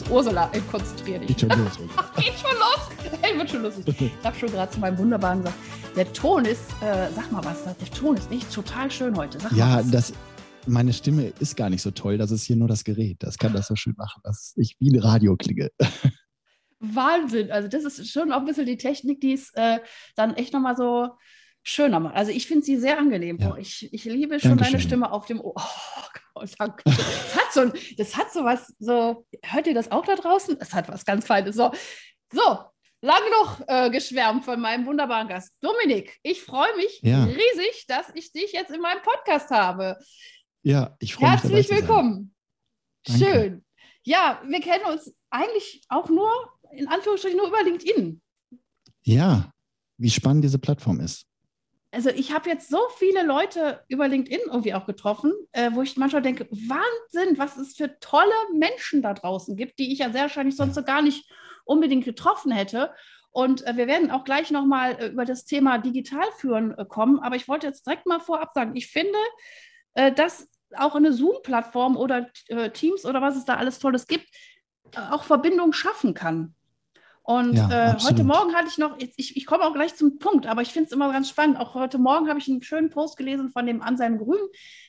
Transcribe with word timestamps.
Los. 0.00 0.10
Ursula, 0.10 0.50
konzentrier 0.70 1.18
dich. 1.18 1.28
Geht 1.36 1.40
schon 1.40 1.48
los. 1.50 1.78
Geht 2.16 2.34
schon 2.34 2.56
los. 2.58 3.20
Ey, 3.22 3.38
wird 3.38 3.50
schon 3.50 3.62
lustig. 3.62 3.84
Ich 4.00 4.24
habe 4.24 4.38
schon 4.38 4.50
gerade 4.50 4.70
zu 4.70 4.80
meinem 4.80 4.98
Wunderbaren 4.98 5.38
gesagt, 5.38 5.58
der 5.96 6.12
Ton 6.12 6.44
ist, 6.44 6.70
äh, 6.80 7.08
sag 7.14 7.30
mal 7.32 7.44
was, 7.44 7.64
der 7.64 7.90
Ton 7.90 8.16
ist 8.16 8.30
nicht 8.30 8.52
total 8.52 8.90
schön 8.90 9.16
heute. 9.16 9.38
Sag 9.40 9.52
ja, 9.52 9.82
das, 9.82 10.12
meine 10.66 10.92
Stimme 10.92 11.32
ist 11.40 11.56
gar 11.56 11.70
nicht 11.70 11.82
so 11.82 11.90
toll. 11.90 12.18
Das 12.18 12.30
ist 12.30 12.44
hier 12.44 12.56
nur 12.56 12.68
das 12.68 12.84
Gerät. 12.84 13.16
Das 13.20 13.38
kann 13.38 13.52
das 13.52 13.68
so 13.68 13.76
schön 13.76 13.94
machen, 13.96 14.20
dass 14.24 14.54
ich 14.56 14.76
wie 14.78 14.90
ein 14.90 15.00
Radio 15.00 15.36
klinge. 15.36 15.70
Wahnsinn. 16.80 17.50
Also 17.50 17.68
das 17.68 17.84
ist 17.84 18.10
schon 18.10 18.32
auch 18.32 18.40
ein 18.40 18.44
bisschen 18.44 18.66
die 18.66 18.76
Technik, 18.76 19.20
die 19.20 19.32
es 19.32 19.52
äh, 19.54 19.78
dann 20.14 20.34
echt 20.34 20.52
nochmal 20.52 20.76
so 20.76 21.08
schöner 21.62 22.00
macht. 22.00 22.14
Also 22.14 22.30
ich 22.30 22.46
finde 22.46 22.64
sie 22.64 22.76
sehr 22.76 22.98
angenehm. 22.98 23.38
Ja. 23.38 23.56
Ich, 23.56 23.92
ich 23.92 24.04
liebe 24.04 24.38
schon 24.38 24.50
Dankeschön. 24.50 24.72
deine 24.72 24.82
Stimme 24.82 25.12
auf 25.12 25.26
dem 25.26 25.40
Ohr. 25.40 25.54
Oh, 25.56 26.18
danke. 26.58 26.82
Das 26.84 27.36
hat 27.36 27.52
so, 27.52 27.72
das 27.96 28.16
hat 28.16 28.32
so 28.32 28.44
was, 28.44 28.72
so, 28.78 29.26
hört 29.44 29.66
ihr 29.66 29.74
das 29.74 29.90
auch 29.90 30.04
da 30.04 30.14
draußen? 30.14 30.56
Es 30.60 30.72
hat 30.72 30.88
was 30.88 31.04
ganz 31.04 31.26
Feines. 31.26 31.56
So, 31.56 31.70
so 32.32 32.58
lang 33.00 33.22
noch 33.30 33.60
äh, 33.68 33.90
geschwärmt 33.90 34.44
von 34.44 34.60
meinem 34.60 34.86
wunderbaren 34.86 35.28
Gast. 35.28 35.54
Dominik, 35.60 36.18
ich 36.22 36.42
freue 36.42 36.74
mich 36.76 37.00
ja. 37.02 37.24
riesig, 37.24 37.84
dass 37.86 38.06
ich 38.14 38.32
dich 38.32 38.52
jetzt 38.52 38.70
in 38.70 38.80
meinem 38.80 39.02
Podcast 39.02 39.50
habe. 39.50 39.96
Ja, 40.62 40.96
ich 40.98 41.14
freue 41.14 41.32
mich. 41.32 41.42
Herzlich 41.42 41.70
willkommen. 41.70 42.34
Schön. 43.06 43.64
Ja, 44.04 44.42
wir 44.46 44.60
kennen 44.60 44.84
uns 44.84 45.14
eigentlich 45.30 45.82
auch 45.88 46.08
nur, 46.08 46.30
in 46.72 46.88
Anführungsstrichen, 46.88 47.36
nur 47.36 47.48
über 47.48 47.62
LinkedIn. 47.62 48.20
Ja, 49.02 49.52
wie 49.96 50.10
spannend 50.10 50.44
diese 50.44 50.58
Plattform 50.58 51.00
ist 51.00 51.27
also 51.90 52.10
ich 52.10 52.32
habe 52.32 52.50
jetzt 52.50 52.68
so 52.68 52.80
viele 52.98 53.22
Leute 53.24 53.82
über 53.88 54.08
LinkedIn 54.08 54.46
irgendwie 54.46 54.74
auch 54.74 54.86
getroffen, 54.86 55.32
äh, 55.52 55.70
wo 55.72 55.82
ich 55.82 55.96
manchmal 55.96 56.22
denke, 56.22 56.46
Wahnsinn, 56.50 57.38
was 57.38 57.56
es 57.56 57.76
für 57.76 57.98
tolle 58.00 58.34
Menschen 58.52 59.00
da 59.00 59.14
draußen 59.14 59.56
gibt, 59.56 59.78
die 59.78 59.92
ich 59.92 60.00
ja 60.00 60.10
sehr 60.10 60.22
wahrscheinlich 60.22 60.56
sonst 60.56 60.74
so 60.74 60.82
gar 60.82 61.00
nicht 61.00 61.30
unbedingt 61.64 62.04
getroffen 62.04 62.52
hätte. 62.52 62.92
Und 63.30 63.66
äh, 63.66 63.76
wir 63.76 63.86
werden 63.86 64.10
auch 64.10 64.24
gleich 64.24 64.50
nochmal 64.50 64.96
äh, 64.98 65.06
über 65.08 65.24
das 65.24 65.44
Thema 65.44 65.78
Digitalführen 65.78 66.76
äh, 66.76 66.84
kommen. 66.84 67.20
Aber 67.20 67.36
ich 67.36 67.48
wollte 67.48 67.66
jetzt 67.66 67.86
direkt 67.86 68.06
mal 68.06 68.20
vorab 68.20 68.52
sagen, 68.52 68.76
ich 68.76 68.88
finde, 68.88 69.18
äh, 69.94 70.12
dass 70.12 70.48
auch 70.76 70.94
eine 70.94 71.12
Zoom-Plattform 71.12 71.96
oder 71.96 72.28
äh, 72.48 72.70
Teams 72.70 73.06
oder 73.06 73.22
was 73.22 73.36
es 73.36 73.46
da 73.46 73.56
alles 73.56 73.78
Tolles 73.78 74.06
gibt, 74.06 74.28
auch 75.10 75.24
Verbindung 75.24 75.72
schaffen 75.72 76.14
kann. 76.14 76.54
Und 77.28 77.52
ja, 77.52 77.90
äh, 77.90 77.98
heute 78.00 78.24
Morgen 78.24 78.54
hatte 78.54 78.68
ich 78.68 78.78
noch, 78.78 78.96
ich, 78.96 79.36
ich 79.36 79.44
komme 79.44 79.62
auch 79.64 79.74
gleich 79.74 79.94
zum 79.94 80.18
Punkt, 80.18 80.46
aber 80.46 80.62
ich 80.62 80.72
finde 80.72 80.86
es 80.86 80.92
immer 80.92 81.12
ganz 81.12 81.28
spannend. 81.28 81.58
Auch 81.58 81.74
heute 81.74 81.98
Morgen 81.98 82.26
habe 82.26 82.38
ich 82.38 82.48
einen 82.48 82.62
schönen 82.62 82.88
Post 82.88 83.18
gelesen 83.18 83.50
von 83.50 83.66
dem 83.66 83.82
Anselm 83.82 84.16
Grün, 84.16 84.40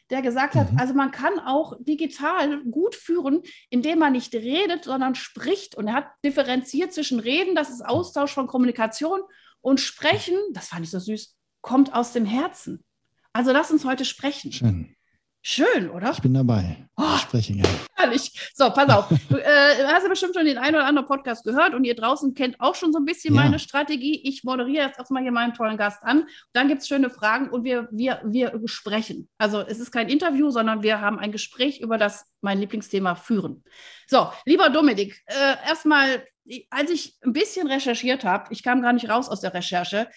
der 0.09 0.21
gesagt 0.21 0.55
hat, 0.55 0.71
mhm. 0.71 0.79
also 0.79 0.93
man 0.93 1.11
kann 1.11 1.37
auch 1.39 1.73
digital 1.81 2.63
gut 2.63 2.95
führen, 2.95 3.41
indem 3.69 3.99
man 3.99 4.13
nicht 4.13 4.33
redet, 4.33 4.85
sondern 4.85 5.16
spricht. 5.16 5.75
Und 5.75 5.89
er 5.89 5.95
hat 5.95 6.11
differenziert 6.23 6.94
zwischen 6.94 7.19
Reden, 7.19 7.55
das 7.55 7.69
ist 7.69 7.85
Austausch 7.85 8.31
von 8.31 8.47
Kommunikation, 8.47 9.19
und 9.59 9.81
Sprechen, 9.81 10.38
das 10.53 10.69
fand 10.69 10.85
ich 10.85 10.91
so 10.91 10.99
süß, 10.99 11.35
kommt 11.59 11.94
aus 11.94 12.13
dem 12.13 12.23
Herzen. 12.23 12.85
Also 13.33 13.51
lass 13.51 13.69
uns 13.69 13.83
heute 13.83 14.05
sprechen. 14.05 14.53
Schön. 14.53 14.95
Schön, 15.41 15.89
oder? 15.89 16.11
Ich 16.11 16.22
bin 16.22 16.33
dabei. 16.33 16.89
Oh, 16.97 17.03
ich 17.16 17.22
spreche 17.22 17.53
gerne. 17.53 17.69
Herrlich. 17.95 18.51
So, 18.53 18.69
pass 18.72 18.89
auf. 18.89 19.07
Du 19.29 19.38
äh, 19.38 19.85
hast 19.85 20.03
ja 20.03 20.09
bestimmt 20.09 20.35
schon 20.35 20.45
den 20.45 20.57
einen 20.57 20.75
oder 20.75 20.85
anderen 20.85 21.07
Podcast 21.07 21.45
gehört 21.45 21.73
und 21.73 21.85
ihr 21.85 21.95
draußen 21.95 22.33
kennt 22.33 22.59
auch 22.59 22.75
schon 22.75 22.91
so 22.91 23.00
ein 23.00 23.05
bisschen 23.05 23.33
ja. 23.33 23.44
meine 23.44 23.57
Strategie. 23.57 24.22
Ich 24.25 24.44
moderiere 24.44 24.88
jetzt 24.88 24.99
erstmal 24.99 25.23
hier 25.23 25.31
meinen 25.31 25.53
tollen 25.53 25.78
Gast 25.78 26.03
an. 26.03 26.25
Dann 26.51 26.67
gibt 26.67 26.81
es 26.81 26.89
schöne 26.89 27.09
Fragen 27.09 27.49
und 27.49 27.63
wir, 27.63 27.88
wir, 27.91 28.22
wir 28.25 28.59
sprechen. 28.66 29.29
Also 29.38 29.61
es 29.61 29.79
ist 29.79 29.91
kein 29.91 30.09
Interview, 30.09 30.49
sondern 30.49 30.83
wir 30.83 30.99
haben 30.99 31.19
ein 31.19 31.31
Gespräch 31.31 31.79
über 31.79 31.97
das 31.97 32.25
mein 32.41 32.59
Lieblingsthema 32.59 33.16
führen. 33.16 33.63
So, 34.07 34.29
lieber 34.45 34.69
Dominik, 34.69 35.23
äh, 35.25 35.55
erstmal, 35.66 36.25
als 36.69 36.91
ich 36.91 37.16
ein 37.22 37.31
bisschen 37.31 37.67
recherchiert 37.67 38.25
habe, 38.25 38.47
ich 38.51 38.61
kam 38.61 38.81
gar 38.81 38.91
nicht 38.91 39.09
raus 39.09 39.29
aus 39.29 39.39
der 39.39 39.53
Recherche, 39.53 40.09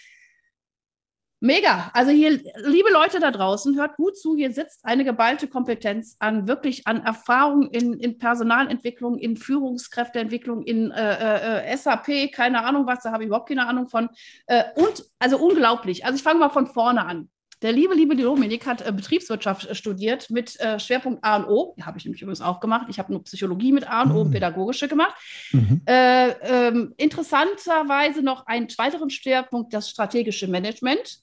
Mega. 1.44 1.90
Also 1.92 2.12
hier, 2.12 2.40
liebe 2.54 2.92
Leute 2.92 3.18
da 3.18 3.32
draußen, 3.32 3.76
hört 3.76 3.96
gut 3.96 4.16
zu. 4.16 4.36
Hier 4.36 4.52
sitzt 4.52 4.84
eine 4.84 5.04
geballte 5.04 5.48
Kompetenz 5.48 6.14
an 6.20 6.46
wirklich 6.46 6.86
an 6.86 7.02
Erfahrung 7.04 7.68
in, 7.72 7.94
in 7.94 8.16
Personalentwicklung, 8.16 9.18
in 9.18 9.36
Führungskräfteentwicklung, 9.36 10.62
in 10.62 10.92
äh, 10.92 11.72
äh, 11.72 11.76
SAP, 11.76 12.30
keine 12.32 12.64
Ahnung 12.64 12.86
was, 12.86 13.02
da 13.02 13.10
habe 13.10 13.24
ich 13.24 13.26
überhaupt 13.26 13.48
keine 13.48 13.66
Ahnung 13.66 13.88
von. 13.88 14.08
Äh, 14.46 14.62
und 14.76 15.04
also 15.18 15.36
unglaublich. 15.36 16.04
Also 16.04 16.14
ich 16.14 16.22
fange 16.22 16.38
mal 16.38 16.48
von 16.48 16.68
vorne 16.68 17.04
an. 17.04 17.28
Der 17.62 17.70
liebe, 17.70 17.94
liebe 17.94 18.16
Dominik 18.16 18.66
hat 18.66 18.86
äh, 18.86 18.92
Betriebswirtschaft 18.92 19.66
äh, 19.66 19.74
studiert 19.74 20.30
mit 20.30 20.58
äh, 20.60 20.80
Schwerpunkt 20.80 21.22
A 21.22 21.36
und 21.36 21.44
O. 21.46 21.76
Habe 21.80 21.96
ich 21.96 22.04
nämlich 22.04 22.20
übrigens 22.20 22.40
auch 22.40 22.58
gemacht. 22.58 22.86
Ich 22.90 22.98
habe 22.98 23.12
nur 23.12 23.22
Psychologie 23.22 23.72
mit 23.72 23.88
A 23.88 24.02
und 24.02 24.10
O 24.10 24.14
mhm. 24.14 24.20
und 24.20 24.30
Pädagogische 24.32 24.88
gemacht. 24.88 25.14
Mhm. 25.52 25.80
Äh, 25.86 26.30
ähm, 26.40 26.92
interessanterweise 26.96 28.22
noch 28.22 28.46
einen 28.46 28.68
weiteren 28.76 29.10
Schwerpunkt, 29.10 29.72
das 29.72 29.88
strategische 29.88 30.48
Management. 30.48 31.20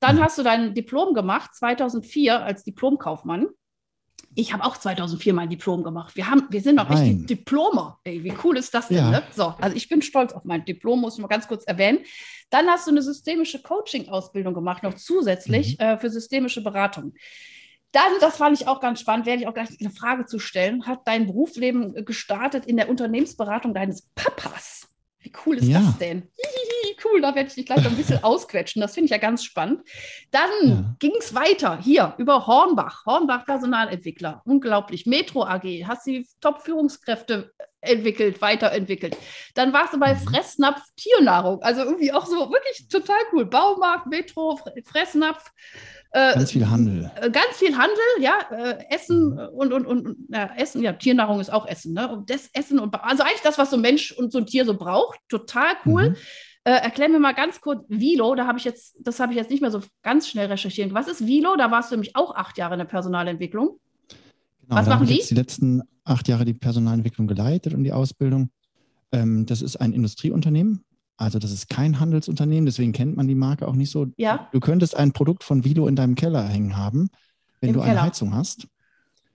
Dann 0.00 0.16
mhm. 0.16 0.24
hast 0.24 0.38
du 0.38 0.42
dein 0.42 0.74
Diplom 0.74 1.14
gemacht, 1.14 1.54
2004 1.54 2.42
als 2.42 2.64
Diplomkaufmann. 2.64 3.46
Ich 4.38 4.52
habe 4.52 4.64
auch 4.64 4.76
2004 4.76 5.32
mein 5.32 5.48
Diplom 5.48 5.82
gemacht. 5.82 6.14
Wir, 6.14 6.30
haben, 6.30 6.46
wir 6.50 6.60
sind 6.60 6.76
noch 6.76 6.88
Nein. 6.90 6.98
richtig 6.98 7.26
Diplomer. 7.26 7.98
Ey, 8.04 8.22
wie 8.22 8.34
cool 8.44 8.58
ist 8.58 8.74
das 8.74 8.88
denn? 8.88 8.98
Ja. 8.98 9.10
Ne? 9.10 9.22
So, 9.34 9.54
also 9.58 9.74
ich 9.74 9.88
bin 9.88 10.02
stolz 10.02 10.34
auf 10.34 10.44
mein 10.44 10.64
Diplom, 10.64 11.00
muss 11.00 11.14
ich 11.14 11.20
mal 11.20 11.28
ganz 11.28 11.48
kurz 11.48 11.64
erwähnen. 11.64 12.00
Dann 12.50 12.68
hast 12.68 12.86
du 12.86 12.90
eine 12.90 13.00
systemische 13.00 13.62
Coaching-Ausbildung 13.62 14.52
gemacht, 14.52 14.82
noch 14.82 14.94
zusätzlich 14.94 15.78
mhm. 15.78 15.84
äh, 15.84 15.98
für 15.98 16.10
systemische 16.10 16.62
Beratung. 16.62 17.14
Dann, 17.92 18.12
das 18.20 18.36
fand 18.36 18.60
ich 18.60 18.68
auch 18.68 18.80
ganz 18.80 19.00
spannend, 19.00 19.24
werde 19.24 19.40
ich 19.40 19.48
auch 19.48 19.54
gleich 19.54 19.70
eine 19.80 19.90
Frage 19.90 20.26
zu 20.26 20.38
stellen, 20.38 20.86
hat 20.86 21.00
dein 21.06 21.26
Berufsleben 21.26 22.04
gestartet 22.04 22.66
in 22.66 22.76
der 22.76 22.90
Unternehmensberatung 22.90 23.72
deines 23.72 24.02
Papas. 24.14 24.86
Wie 25.20 25.32
cool 25.46 25.56
ist 25.56 25.66
ja. 25.66 25.80
das 25.80 25.96
denn? 25.96 26.28
Hihihi, 26.36 26.75
cool, 27.04 27.20
da 27.20 27.34
werde 27.34 27.48
ich 27.48 27.54
dich 27.54 27.66
gleich 27.66 27.82
noch 27.82 27.90
ein 27.90 27.96
bisschen 27.96 28.18
ausquetschen. 28.24 28.80
Das 28.80 28.94
finde 28.94 29.06
ich 29.06 29.10
ja 29.10 29.18
ganz 29.18 29.44
spannend. 29.44 29.82
Dann 30.30 30.50
ja. 30.62 30.96
ging 30.98 31.12
es 31.18 31.34
weiter 31.34 31.78
hier 31.80 32.14
über 32.18 32.46
Hornbach, 32.46 33.04
Hornbach 33.06 33.44
Personalentwickler. 33.44 34.42
Unglaublich. 34.44 35.06
Metro 35.06 35.44
AG, 35.44 35.64
hast 35.86 36.06
die 36.06 36.26
Top-Führungskräfte 36.40 37.52
entwickelt, 37.80 38.40
weiterentwickelt. 38.40 39.16
Dann 39.54 39.72
warst 39.72 39.94
du 39.94 39.98
bei 39.98 40.14
mhm. 40.14 40.18
Fressnapf 40.18 40.82
Tiernahrung. 40.96 41.62
Also 41.62 41.82
irgendwie 41.82 42.12
auch 42.12 42.26
so 42.26 42.50
wirklich 42.50 42.88
total 42.88 43.18
cool. 43.32 43.46
Baumarkt, 43.46 44.06
Metro, 44.06 44.58
Fressnapf. 44.84 45.52
Äh, 46.12 46.34
ganz 46.34 46.52
viel 46.52 46.68
Handel. 46.68 47.10
Äh, 47.20 47.30
ganz 47.30 47.56
viel 47.56 47.76
Handel, 47.76 47.96
ja. 48.20 48.38
Äh, 48.50 48.84
Essen 48.90 49.34
mhm. 49.34 49.48
und, 49.52 49.72
und, 49.72 49.86
und 49.86 50.16
ja, 50.28 50.50
Essen, 50.56 50.82
ja, 50.82 50.92
Tiernahrung 50.92 51.40
ist 51.40 51.52
auch 51.52 51.66
Essen, 51.66 51.94
ne? 51.94 52.10
Und 52.10 52.30
das 52.30 52.48
Essen 52.52 52.78
und 52.78 52.94
also 52.94 53.22
eigentlich 53.22 53.42
das, 53.42 53.58
was 53.58 53.70
so 53.70 53.76
ein 53.76 53.82
Mensch 53.82 54.12
und 54.12 54.32
so 54.32 54.38
ein 54.38 54.46
Tier 54.46 54.64
so 54.64 54.76
braucht. 54.76 55.20
Total 55.28 55.74
cool. 55.84 56.10
Mhm. 56.10 56.16
Äh, 56.66 56.82
erklär 56.82 57.08
mir 57.08 57.20
mal 57.20 57.32
ganz 57.32 57.60
kurz 57.60 57.84
Vilo, 57.88 58.34
da 58.34 58.48
habe 58.48 58.58
ich 58.58 58.64
jetzt, 58.64 58.96
das 58.98 59.20
habe 59.20 59.32
ich 59.32 59.38
jetzt 59.38 59.50
nicht 59.50 59.60
mehr 59.60 59.70
so 59.70 59.82
ganz 60.02 60.26
schnell 60.26 60.48
recherchiert. 60.48 60.92
Was 60.92 61.06
ist 61.06 61.24
Vilo? 61.24 61.54
Da 61.56 61.70
warst 61.70 61.92
du 61.92 61.94
nämlich 61.94 62.16
auch 62.16 62.34
acht 62.34 62.58
Jahre 62.58 62.74
in 62.74 62.78
der 62.80 62.86
Personalentwicklung. 62.86 63.78
Genau, 64.62 64.76
was 64.76 64.88
machen 64.88 65.06
die? 65.06 65.14
Jetzt 65.14 65.30
die 65.30 65.36
letzten 65.36 65.82
acht 66.02 66.26
Jahre 66.26 66.44
die 66.44 66.54
Personalentwicklung 66.54 67.28
geleitet 67.28 67.72
und 67.72 67.84
die 67.84 67.92
Ausbildung. 67.92 68.50
Ähm, 69.12 69.46
das 69.46 69.62
ist 69.62 69.76
ein 69.76 69.92
Industrieunternehmen, 69.92 70.84
also 71.16 71.38
das 71.38 71.52
ist 71.52 71.68
kein 71.68 72.00
Handelsunternehmen, 72.00 72.66
deswegen 72.66 72.90
kennt 72.90 73.16
man 73.16 73.28
die 73.28 73.36
Marke 73.36 73.68
auch 73.68 73.76
nicht 73.76 73.92
so. 73.92 74.08
Ja. 74.16 74.48
Du 74.50 74.58
könntest 74.58 74.96
ein 74.96 75.12
Produkt 75.12 75.44
von 75.44 75.62
Vilo 75.62 75.86
in 75.86 75.94
deinem 75.94 76.16
Keller 76.16 76.42
hängen 76.48 76.76
haben, 76.76 77.10
wenn 77.60 77.68
Im 77.68 77.74
du 77.74 77.80
Keller. 77.82 77.92
eine 77.92 78.02
Heizung 78.02 78.34
hast. 78.34 78.66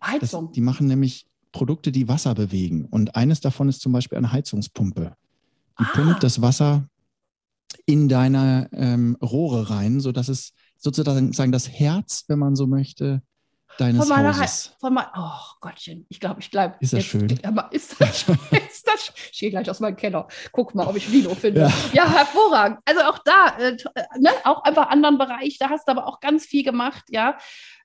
Heizung? 0.04 0.48
Das, 0.48 0.56
die 0.56 0.62
machen 0.62 0.88
nämlich 0.88 1.28
Produkte, 1.54 1.94
die 1.94 2.10
Wasser 2.10 2.36
bewegen. 2.36 2.88
Und 2.92 3.16
eines 3.16 3.40
davon 3.40 3.70
ist 3.70 3.80
zum 3.80 3.94
Beispiel 3.94 4.18
eine 4.18 4.34
Heizungspumpe. 4.34 5.16
Die 5.80 5.86
ah. 5.86 5.92
pumpt 5.94 6.24
das 6.24 6.42
Wasser 6.42 6.90
in 7.86 8.08
deine 8.08 8.70
ähm, 8.74 9.18
Rohre 9.22 9.70
rein, 9.70 10.00
sodass 10.00 10.30
es 10.30 10.54
sozusagen 10.78 11.52
das 11.52 11.70
Herz, 11.70 12.26
wenn 12.28 12.40
man 12.40 12.56
so 12.56 12.68
möchte, 12.68 13.22
deines 13.78 14.00
von 14.00 14.10
meiner 14.10 14.38
Hauses. 14.38 14.76
Von 14.80 14.94
mein, 14.94 15.06
oh 15.16 15.40
Gottchen, 15.60 16.06
ich 16.10 16.20
glaube, 16.20 16.40
ich 16.40 16.52
glaube. 16.52 16.76
Ist 16.80 16.94
das 16.94 17.00
jetzt, 17.00 17.10
schön? 17.10 17.28
Ist 17.72 18.02
das, 18.02 18.26
ist 18.52 18.88
das, 18.88 19.14
ich 19.32 19.40
gehe 19.40 19.50
gleich 19.50 19.70
aus 19.70 19.80
meinem 19.80 19.96
Keller. 19.96 20.28
Guck 20.52 20.76
mal, 20.76 20.88
ob 20.88 20.96
ich 20.96 21.12
Vino 21.12 21.34
finde. 21.36 21.62
Ja, 21.62 21.72
ja 21.94 22.10
hervorragend. 22.10 22.80
Also 22.86 23.02
auch 23.02 23.20
da, 23.20 23.58
äh, 23.60 23.78
ne, 24.20 24.30
auch 24.44 24.64
einfach 24.64 24.90
anderen 24.90 25.18
Bereich, 25.18 25.58
da 25.60 25.70
hast 25.70 25.88
du 25.88 25.92
aber 25.92 26.08
auch 26.08 26.20
ganz 26.20 26.46
viel 26.46 26.64
gemacht, 26.64 27.06
ja. 27.10 27.38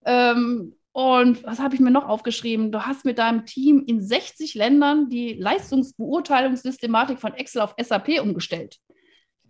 Ähm, 0.04 0.74
und 0.92 1.44
was 1.44 1.58
habe 1.58 1.74
ich 1.74 1.80
mir 1.80 1.90
noch 1.90 2.08
aufgeschrieben? 2.08 2.72
Du 2.72 2.86
hast 2.86 3.04
mit 3.04 3.18
deinem 3.18 3.44
Team 3.44 3.84
in 3.86 4.00
60 4.00 4.54
Ländern 4.54 5.10
die 5.10 5.34
Leistungsbeurteilungssystematik 5.34 7.20
von 7.20 7.34
Excel 7.34 7.60
auf 7.60 7.74
SAP 7.78 8.18
umgestellt. 8.22 8.78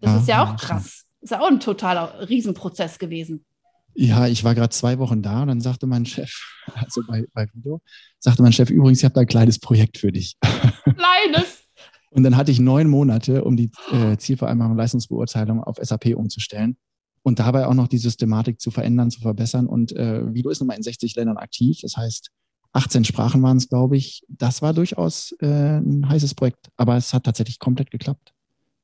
Das 0.06 0.14
ja, 0.14 0.20
ist 0.20 0.28
ja 0.28 0.44
auch 0.44 0.56
krass. 0.56 1.04
Ist 1.20 1.30
ja 1.30 1.40
auch 1.40 1.48
ein 1.48 1.58
totaler 1.58 2.28
Riesenprozess 2.28 2.98
gewesen. 2.98 3.44
Ja, 3.94 4.28
ich 4.28 4.44
war 4.44 4.54
gerade 4.54 4.68
zwei 4.68 4.98
Wochen 4.98 5.20
da 5.20 5.42
und 5.42 5.48
dann 5.48 5.60
sagte 5.60 5.86
mein 5.86 6.06
Chef, 6.06 6.30
also 6.74 7.02
bei, 7.08 7.24
bei 7.32 7.48
Vido, 7.52 7.80
sagte 8.20 8.42
mein 8.42 8.52
Chef, 8.52 8.70
übrigens, 8.70 8.98
ich 8.98 9.04
habe 9.04 9.14
da 9.14 9.22
ein 9.22 9.26
kleines 9.26 9.58
Projekt 9.58 9.98
für 9.98 10.12
dich. 10.12 10.36
Kleines? 10.84 11.64
und 12.10 12.22
dann 12.22 12.36
hatte 12.36 12.50
ich 12.50 12.60
neun 12.60 12.88
Monate, 12.88 13.42
um 13.42 13.56
die 13.56 13.70
äh, 13.90 14.16
Zielvereinbarung 14.16 14.72
und 14.72 14.78
Leistungsbeurteilung 14.78 15.62
auf 15.62 15.76
SAP 15.80 16.14
umzustellen 16.14 16.76
und 17.22 17.40
dabei 17.40 17.66
auch 17.66 17.74
noch 17.74 17.88
die 17.88 17.98
Systematik 17.98 18.60
zu 18.60 18.70
verändern, 18.70 19.10
zu 19.10 19.20
verbessern. 19.20 19.66
Und 19.66 19.92
äh, 19.92 20.32
Vido 20.32 20.50
ist 20.50 20.60
nochmal 20.60 20.76
in 20.76 20.82
60 20.82 21.16
Ländern 21.16 21.36
aktiv. 21.36 21.78
Das 21.82 21.96
heißt, 21.96 22.30
18 22.72 23.04
Sprachen 23.04 23.42
waren 23.42 23.56
es, 23.56 23.68
glaube 23.68 23.96
ich. 23.96 24.22
Das 24.28 24.62
war 24.62 24.72
durchaus 24.72 25.32
äh, 25.40 25.78
ein 25.78 26.08
heißes 26.08 26.34
Projekt, 26.34 26.68
aber 26.76 26.96
es 26.96 27.12
hat 27.12 27.24
tatsächlich 27.24 27.58
komplett 27.58 27.90
geklappt. 27.90 28.32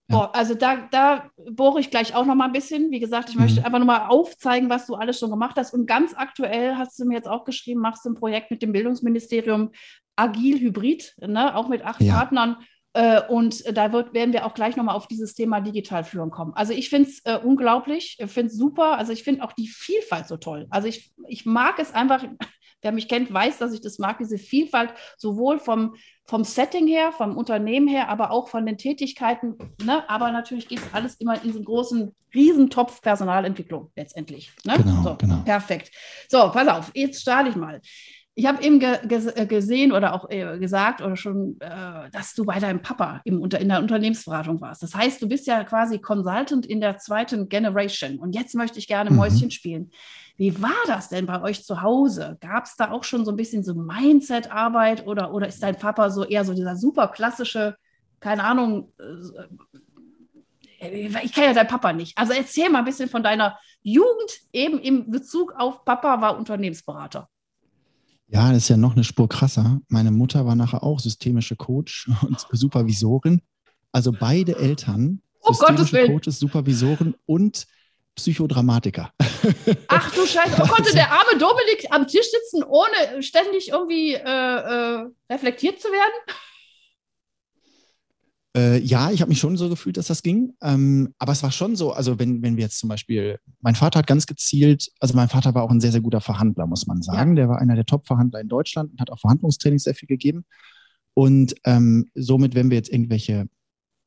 Boah, 0.08 0.34
also 0.34 0.54
da, 0.54 0.88
da 0.90 1.31
bohre 1.50 1.81
ich 1.81 1.90
gleich 1.90 2.14
auch 2.14 2.26
noch 2.26 2.34
mal 2.34 2.46
ein 2.46 2.52
bisschen. 2.52 2.90
Wie 2.90 3.00
gesagt, 3.00 3.31
ich 3.31 3.37
mhm. 3.37 3.43
möchte 3.43 3.64
einfach 3.64 3.78
nur 3.78 3.87
mal 3.87 4.08
aufzeigen, 4.08 4.69
was 4.69 4.87
du 4.87 4.94
alles 4.94 5.19
schon 5.19 5.31
gemacht 5.31 5.56
hast. 5.56 5.72
Und 5.72 5.87
ganz 5.87 6.14
aktuell 6.14 6.76
hast 6.76 6.99
du 6.99 7.04
mir 7.04 7.14
jetzt 7.14 7.28
auch 7.28 7.44
geschrieben, 7.44 7.81
machst 7.81 8.04
du 8.04 8.10
ein 8.10 8.14
Projekt 8.14 8.50
mit 8.50 8.62
dem 8.62 8.72
Bildungsministerium 8.72 9.70
Agil 10.16 10.60
Hybrid, 10.60 11.14
ne? 11.20 11.54
auch 11.56 11.69
mit 11.69 11.84
acht 11.84 12.02
ja. 12.02 12.14
Partnern. 12.14 12.56
Äh, 12.94 13.22
und 13.28 13.64
da 13.76 13.93
wird, 13.93 14.12
werden 14.12 14.34
wir 14.34 14.44
auch 14.44 14.54
gleich 14.54 14.76
nochmal 14.76 14.94
auf 14.94 15.06
dieses 15.06 15.34
Thema 15.34 15.60
Digitalführung 15.60 16.31
kommen. 16.31 16.52
Also 16.55 16.75
ich 16.75 16.90
finde 16.90 17.08
es 17.08 17.20
äh, 17.25 17.38
unglaublich, 17.43 18.19
ich 18.20 18.31
finde 18.31 18.48
es 18.48 18.58
super. 18.58 18.98
Also 18.98 19.12
ich 19.12 19.22
finde 19.22 19.43
auch 19.44 19.52
die 19.52 19.69
Vielfalt 19.69 20.28
so 20.28 20.37
toll. 20.37 20.66
Also 20.69 20.88
ich, 20.88 21.12
ich 21.26 21.46
mag 21.46 21.78
es 21.78 21.94
einfach, 21.94 22.25
wer 22.82 22.93
mich 22.93 23.08
kennt, 23.08 23.32
weiß, 23.32 23.58
dass 23.58 23.73
ich 23.73 23.81
das 23.81 23.99
mag, 23.99 24.19
diese 24.19 24.38
Vielfalt, 24.38 24.93
sowohl 25.17 25.58
vom, 25.58 25.94
vom 26.25 26.44
Setting 26.44 26.87
her, 26.87 27.12
vom 27.12 27.37
Unternehmen 27.37 27.88
her, 27.88 28.08
aber 28.08 28.31
auch 28.31 28.49
von 28.49 28.67
den 28.67 28.76
Tätigkeiten. 28.76 29.56
Ne? 29.84 30.08
Aber 30.08 30.31
natürlich 30.31 30.69
geht 30.69 30.81
es 30.81 30.93
alles 30.93 31.14
immer 31.14 31.37
in 31.37 31.43
diesen 31.43 31.64
großen 31.64 32.14
Riesentopf 32.34 33.00
Personalentwicklung 33.00 33.90
letztendlich. 33.96 34.52
Ne? 34.64 34.75
Genau, 34.76 35.02
so, 35.02 35.17
genau. 35.17 35.43
Perfekt. 35.44 35.90
So, 36.29 36.50
pass 36.50 36.69
auf, 36.69 36.90
jetzt 36.94 37.23
starte 37.23 37.50
ich 37.50 37.56
mal. 37.56 37.81
Ich 38.34 38.46
habe 38.46 38.62
eben 38.64 38.81
ge 38.81 38.96
ge 39.06 39.46
gesehen 39.46 39.93
oder 39.93 40.14
auch 40.14 40.31
äh, 40.31 40.58
gesagt 40.58 41.02
oder 41.02 41.17
schon, 41.17 41.58
äh, 41.61 42.11
dass 42.12 42.32
du 42.32 42.46
bei 42.46 42.58
deinem 42.58 42.81
Papa 42.81 43.20
im, 43.25 43.44
in 43.44 43.69
der 43.69 43.79
Unternehmensberatung 43.79 44.58
warst. 44.62 44.82
Das 44.82 44.94
heißt, 44.94 45.20
du 45.20 45.29
bist 45.29 45.46
ja 45.46 45.64
quasi 45.64 45.99
Consultant 45.99 46.64
in 46.64 46.81
der 46.81 46.96
zweiten 46.96 47.50
Generation. 47.50 48.19
Und 48.19 48.34
jetzt 48.34 48.55
möchte 48.55 48.79
ich 48.79 48.88
gerne 48.88 49.11
mhm. 49.11 49.17
Mäuschen 49.17 49.50
spielen. 49.50 49.90
Wie 50.43 50.61
war 50.61 50.73
das 50.89 51.09
denn 51.09 51.27
bei 51.27 51.41
euch 51.41 51.65
zu 51.65 51.83
Hause? 51.83 52.37
Gab 52.41 52.65
es 52.65 52.75
da 52.75 52.91
auch 52.91 53.05
schon 53.05 53.25
so 53.25 53.31
ein 53.31 53.37
bisschen 53.37 53.62
so 53.62 53.75
Mindset-Arbeit 53.75 55.06
oder, 55.06 55.33
oder 55.33 55.47
ist 55.47 55.62
dein 55.62 55.79
Papa 55.79 56.11
so 56.11 56.25
eher 56.25 56.44
so 56.44 56.53
dieser 56.53 56.75
super 56.75 57.06
klassische, 57.06 57.77
keine 58.19 58.43
Ahnung, 58.43 58.93
äh, 60.81 61.06
ich 61.23 61.33
kenne 61.33 61.47
ja 61.47 61.55
deinen 61.55 61.69
Papa 61.69 61.93
nicht. 61.93 62.19
Also 62.19 62.33
erzähl 62.33 62.69
mal 62.71 62.81
ein 62.81 62.85
bisschen 62.85 63.09
von 63.09 63.23
deiner 63.23 63.56
Jugend 63.83 64.41
eben 64.53 64.81
im 64.81 65.12
Bezug 65.12 65.55
auf 65.56 65.85
Papa 65.85 66.21
war 66.21 66.37
Unternehmensberater. 66.37 67.29
Ja, 68.27 68.49
das 68.49 68.65
ist 68.65 68.69
ja 68.69 68.77
noch 68.77 68.97
eine 68.97 69.05
Spur 69.05 69.29
krasser. 69.29 69.79
Meine 69.87 70.11
Mutter 70.11 70.44
war 70.44 70.56
nachher 70.56 70.83
auch 70.83 70.99
systemische 70.99 71.55
Coach 71.55 72.11
und 72.23 72.44
Supervisorin. 72.50 73.43
Also 73.93 74.11
beide 74.11 74.56
Eltern, 74.56 75.23
oh 75.43 75.53
systemische 75.53 76.06
Coaches, 76.09 76.41
Supervisoren 76.41 77.15
und 77.27 77.69
Psychodramatiker. 78.14 79.12
Ach 79.88 80.14
du 80.14 80.26
Scheiße, 80.26 80.62
oh 80.62 80.67
konnte 80.67 80.93
der 80.94 81.11
arme 81.11 81.38
Dominik 81.38 81.87
am 81.91 82.06
Tisch 82.06 82.26
sitzen, 82.31 82.62
ohne 82.64 83.23
ständig 83.23 83.69
irgendwie 83.70 84.14
äh, 84.14 84.20
äh, 84.20 85.06
reflektiert 85.31 85.81
zu 85.81 85.88
werden? 85.88 86.37
Äh, 88.55 88.81
ja, 88.81 89.11
ich 89.11 89.23
habe 89.23 89.31
mich 89.31 89.38
schon 89.38 89.56
so 89.56 89.69
gefühlt, 89.70 89.97
dass 89.97 90.09
das 90.09 90.23
ging. 90.23 90.55
Ähm, 90.61 91.14
aber 91.19 91.32
es 91.32 91.43
war 91.43 91.50
schon 91.50 91.75
so, 91.75 91.93
also 91.93 92.19
wenn, 92.19 92.43
wenn 92.43 92.56
wir 92.56 92.64
jetzt 92.64 92.79
zum 92.79 92.91
Beispiel, 92.91 93.38
mein 93.61 93.75
Vater 93.75 93.99
hat 93.99 94.06
ganz 94.06 94.26
gezielt, 94.26 94.91
also 95.00 95.15
mein 95.15 95.31
Vater 95.31 95.55
war 95.55 95.62
auch 95.62 95.70
ein 95.70 95.81
sehr, 95.81 95.93
sehr 95.93 96.03
guter 96.03 96.20
Verhandler, 96.20 96.67
muss 96.67 96.87
man 96.87 97.00
sagen. 97.00 97.31
Ja. 97.31 97.37
Der 97.37 97.49
war 97.49 97.58
einer 97.58 97.76
der 97.76 97.87
Top-Verhandler 97.87 98.41
in 98.41 98.49
Deutschland 98.49 98.93
und 98.93 99.00
hat 99.00 99.11
auch 99.11 99.19
Verhandlungstrainings 99.19 99.85
sehr 99.85 99.94
viel 99.94 100.08
gegeben. 100.08 100.44
Und 101.15 101.55
ähm, 101.65 102.11
somit, 102.15 102.55
wenn 102.55 102.70
wir 102.70 102.76
jetzt 102.76 102.93
irgendwelche 102.93 103.47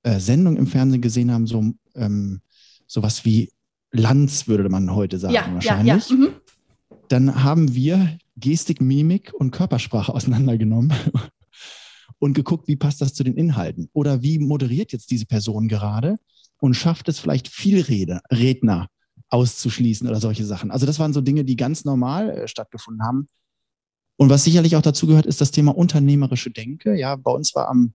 äh, 0.03 0.19
Sendungen 0.19 0.57
im 0.57 0.67
Fernsehen 0.67 1.01
gesehen 1.01 1.31
haben, 1.31 1.47
so 1.47 1.73
ähm, 1.95 2.41
sowas 2.85 3.25
wie 3.25 3.51
Lanz, 3.91 4.47
würde 4.47 4.69
man 4.69 4.93
heute 4.93 5.19
sagen, 5.19 5.33
ja, 5.33 5.53
wahrscheinlich, 5.53 6.09
ja, 6.09 6.15
ja. 6.15 6.27
Mhm. 6.27 6.33
dann 7.07 7.43
haben 7.43 7.73
wir 7.75 8.17
Gestik, 8.37 8.81
Mimik 8.81 9.33
und 9.33 9.51
Körpersprache 9.51 10.13
auseinandergenommen 10.13 10.93
und 12.19 12.33
geguckt, 12.33 12.67
wie 12.67 12.75
passt 12.75 13.01
das 13.01 13.13
zu 13.13 13.23
den 13.23 13.35
Inhalten 13.35 13.89
oder 13.93 14.21
wie 14.21 14.39
moderiert 14.39 14.91
jetzt 14.91 15.11
diese 15.11 15.25
Person 15.25 15.67
gerade 15.67 16.17
und 16.59 16.73
schafft 16.73 17.09
es 17.09 17.19
vielleicht 17.19 17.47
viel 17.47 17.81
Rede, 17.81 18.21
Redner 18.31 18.87
auszuschließen 19.29 20.07
oder 20.07 20.19
solche 20.19 20.45
Sachen. 20.45 20.71
Also 20.71 20.85
das 20.85 20.99
waren 20.99 21.13
so 21.13 21.21
Dinge, 21.21 21.43
die 21.43 21.55
ganz 21.55 21.85
normal 21.85 22.29
äh, 22.29 22.47
stattgefunden 22.47 23.05
haben. 23.05 23.27
Und 24.17 24.29
was 24.29 24.43
sicherlich 24.43 24.75
auch 24.75 24.81
dazu 24.81 25.07
gehört, 25.07 25.25
ist 25.25 25.41
das 25.41 25.51
Thema 25.51 25.75
unternehmerische 25.75 26.51
Denke. 26.51 26.95
Ja, 26.97 27.15
bei 27.15 27.31
uns 27.31 27.53
war 27.53 27.67
am, 27.67 27.93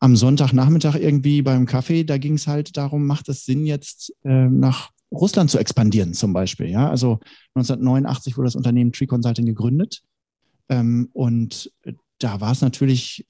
am 0.00 0.16
Sonntagnachmittag 0.16 0.96
irgendwie 0.96 1.40
beim 1.40 1.66
Kaffee, 1.66 2.04
da 2.04 2.18
ging 2.18 2.34
es 2.34 2.46
halt 2.46 2.76
darum, 2.76 3.06
macht 3.06 3.28
es 3.28 3.44
Sinn 3.44 3.64
jetzt 3.64 4.12
äh, 4.24 4.48
nach 4.48 4.90
Russland 5.12 5.50
zu 5.50 5.58
expandieren 5.58 6.14
zum 6.14 6.32
Beispiel. 6.32 6.68
Ja, 6.68 6.90
also 6.90 7.20
1989 7.54 8.36
wurde 8.36 8.46
das 8.46 8.56
Unternehmen 8.56 8.92
Tree 8.92 9.06
Consulting 9.06 9.46
gegründet. 9.46 10.02
Ähm, 10.68 11.08
und 11.12 11.70
da 12.18 12.40
war 12.40 12.52
es 12.52 12.60
natürlich 12.60 13.26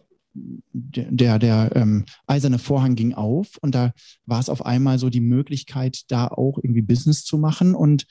der, 0.72 1.38
der 1.38 1.74
ähm, 1.74 2.04
eiserne 2.26 2.58
Vorhang 2.58 2.94
ging 2.94 3.14
auf 3.14 3.56
und 3.62 3.74
da 3.74 3.92
war 4.26 4.40
es 4.40 4.48
auf 4.48 4.64
einmal 4.64 4.98
so 4.98 5.08
die 5.08 5.20
Möglichkeit, 5.20 6.02
da 6.08 6.28
auch 6.28 6.58
irgendwie 6.58 6.82
Business 6.82 7.24
zu 7.24 7.38
machen 7.38 7.74
und 7.74 8.06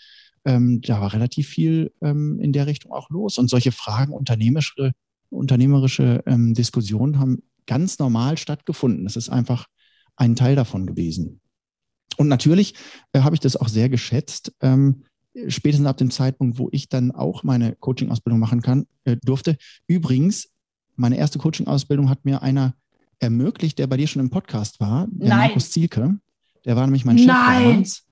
ähm, 0.45 0.81
da 0.81 1.01
war 1.01 1.13
relativ 1.13 1.47
viel 1.49 1.91
ähm, 2.01 2.39
in 2.39 2.53
der 2.53 2.67
Richtung 2.67 2.91
auch 2.91 3.09
los. 3.09 3.37
Und 3.37 3.49
solche 3.49 3.71
Fragen, 3.71 4.13
unternehmerische, 4.13 4.91
unternehmerische 5.29 6.23
ähm, 6.27 6.53
Diskussionen 6.53 7.19
haben 7.19 7.43
ganz 7.65 7.99
normal 7.99 8.37
stattgefunden. 8.37 9.05
Das 9.05 9.15
ist 9.15 9.29
einfach 9.29 9.65
ein 10.15 10.35
Teil 10.35 10.55
davon 10.55 10.85
gewesen. 10.85 11.41
Und 12.17 12.27
natürlich 12.27 12.75
äh, 13.13 13.21
habe 13.21 13.35
ich 13.35 13.39
das 13.39 13.55
auch 13.55 13.67
sehr 13.67 13.89
geschätzt. 13.89 14.53
Ähm, 14.61 15.03
spätestens 15.47 15.87
ab 15.87 15.97
dem 15.97 16.11
Zeitpunkt, 16.11 16.57
wo 16.57 16.69
ich 16.71 16.89
dann 16.89 17.11
auch 17.11 17.43
meine 17.43 17.75
Coaching-Ausbildung 17.75 18.39
machen 18.39 18.61
kann, 18.61 18.87
äh, 19.03 19.17
durfte. 19.23 19.57
Übrigens, 19.87 20.49
meine 20.95 21.17
erste 21.17 21.39
Coaching-Ausbildung 21.39 22.09
hat 22.09 22.25
mir 22.25 22.41
einer 22.41 22.75
ermöglicht, 23.19 23.79
der 23.79 23.87
bei 23.87 23.97
dir 23.97 24.07
schon 24.07 24.21
im 24.21 24.29
Podcast 24.29 24.79
war, 24.79 25.07
der 25.09 25.29
Nein. 25.29 25.39
Markus 25.39 25.71
Zielke. 25.71 26.17
Der 26.65 26.75
war 26.75 26.85
nämlich 26.85 27.05
mein 27.05 27.17
Chef 27.17 27.27
Nein. 27.27 27.63
damals. 27.63 28.03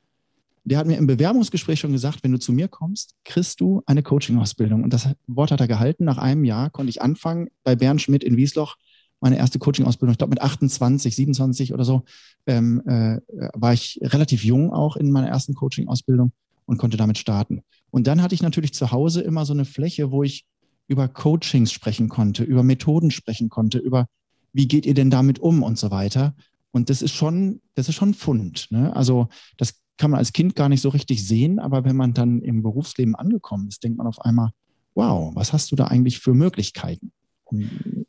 Der 0.65 0.77
hat 0.77 0.87
mir 0.87 0.97
im 0.97 1.07
Bewerbungsgespräch 1.07 1.79
schon 1.79 1.91
gesagt, 1.91 2.23
wenn 2.23 2.31
du 2.31 2.39
zu 2.39 2.53
mir 2.53 2.69
kommst, 2.69 3.15
kriegst 3.25 3.59
du 3.59 3.81
eine 3.85 4.01
Coaching-Ausbildung. 4.01 4.83
Und 4.83 4.93
das 4.93 5.09
Wort 5.27 5.51
hat 5.51 5.59
er 5.59 5.67
gehalten. 5.67 6.05
Nach 6.05 6.17
einem 6.17 6.45
Jahr 6.45 6.69
konnte 6.69 6.89
ich 6.89 7.01
anfangen 7.01 7.49
bei 7.63 7.75
Bernd 7.75 8.01
Schmidt 8.01 8.23
in 8.23 8.37
Wiesloch 8.37 8.77
meine 9.23 9.37
erste 9.37 9.57
Coaching-Ausbildung. 9.57 10.11
Ich 10.11 10.17
glaube 10.17 10.31
mit 10.31 10.41
28, 10.41 11.15
27 11.15 11.73
oder 11.73 11.85
so 11.85 12.03
ähm, 12.45 12.81
äh, 12.85 13.21
war 13.53 13.71
ich 13.71 13.97
relativ 14.03 14.43
jung 14.43 14.73
auch 14.73 14.97
in 14.97 15.11
meiner 15.11 15.29
ersten 15.29 15.53
Coaching-Ausbildung 15.53 16.33
und 16.65 16.77
konnte 16.77 16.97
damit 16.97 17.17
starten. 17.17 17.61
Und 17.89 18.05
dann 18.05 18.21
hatte 18.21 18.35
ich 18.35 18.41
natürlich 18.41 18.73
zu 18.73 18.91
Hause 18.91 19.21
immer 19.21 19.45
so 19.45 19.53
eine 19.53 19.63
Fläche, 19.63 20.11
wo 20.11 20.23
ich 20.23 20.45
über 20.87 21.07
Coachings 21.07 21.71
sprechen 21.71 22.09
konnte, 22.09 22.43
über 22.43 22.63
Methoden 22.63 23.11
sprechen 23.11 23.47
konnte, 23.47 23.77
über 23.77 24.07
wie 24.51 24.67
geht 24.67 24.85
ihr 24.85 24.93
denn 24.93 25.09
damit 25.09 25.39
um 25.39 25.63
und 25.63 25.77
so 25.77 25.89
weiter. 25.89 26.35
Und 26.71 26.89
das 26.89 27.01
ist 27.01 27.13
schon, 27.13 27.61
das 27.75 27.87
ist 27.87 27.95
schon 27.95 28.09
ein 28.09 28.15
Fund. 28.15 28.67
Ne? 28.71 28.93
Also 28.93 29.29
das 29.55 29.75
kann 29.97 30.11
man 30.11 30.17
als 30.17 30.33
Kind 30.33 30.53
gar 30.57 30.67
nicht 30.67 30.81
so 30.81 30.89
richtig 30.89 31.25
sehen, 31.25 31.59
aber 31.59 31.85
wenn 31.85 31.95
man 31.95 32.13
dann 32.13 32.41
im 32.41 32.61
Berufsleben 32.61 33.15
angekommen 33.15 33.69
ist, 33.69 33.85
denkt 33.85 33.97
man 33.97 34.07
auf 34.07 34.19
einmal, 34.19 34.49
wow, 34.95 35.33
was 35.33 35.53
hast 35.53 35.71
du 35.71 35.77
da 35.77 35.85
eigentlich 35.85 36.19
für 36.19 36.33
Möglichkeiten? 36.33 37.13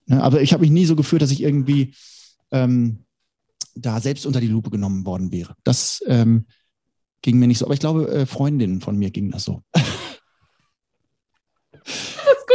Ne? 0.07 0.23
Aber 0.23 0.43
ich 0.43 0.53
habe 0.53 0.63
mich 0.63 0.71
nie 0.71 0.87
so 0.87 0.97
gefühlt, 0.97 1.23
dass 1.23 1.31
ich 1.31 1.43
irgendwie 1.43 1.95
ähm, 2.51 3.05
da 3.75 4.01
selbst 4.01 4.27
unter 4.27 4.41
die 4.41 4.49
Lupe 4.49 4.71
genommen 4.71 5.05
worden 5.07 5.33
wäre. 5.33 5.55
Das 5.65 6.03
ähm, 6.07 6.47
ging 7.23 7.39
mir 7.39 7.47
nicht 7.47 7.59
so. 7.59 7.65
Aber 7.67 7.75
ich 7.75 7.81
glaube, 7.81 8.09
äh, 8.09 8.27
Freundinnen 8.27 8.81
von 8.81 8.97
mir 8.97 9.11
ging 9.11 9.31
das 9.31 9.45
so. 9.45 9.63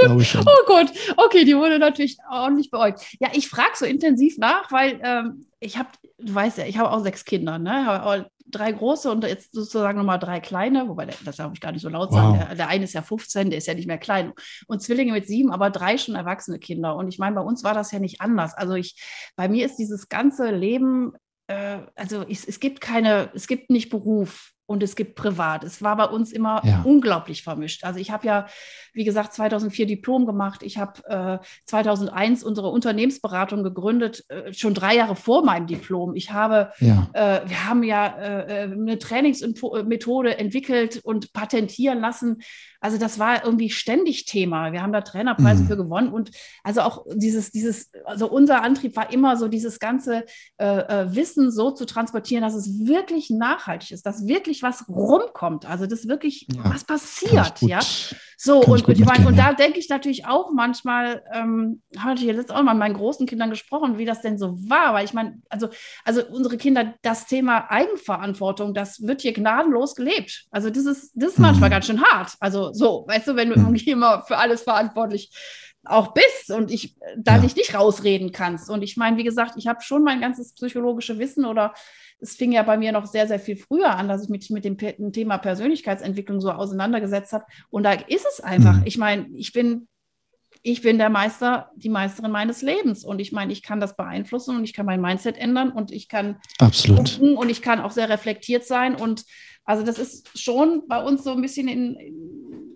gut. 0.07 0.45
Oh 0.45 0.65
Gott. 0.65 0.91
Okay, 1.17 1.45
die 1.45 1.55
wurde 1.55 1.79
natürlich 1.79 2.17
ordentlich 2.31 2.71
beäugt. 2.71 3.01
Ja, 3.19 3.29
ich 3.33 3.49
frage 3.49 3.71
so 3.75 3.85
intensiv 3.85 4.37
nach, 4.37 4.71
weil 4.71 4.99
ähm, 5.03 5.45
ich 5.59 5.77
habe, 5.77 5.89
du 6.17 6.33
weißt 6.33 6.59
ja, 6.59 6.65
ich 6.65 6.77
habe 6.77 6.91
auch 6.91 7.03
sechs 7.03 7.25
Kinder, 7.25 7.59
ne? 7.59 8.25
Drei 8.51 8.71
große 8.71 9.11
und 9.11 9.23
jetzt 9.23 9.53
sozusagen 9.53 9.97
nochmal 9.97 10.19
drei 10.19 10.39
kleine, 10.39 10.87
wobei 10.87 11.05
das 11.05 11.37
darf 11.37 11.51
ich 11.53 11.61
gar 11.61 11.71
nicht 11.71 11.81
so 11.81 11.89
laut 11.89 12.09
wow. 12.09 12.15
sagen. 12.15 12.39
Der, 12.39 12.55
der, 12.55 12.67
eine 12.67 12.83
ist 12.83 12.93
ja 12.93 13.01
15, 13.01 13.49
der 13.49 13.57
ist 13.57 13.67
ja 13.67 13.73
nicht 13.73 13.87
mehr 13.87 13.97
klein. 13.97 14.33
Und 14.67 14.81
Zwillinge 14.81 15.13
mit 15.13 15.27
sieben, 15.27 15.51
aber 15.51 15.69
drei 15.69 15.97
schon 15.97 16.15
erwachsene 16.15 16.59
Kinder. 16.59 16.95
Und 16.95 17.07
ich 17.07 17.19
meine, 17.19 17.35
bei 17.35 17.41
uns 17.41 17.63
war 17.63 17.73
das 17.73 17.91
ja 17.91 17.99
nicht 17.99 18.21
anders. 18.21 18.53
Also 18.53 18.73
ich, 18.73 19.01
bei 19.35 19.47
mir 19.47 19.65
ist 19.65 19.77
dieses 19.77 20.09
ganze 20.09 20.51
Leben, 20.51 21.13
äh, 21.47 21.79
also 21.95 22.25
ich, 22.27 22.47
es 22.47 22.59
gibt 22.59 22.81
keine, 22.81 23.31
es 23.33 23.47
gibt 23.47 23.69
nicht 23.69 23.89
Beruf, 23.89 24.51
und 24.69 24.83
es 24.83 24.95
gibt 24.95 25.15
privat. 25.15 25.63
Es 25.63 25.81
war 25.81 25.97
bei 25.97 26.05
uns 26.05 26.31
immer 26.31 26.61
ja. 26.63 26.83
unglaublich 26.83 27.41
vermischt. 27.41 27.83
Also 27.83 27.99
ich 27.99 28.11
habe 28.11 28.27
ja, 28.27 28.45
wie 28.93 29.03
gesagt, 29.03 29.33
2004 29.33 29.87
Diplom 29.87 30.27
gemacht. 30.27 30.61
Ich 30.61 30.77
habe 30.77 31.39
äh, 31.41 31.45
2001 31.65 32.43
unsere 32.43 32.67
Unternehmensberatung 32.67 33.63
gegründet, 33.63 34.25
äh, 34.29 34.53
schon 34.53 34.75
drei 34.75 34.95
Jahre 34.95 35.15
vor 35.15 35.43
meinem 35.43 35.65
Diplom. 35.65 36.13
Ich 36.13 36.31
habe, 36.31 36.71
ja. 36.81 37.09
äh, 37.13 37.49
wir 37.49 37.67
haben 37.67 37.81
ja 37.81 38.07
äh, 38.09 38.65
äh, 38.65 38.71
eine 38.71 38.99
Trainingsmethode 38.99 40.37
entwickelt 40.37 41.01
und 41.03 41.33
patentieren 41.33 41.99
lassen, 41.99 42.43
also 42.79 42.97
das 42.97 43.19
war 43.19 43.43
irgendwie 43.43 43.69
ständig 43.69 44.25
Thema. 44.25 44.71
Wir 44.71 44.81
haben 44.81 44.93
da 44.93 45.01
Trainerpreise 45.01 45.63
mhm. 45.63 45.67
für 45.67 45.77
gewonnen 45.77 46.09
und 46.09 46.31
also 46.63 46.81
auch 46.81 47.05
dieses, 47.13 47.51
dieses, 47.51 47.91
also 48.05 48.29
unser 48.29 48.61
Antrieb 48.61 48.95
war 48.95 49.11
immer 49.11 49.37
so, 49.37 49.47
dieses 49.47 49.79
ganze 49.79 50.25
äh, 50.57 50.65
äh, 50.65 51.15
Wissen 51.15 51.51
so 51.51 51.71
zu 51.71 51.85
transportieren, 51.85 52.43
dass 52.43 52.55
es 52.55 52.85
wirklich 52.85 53.29
nachhaltig 53.29 53.91
ist, 53.91 54.05
dass 54.05 54.27
wirklich 54.27 54.63
was 54.63 54.87
rumkommt, 54.87 55.65
also 55.65 55.85
dass 55.85 56.07
wirklich 56.07 56.47
ja. 56.53 56.63
was 56.73 56.83
passiert, 56.83 57.61
ja. 57.61 57.79
So, 58.41 58.61
und, 58.61 58.87
und, 58.87 58.97
ich 58.97 59.03
mein, 59.03 59.27
und 59.27 59.37
da 59.37 59.51
denke 59.51 59.79
ich 59.79 59.89
natürlich 59.89 60.25
auch 60.25 60.53
manchmal, 60.53 61.23
ähm, 61.33 61.81
habe 61.97 62.13
ich 62.13 62.21
jetzt 62.21 62.53
auch 62.53 62.63
mal 62.63 62.73
mit 62.73 62.79
meinen 62.79 62.93
großen 62.93 63.27
Kindern 63.27 63.49
gesprochen, 63.49 63.97
wie 63.97 64.05
das 64.05 64.21
denn 64.21 64.37
so 64.37 64.55
war, 64.69 64.93
weil 64.93 65.03
ich 65.03 65.11
meine, 65.11 65.41
also, 65.49 65.67
also 66.05 66.25
unsere 66.25 66.55
Kinder, 66.55 66.93
das 67.01 67.25
Thema 67.25 67.69
Eigenverantwortung, 67.69 68.73
das 68.73 69.05
wird 69.05 69.23
hier 69.23 69.33
gnadenlos 69.33 69.93
gelebt. 69.93 70.45
Also 70.51 70.69
das 70.69 70.85
ist, 70.85 71.11
das 71.15 71.31
ist 71.33 71.39
manchmal 71.39 71.67
mhm. 71.67 71.73
ganz 71.73 71.87
schön 71.87 72.01
hart. 72.01 72.35
Also 72.39 72.71
so, 72.71 73.03
weißt 73.09 73.27
du, 73.27 73.35
wenn 73.35 73.49
du 73.49 73.59
mhm. 73.59 73.65
irgendwie 73.65 73.91
immer 73.91 74.21
für 74.21 74.37
alles 74.37 74.61
verantwortlich 74.61 75.31
auch 75.89 76.13
bist 76.13 76.51
und 76.51 76.71
ich 76.71 76.95
da 77.17 77.35
ja. 77.35 77.41
dich 77.41 77.55
nicht 77.55 77.75
rausreden 77.75 78.31
kannst. 78.31 78.69
Und 78.69 78.83
ich 78.83 78.97
meine, 78.97 79.17
wie 79.17 79.23
gesagt, 79.23 79.55
ich 79.57 79.67
habe 79.67 79.81
schon 79.81 80.03
mein 80.03 80.21
ganzes 80.21 80.53
psychologische 80.53 81.17
Wissen 81.19 81.45
oder 81.45 81.73
es 82.19 82.35
fing 82.35 82.51
ja 82.51 82.63
bei 82.63 82.77
mir 82.77 82.91
noch 82.91 83.05
sehr, 83.05 83.27
sehr 83.27 83.39
viel 83.39 83.55
früher 83.55 83.91
an, 83.91 84.07
dass 84.07 84.23
ich 84.23 84.29
mich 84.29 84.49
mit 84.49 84.65
dem 84.65 84.77
Thema 85.11 85.37
Persönlichkeitsentwicklung 85.37 86.41
so 86.41 86.51
auseinandergesetzt 86.51 87.33
habe. 87.33 87.45
Und 87.69 87.83
da 87.83 87.93
ist 87.93 88.25
es 88.31 88.41
einfach. 88.41 88.75
Mhm. 88.75 88.83
Ich 88.85 88.97
meine, 88.97 89.27
ich 89.33 89.53
bin, 89.53 89.87
ich 90.61 90.81
bin 90.81 90.97
der 90.97 91.09
Meister, 91.09 91.71
die 91.75 91.89
Meisterin 91.89 92.31
meines 92.31 92.61
Lebens. 92.61 93.05
Und 93.05 93.19
ich 93.19 93.31
meine, 93.31 93.53
ich 93.53 93.63
kann 93.63 93.79
das 93.79 93.95
beeinflussen 93.95 94.57
und 94.57 94.63
ich 94.65 94.73
kann 94.73 94.85
mein 94.85 95.01
Mindset 95.01 95.37
ändern 95.37 95.71
und 95.71 95.91
ich 95.91 96.09
kann 96.09 96.37
Absolut. 96.59 97.19
und 97.19 97.49
ich 97.49 97.61
kann 97.61 97.79
auch 97.79 97.91
sehr 97.91 98.09
reflektiert 98.09 98.65
sein. 98.65 98.95
Und 98.95 99.23
also 99.63 99.83
das 99.85 99.97
ist 99.97 100.37
schon 100.37 100.87
bei 100.87 101.01
uns 101.01 101.23
so 101.23 101.31
ein 101.31 101.41
bisschen 101.41 101.67
in, 101.67 101.95
in 101.95 102.68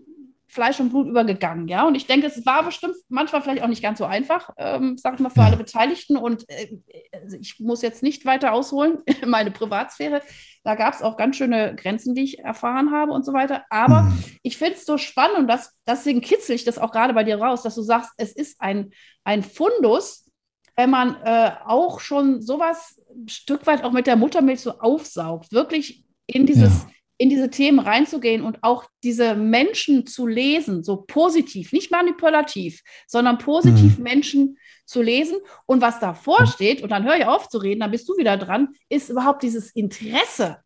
Fleisch 0.54 0.80
und 0.80 0.90
Blut 0.90 1.08
übergegangen, 1.08 1.68
ja. 1.68 1.88
Und 1.88 1.96
ich 1.96 2.06
denke, 2.06 2.28
es 2.28 2.46
war 2.46 2.64
bestimmt 2.64 2.96
manchmal 3.10 3.42
vielleicht 3.42 3.64
auch 3.64 3.68
nicht 3.68 3.82
ganz 3.82 3.98
so 3.98 4.06
einfach, 4.06 4.52
ähm, 4.58 4.98
sag 4.98 5.16
ich 5.16 5.20
mal, 5.20 5.30
für 5.30 5.42
alle 5.42 5.58
Beteiligten. 5.58 6.16
Und 6.16 6.48
äh, 6.48 6.78
also 7.12 7.38
ich 7.38 7.60
muss 7.60 7.82
jetzt 7.82 8.04
nicht 8.04 8.26
weiter 8.26 8.54
ausholen, 8.54 9.00
meine 9.26 9.50
Privatsphäre. 9.50 10.22
Da 10.64 10.76
gab 10.76 10.94
es 10.94 11.02
auch 11.02 11.18
ganz 11.18 11.38
schöne 11.38 11.76
Grenzen, 11.76 12.14
die 12.14 12.24
ich 12.24 12.40
erfahren 12.40 12.92
habe 12.92 13.14
und 13.14 13.26
so 13.26 13.34
weiter. 13.34 13.64
Aber 13.72 14.04
mhm. 14.04 14.24
ich 14.44 14.58
finde 14.58 14.76
es 14.76 14.86
so 14.86 14.98
spannend 15.00 15.40
und 15.40 15.48
das, 15.48 15.76
deswegen 15.88 16.22
kitzel 16.22 16.56
ich 16.56 16.64
das 16.64 16.78
auch 16.78 16.92
gerade 16.92 17.14
bei 17.14 17.24
dir 17.24 17.42
raus, 17.42 17.64
dass 17.64 17.76
du 17.76 17.82
sagst, 17.82 18.12
es 18.18 18.32
ist 18.32 18.62
ein, 18.62 18.92
ein 19.24 19.42
Fundus, 19.42 20.30
wenn 20.76 20.92
man 20.92 21.16
äh, 21.24 21.52
auch 21.66 22.00
schon 22.00 22.42
sowas 22.42 23.02
ein 23.10 23.28
Stück 23.28 23.66
weit 23.66 23.84
auch 23.84 23.92
mit 23.92 24.06
der 24.06 24.16
Muttermilch 24.16 24.62
so 24.62 24.80
aufsaugt, 24.80 25.52
wirklich 25.52 26.06
in 26.28 26.46
dieses 26.46 26.84
ja 26.84 26.90
in 27.24 27.30
diese 27.30 27.50
Themen 27.50 27.80
reinzugehen 27.80 28.42
und 28.42 28.62
auch 28.64 28.84
diese 29.02 29.34
Menschen 29.34 30.06
zu 30.06 30.28
lesen, 30.28 30.84
so 30.84 31.06
positiv, 31.08 31.72
nicht 31.72 31.90
manipulativ, 31.90 32.82
sondern 33.08 33.38
positiv 33.38 33.98
mhm. 33.98 34.04
Menschen 34.04 34.58
zu 34.86 35.02
lesen. 35.02 35.38
Und 35.66 35.80
was 35.80 36.02
davor 36.02 36.46
steht, 36.48 36.82
und 36.82 36.90
dann 36.90 37.06
höre 37.06 37.16
ich 37.16 37.26
auf 37.26 37.48
zu 37.48 37.60
reden, 37.60 37.80
dann 37.80 37.92
bist 37.92 38.10
du 38.10 38.18
wieder 38.18 38.36
dran, 38.36 38.76
ist 38.90 39.10
überhaupt 39.10 39.42
dieses 39.42 39.72
Interesse 39.72 40.58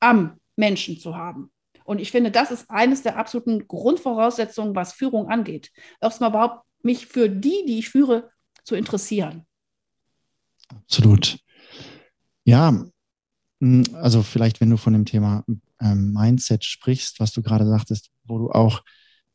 am 0.00 0.40
Menschen 0.56 0.98
zu 0.98 1.14
haben. 1.14 1.52
Und 1.84 2.00
ich 2.00 2.10
finde, 2.10 2.32
das 2.32 2.50
ist 2.50 2.68
eines 2.68 3.04
der 3.04 3.16
absoluten 3.16 3.68
Grundvoraussetzungen, 3.68 4.74
was 4.74 4.94
Führung 4.94 5.28
angeht. 5.28 5.70
Erstmal 6.00 6.30
überhaupt 6.30 6.64
mich 6.82 7.06
für 7.06 7.28
die, 7.28 7.64
die 7.68 7.78
ich 7.78 7.90
führe, 7.90 8.28
zu 8.64 8.74
interessieren. 8.74 9.46
Absolut. 10.68 11.38
Ja, 12.42 12.86
also 13.94 14.24
vielleicht, 14.24 14.60
wenn 14.60 14.70
du 14.70 14.76
von 14.76 14.94
dem 14.94 15.04
Thema 15.04 15.44
ähm, 15.82 16.12
Mindset 16.12 16.64
sprichst, 16.64 17.20
was 17.20 17.32
du 17.32 17.42
gerade 17.42 17.66
sagtest, 17.66 18.10
wo 18.24 18.38
du 18.38 18.50
auch 18.50 18.82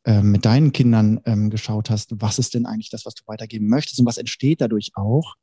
ähm, 0.04 0.30
mit 0.30 0.44
deinen 0.44 0.72
Kindern 0.72 1.20
ähm, 1.24 1.50
geschaut 1.50 1.90
hast, 1.90 2.12
was 2.20 2.38
ist 2.38 2.54
denn 2.54 2.66
eigentlich 2.66 2.90
das, 2.90 3.04
was 3.04 3.14
du 3.14 3.24
weitergeben 3.26 3.68
möchtest 3.68 4.00
und 4.00 4.06
was 4.06 4.18
entsteht 4.18 4.60
dadurch 4.60 4.92
auch. 4.94 5.34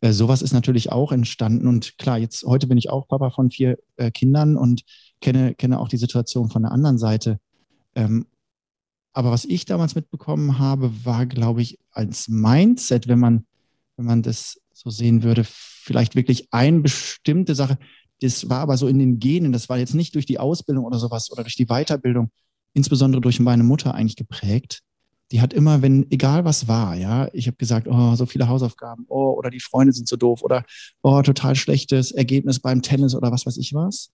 Äh, 0.00 0.12
sowas 0.12 0.42
ist 0.42 0.52
natürlich 0.52 0.92
auch 0.92 1.12
entstanden 1.12 1.66
und 1.66 1.98
klar, 1.98 2.18
jetzt 2.18 2.44
heute 2.44 2.66
bin 2.66 2.78
ich 2.78 2.90
auch 2.90 3.08
Papa 3.08 3.30
von 3.30 3.50
vier 3.50 3.78
äh, 3.96 4.10
Kindern 4.10 4.56
und 4.56 4.82
kenne, 5.20 5.54
kenne 5.54 5.80
auch 5.80 5.88
die 5.88 5.96
Situation 5.96 6.50
von 6.50 6.62
der 6.62 6.72
anderen 6.72 6.98
Seite. 6.98 7.40
Ähm, 7.94 8.26
aber 9.12 9.30
was 9.30 9.46
ich 9.46 9.64
damals 9.64 9.94
mitbekommen 9.94 10.58
habe, 10.58 10.92
war, 11.04 11.24
glaube 11.24 11.62
ich, 11.62 11.78
als 11.90 12.28
Mindset, 12.28 13.08
wenn 13.08 13.18
man, 13.18 13.46
wenn 13.96 14.04
man 14.04 14.22
das 14.22 14.60
so 14.74 14.90
sehen 14.90 15.22
würde, 15.22 15.42
vielleicht 15.44 16.14
wirklich 16.16 16.48
eine 16.52 16.80
bestimmte 16.80 17.54
Sache, 17.54 17.78
das 18.20 18.48
war 18.48 18.60
aber 18.60 18.76
so 18.76 18.88
in 18.88 18.98
den 18.98 19.18
Genen, 19.18 19.52
das 19.52 19.68
war 19.68 19.78
jetzt 19.78 19.94
nicht 19.94 20.14
durch 20.14 20.26
die 20.26 20.38
Ausbildung 20.38 20.84
oder 20.84 20.98
sowas 20.98 21.30
oder 21.30 21.42
durch 21.42 21.56
die 21.56 21.66
Weiterbildung, 21.66 22.30
insbesondere 22.72 23.20
durch 23.20 23.40
meine 23.40 23.62
Mutter 23.62 23.94
eigentlich 23.94 24.16
geprägt. 24.16 24.80
Die 25.32 25.40
hat 25.40 25.52
immer, 25.52 25.82
wenn, 25.82 26.10
egal 26.10 26.44
was 26.44 26.68
war, 26.68 26.94
ja, 26.94 27.28
ich 27.32 27.48
habe 27.48 27.56
gesagt, 27.56 27.88
oh, 27.88 28.14
so 28.14 28.26
viele 28.26 28.48
Hausaufgaben, 28.48 29.06
oh, 29.08 29.32
oder 29.32 29.50
die 29.50 29.60
Freunde 29.60 29.92
sind 29.92 30.08
so 30.08 30.16
doof 30.16 30.42
oder 30.42 30.64
oh, 31.02 31.20
total 31.22 31.56
schlechtes 31.56 32.12
Ergebnis 32.12 32.60
beim 32.60 32.80
Tennis 32.80 33.14
oder 33.14 33.32
was 33.32 33.44
weiß 33.44 33.56
ich 33.56 33.74
was. 33.74 34.10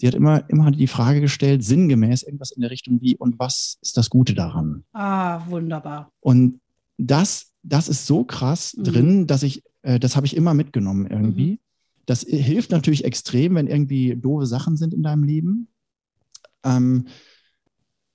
Die 0.00 0.06
hat 0.06 0.14
immer, 0.14 0.48
immer 0.48 0.70
die 0.70 0.86
Frage 0.86 1.20
gestellt, 1.20 1.64
sinngemäß, 1.64 2.22
irgendwas 2.22 2.52
in 2.52 2.62
der 2.62 2.70
Richtung 2.70 3.00
wie, 3.00 3.16
und 3.16 3.38
was 3.38 3.78
ist 3.80 3.96
das 3.96 4.10
Gute 4.10 4.34
daran? 4.34 4.84
Ah, 4.92 5.42
wunderbar. 5.48 6.10
Und 6.20 6.60
das, 6.98 7.52
das 7.62 7.88
ist 7.88 8.06
so 8.06 8.24
krass 8.24 8.74
mhm. 8.76 8.84
drin, 8.84 9.26
dass 9.26 9.42
ich, 9.42 9.62
äh, 9.82 9.98
das 9.98 10.16
habe 10.16 10.26
ich 10.26 10.36
immer 10.36 10.54
mitgenommen 10.54 11.06
irgendwie. 11.06 11.52
Mhm. 11.52 11.58
Das 12.06 12.22
hilft 12.22 12.70
natürlich 12.70 13.04
extrem, 13.04 13.54
wenn 13.54 13.66
irgendwie 13.66 14.16
doofe 14.16 14.46
Sachen 14.46 14.76
sind 14.76 14.94
in 14.94 15.02
deinem 15.02 15.24
Leben, 15.24 15.68
ähm, 16.64 17.06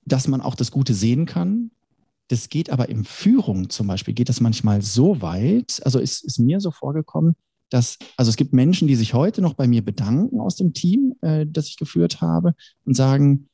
dass 0.04 0.28
man 0.28 0.40
auch 0.40 0.54
das 0.54 0.70
Gute 0.70 0.94
sehen 0.94 1.26
kann. 1.26 1.70
Das 2.28 2.48
geht 2.48 2.70
aber 2.70 2.88
in 2.88 3.04
Führung 3.04 3.70
zum 3.70 3.86
Beispiel, 3.88 4.14
geht 4.14 4.28
das 4.28 4.40
manchmal 4.40 4.82
so 4.82 5.20
weit, 5.20 5.80
also 5.84 5.98
ist, 5.98 6.24
ist 6.24 6.38
mir 6.38 6.60
so 6.60 6.70
vorgekommen, 6.70 7.34
dass, 7.70 7.98
also 8.16 8.28
es 8.28 8.36
gibt 8.36 8.52
Menschen, 8.52 8.88
die 8.88 8.96
sich 8.96 9.14
heute 9.14 9.42
noch 9.42 9.54
bei 9.54 9.66
mir 9.66 9.84
bedanken 9.84 10.40
aus 10.40 10.56
dem 10.56 10.72
Team, 10.72 11.14
äh, 11.22 11.46
das 11.48 11.68
ich 11.68 11.76
geführt 11.76 12.20
habe 12.20 12.54
und 12.84 12.94
sagen, 12.94 13.48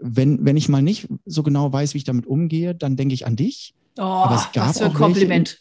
wenn, 0.00 0.44
wenn 0.44 0.56
ich 0.56 0.68
mal 0.68 0.82
nicht 0.82 1.08
so 1.24 1.42
genau 1.42 1.72
weiß, 1.72 1.94
wie 1.94 1.98
ich 1.98 2.04
damit 2.04 2.26
umgehe, 2.26 2.74
dann 2.74 2.96
denke 2.96 3.14
ich 3.14 3.26
an 3.26 3.36
dich. 3.36 3.74
Oh, 3.98 4.02
was 4.02 4.46
für 4.78 4.86
ein 4.86 4.94
Kompliment 4.94 5.60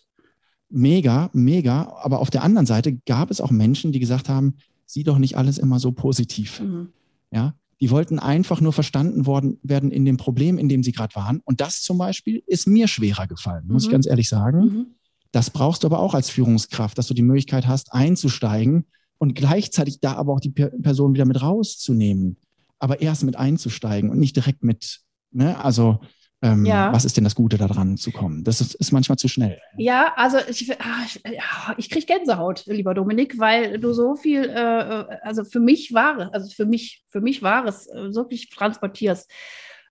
mega, 0.71 1.29
mega. 1.33 1.93
Aber 2.01 2.19
auf 2.19 2.29
der 2.29 2.43
anderen 2.43 2.65
Seite 2.65 2.97
gab 3.05 3.31
es 3.31 3.41
auch 3.41 3.51
Menschen, 3.51 3.91
die 3.91 3.99
gesagt 3.99 4.29
haben, 4.29 4.55
sieh 4.85 5.03
doch 5.03 5.17
nicht 5.17 5.37
alles 5.37 5.57
immer 5.57 5.79
so 5.79 5.91
positiv. 5.91 6.61
Mhm. 6.61 6.89
Ja, 7.31 7.53
die 7.79 7.89
wollten 7.89 8.19
einfach 8.19 8.61
nur 8.61 8.73
verstanden 8.73 9.25
worden 9.25 9.57
werden 9.63 9.91
in 9.91 10.05
dem 10.05 10.17
Problem, 10.17 10.57
in 10.57 10.69
dem 10.69 10.83
sie 10.83 10.91
gerade 10.91 11.15
waren. 11.15 11.41
Und 11.45 11.61
das 11.61 11.81
zum 11.81 11.97
Beispiel 11.97 12.43
ist 12.45 12.67
mir 12.67 12.87
schwerer 12.87 13.27
gefallen, 13.27 13.65
muss 13.67 13.83
mhm. 13.83 13.87
ich 13.87 13.91
ganz 13.91 14.07
ehrlich 14.07 14.29
sagen. 14.29 14.59
Mhm. 14.59 14.85
Das 15.31 15.49
brauchst 15.49 15.83
du 15.83 15.87
aber 15.87 15.99
auch 15.99 16.13
als 16.13 16.29
Führungskraft, 16.29 16.97
dass 16.97 17.07
du 17.07 17.13
die 17.13 17.21
Möglichkeit 17.21 17.67
hast, 17.67 17.93
einzusteigen 17.93 18.85
und 19.17 19.33
gleichzeitig 19.33 19.99
da 19.99 20.13
aber 20.13 20.33
auch 20.33 20.39
die 20.41 20.49
Person 20.49 21.13
wieder 21.13 21.25
mit 21.25 21.41
rauszunehmen. 21.41 22.37
Aber 22.79 23.01
erst 23.01 23.23
mit 23.23 23.37
einzusteigen 23.37 24.09
und 24.09 24.19
nicht 24.19 24.35
direkt 24.35 24.63
mit, 24.63 25.01
ne, 25.31 25.63
also 25.63 26.01
ähm, 26.43 26.65
ja. 26.65 26.91
Was 26.91 27.05
ist 27.05 27.17
denn 27.17 27.23
das 27.23 27.35
Gute 27.35 27.57
daran 27.57 27.97
zu 27.97 28.11
kommen? 28.11 28.43
Das 28.43 28.61
ist, 28.61 28.73
ist 28.73 28.91
manchmal 28.91 29.17
zu 29.17 29.27
schnell. 29.27 29.59
Ja, 29.77 30.13
also 30.15 30.37
ich, 30.49 30.71
ah, 30.81 31.75
ich, 31.77 31.89
kriege 31.89 32.05
Gänsehaut, 32.07 32.65
lieber 32.65 32.95
Dominik, 32.95 33.37
weil 33.37 33.79
du 33.79 33.93
so 33.93 34.15
viel, 34.15 34.45
äh, 34.45 35.01
äh, 35.01 35.05
also 35.21 35.43
für 35.43 35.59
mich 35.59 35.93
war 35.93 36.33
also 36.33 36.49
für 36.49 36.65
mich, 36.65 37.03
für 37.09 37.21
mich 37.21 37.43
war 37.43 37.65
es 37.65 37.87
äh, 37.87 38.15
wirklich 38.15 38.49
transportierst. 38.49 39.31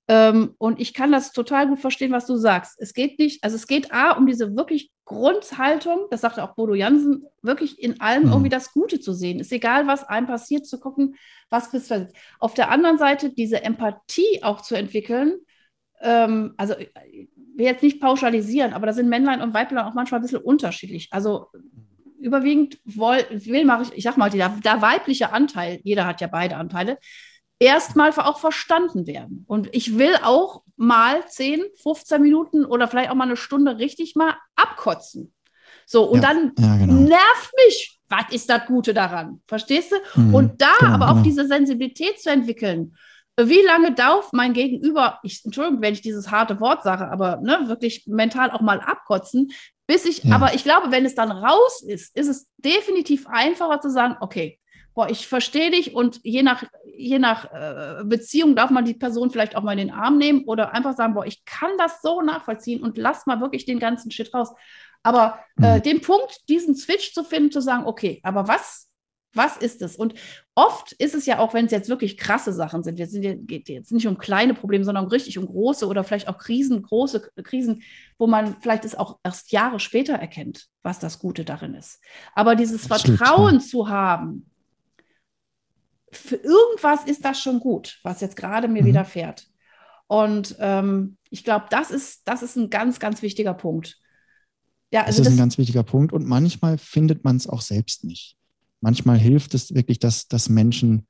Ähm, 0.09 0.57
und 0.59 0.81
ich 0.81 0.93
kann 0.93 1.13
das 1.13 1.31
total 1.31 1.69
gut 1.69 1.79
verstehen, 1.79 2.11
was 2.11 2.27
du 2.27 2.35
sagst. 2.35 2.81
Es 2.81 2.95
geht 2.95 3.21
nicht, 3.21 3.45
also 3.45 3.55
es 3.55 3.69
geht 3.69 3.93
A, 3.93 4.13
um 4.13 4.27
diese 4.27 4.57
wirklich 4.57 4.91
Grundhaltung, 5.05 6.07
das 6.11 6.21
sagte 6.21 6.43
auch 6.43 6.57
Bodo 6.57 6.75
Jansen, 6.75 7.27
wirklich 7.43 7.81
in 7.81 8.01
allem 8.01 8.25
mhm. 8.25 8.31
irgendwie 8.31 8.49
das 8.49 8.73
Gute 8.73 8.99
zu 8.99 9.13
sehen. 9.13 9.39
Ist 9.39 9.53
egal, 9.53 9.87
was 9.87 10.03
einem 10.03 10.27
passiert, 10.27 10.67
zu 10.67 10.81
gucken, 10.81 11.15
was 11.49 11.71
du. 11.71 12.09
Auf 12.41 12.55
der 12.55 12.73
anderen 12.73 12.99
Seite 12.99 13.31
diese 13.31 13.63
Empathie 13.63 14.43
auch 14.43 14.63
zu 14.63 14.75
entwickeln, 14.75 15.39
ähm, 16.01 16.55
also 16.57 16.75
will 16.75 17.67
jetzt 17.67 17.83
nicht 17.83 18.01
pauschalisieren, 18.01 18.73
aber 18.73 18.87
da 18.87 18.93
sind 18.93 19.09
Männlein 19.09 19.43
und 19.43 19.55
Weiblein 19.55 19.85
auch 19.85 19.95
manchmal 19.95 20.21
ein 20.21 20.23
bisschen 20.23 20.41
unterschiedlich. 20.41 21.09
Also 21.11 21.49
überwiegend 22.19 22.79
will, 22.85 23.25
will 23.31 23.65
mache 23.65 23.85
ich, 23.85 23.93
ich 23.99 24.05
sag 24.05 24.17
mal, 24.17 24.31
der, 24.31 24.49
der 24.65 24.83
weibliche 24.83 25.33
Anteil, 25.33 25.81
jeder 25.85 26.07
hat 26.07 26.21
ja 26.21 26.27
beide 26.27 26.57
Anteile, 26.57 26.99
erstmal 27.59 28.11
auch 28.13 28.39
verstanden 28.39 29.07
werden. 29.07 29.45
Und 29.47 29.69
ich 29.73 29.99
will 29.99 30.15
auch 30.23 30.63
mal 30.77 31.27
10, 31.27 31.63
15 31.83 32.21
Minuten 32.21 32.65
oder 32.65 32.89
vielleicht 32.89 33.11
auch 33.11 33.15
mal 33.15 33.25
eine 33.25 33.37
Stunde 33.37 33.79
richtig 33.79 34.17
mal 34.17 34.37
abkotzen. 34.57 35.35
So, 35.87 36.05
und 36.05 36.23
ja, 36.23 36.29
dann 36.29 36.53
ja, 36.59 36.77
genau. 36.77 36.93
nervt 36.95 37.53
mich, 37.67 38.01
was 38.09 38.33
ist 38.33 38.49
das 38.49 38.67
Gute 38.67 38.95
daran? 38.95 39.43
Verstehst 39.47 39.93
du? 39.93 40.21
Mhm, 40.21 40.35
und 40.35 40.63
da 40.63 40.73
genau, 40.79 40.93
aber 40.93 41.07
auch 41.07 41.15
genau. 41.15 41.25
diese 41.25 41.47
Sensibilität 41.47 42.21
zu 42.21 42.31
entwickeln. 42.31 42.97
Wie 43.49 43.63
lange 43.63 43.93
darf 43.93 44.33
mein 44.33 44.53
Gegenüber, 44.53 45.19
ich, 45.23 45.45
Entschuldigung, 45.45 45.83
wenn 45.83 45.95
ich 45.95 46.03
dieses 46.03 46.31
harte 46.31 46.61
Wort 46.61 46.83
sage, 46.83 47.09
aber 47.09 47.39
ne, 47.43 47.65
wirklich 47.67 48.07
mental 48.07 48.51
auch 48.51 48.61
mal 48.61 48.81
abkotzen, 48.81 49.53
bis 49.87 50.05
ich, 50.05 50.25
ja. 50.25 50.35
aber 50.37 50.55
ich 50.55 50.65
glaube, 50.65 50.91
wenn 50.91 51.05
es 51.05 51.15
dann 51.15 51.33
raus 51.33 51.83
ist, 51.83 52.17
ist 52.17 52.29
es 52.29 52.47
definitiv 52.59 53.27
einfacher 53.27 53.81
zu 53.81 53.91
sagen, 53.91 54.17
okay, 54.21 54.61
boah, 54.95 55.09
ich 55.09 55.27
verstehe 55.27 55.71
dich 55.71 55.95
und 55.95 56.21
je 56.23 56.43
nach, 56.43 56.65
je 56.85 57.19
nach 57.19 57.45
äh, 57.53 58.05
Beziehung 58.05 58.55
darf 58.55 58.71
man 58.71 58.85
die 58.85 58.95
Person 58.95 59.31
vielleicht 59.31 59.57
auch 59.57 59.63
mal 59.63 59.73
in 59.73 59.79
den 59.89 59.91
Arm 59.91 60.19
nehmen 60.19 60.45
oder 60.45 60.75
einfach 60.75 60.95
sagen, 60.97 61.15
boah, 61.15 61.27
ich 61.27 61.45
kann 61.45 61.71
das 61.79 62.03
so 62.03 62.23
nachvollziehen 62.23 62.83
und 62.83 62.99
lass 62.99 63.27
mal 63.27 63.41
wirklich 63.41 63.65
den 63.65 63.79
ganzen 63.79 64.11
Shit 64.11 64.35
raus. 64.35 64.51
Aber 65.03 65.39
äh, 65.63 65.79
mhm. 65.79 65.83
den 65.83 66.01
Punkt, 66.03 66.49
diesen 66.49 66.75
Switch 66.75 67.15
zu 67.15 67.25
finden, 67.25 67.51
zu 67.51 67.61
sagen, 67.61 67.87
okay, 67.87 68.21
aber 68.23 68.49
was 68.49 68.90
was 69.33 69.57
ist 69.57 69.81
es? 69.83 69.97
Und 69.97 70.15
oft 70.55 70.93
ist 70.93 71.15
es 71.15 71.27
ja 71.27 71.39
auch, 71.39 71.55
wenn 71.55 71.67
es 71.67 71.73
jetzt 71.73 71.89
wirklich 71.89 72.17
krasse 72.17 72.53
Sachen 72.53 72.83
sind, 72.83 72.97
sind, 72.97 73.47
geht 73.47 73.69
jetzt 73.69 73.93
nicht 73.93 74.07
um 74.07 74.19
kleine 74.19 74.55
Probleme, 74.55 74.85
sondern 74.85 75.07
richtig 75.07 75.39
um 75.39 75.47
große 75.47 75.87
oder 75.87 76.03
vielleicht 76.05 76.29
auch 76.29 76.39
Krisen, 76.39 76.83
große 76.83 77.31
Krisen, 77.43 77.83
wo 78.19 78.27
man 78.27 78.57
vielleicht 78.61 78.85
es 78.85 78.95
auch 78.95 79.19
erst 79.23 79.53
Jahre 79.53 79.79
später 79.79 80.15
erkennt, 80.15 80.67
was 80.83 80.99
das 80.99 81.19
Gute 81.19 81.45
darin 81.45 81.75
ist. 81.75 82.01
Aber 82.35 82.57
dieses 82.57 82.91
Absolut, 82.91 83.19
Vertrauen 83.19 83.55
ja. 83.55 83.61
zu 83.61 83.89
haben, 83.89 84.51
für 86.13 86.37
irgendwas 86.37 87.05
ist 87.05 87.25
das 87.25 87.41
schon 87.41 87.61
gut, 87.61 88.01
was 88.03 88.21
jetzt 88.21 88.37
gerade 88.37 88.67
mir 88.67 88.83
mhm. 88.83 88.87
widerfährt. 88.87 89.47
Und 90.09 90.57
ähm, 90.59 91.19
ich 91.31 91.45
glaube, 91.45 91.67
das 91.71 91.93
ist, 91.93 92.23
das 92.25 92.43
ist 92.43 92.57
ein 92.57 92.69
ganz, 92.69 92.99
ganz 92.99 93.23
wichtiger 93.23 93.55
Punkt. 93.55 93.97
Ja, 94.93 95.03
also 95.05 95.19
das 95.19 95.19
ist 95.19 95.27
das, 95.27 95.35
ein 95.35 95.39
ganz 95.39 95.57
wichtiger 95.57 95.85
Punkt 95.85 96.13
und 96.13 96.27
manchmal 96.27 96.77
findet 96.79 97.23
man 97.23 97.37
es 97.37 97.47
auch 97.47 97.61
selbst 97.61 98.03
nicht 98.03 98.40
manchmal 98.81 99.19
hilft 99.19 99.55
es 99.55 99.75
wirklich, 99.75 99.99
dass, 99.99 100.29
dass 100.29 100.49
Menschen 100.49 101.07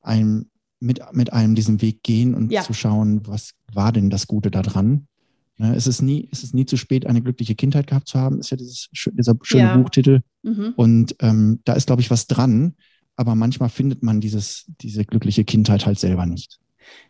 einem 0.00 0.46
mit, 0.80 1.00
mit 1.12 1.32
einem 1.32 1.54
diesen 1.54 1.82
Weg 1.82 2.02
gehen 2.02 2.34
und 2.34 2.52
ja. 2.52 2.62
zu 2.62 2.72
schauen, 2.72 3.26
was 3.26 3.54
war 3.72 3.92
denn 3.92 4.10
das 4.10 4.26
Gute 4.26 4.50
daran. 4.50 5.08
Ne, 5.56 5.74
es, 5.74 5.88
ist 5.88 6.02
nie, 6.02 6.28
es 6.30 6.44
ist 6.44 6.54
nie 6.54 6.66
zu 6.66 6.76
spät, 6.76 7.04
eine 7.04 7.20
glückliche 7.20 7.56
Kindheit 7.56 7.88
gehabt 7.88 8.06
zu 8.06 8.18
haben, 8.18 8.38
ist 8.38 8.50
ja 8.50 8.56
dieses, 8.56 8.88
dieser 8.92 9.36
schöne 9.42 9.64
ja. 9.64 9.76
Buchtitel. 9.76 10.20
Mhm. 10.44 10.72
Und 10.76 11.16
ähm, 11.20 11.60
da 11.64 11.72
ist, 11.72 11.86
glaube 11.86 12.00
ich, 12.00 12.10
was 12.10 12.28
dran. 12.28 12.74
Aber 13.16 13.34
manchmal 13.34 13.68
findet 13.68 14.04
man 14.04 14.20
dieses, 14.20 14.66
diese 14.80 15.04
glückliche 15.04 15.44
Kindheit 15.44 15.84
halt 15.84 15.98
selber 15.98 16.26
nicht. 16.26 16.60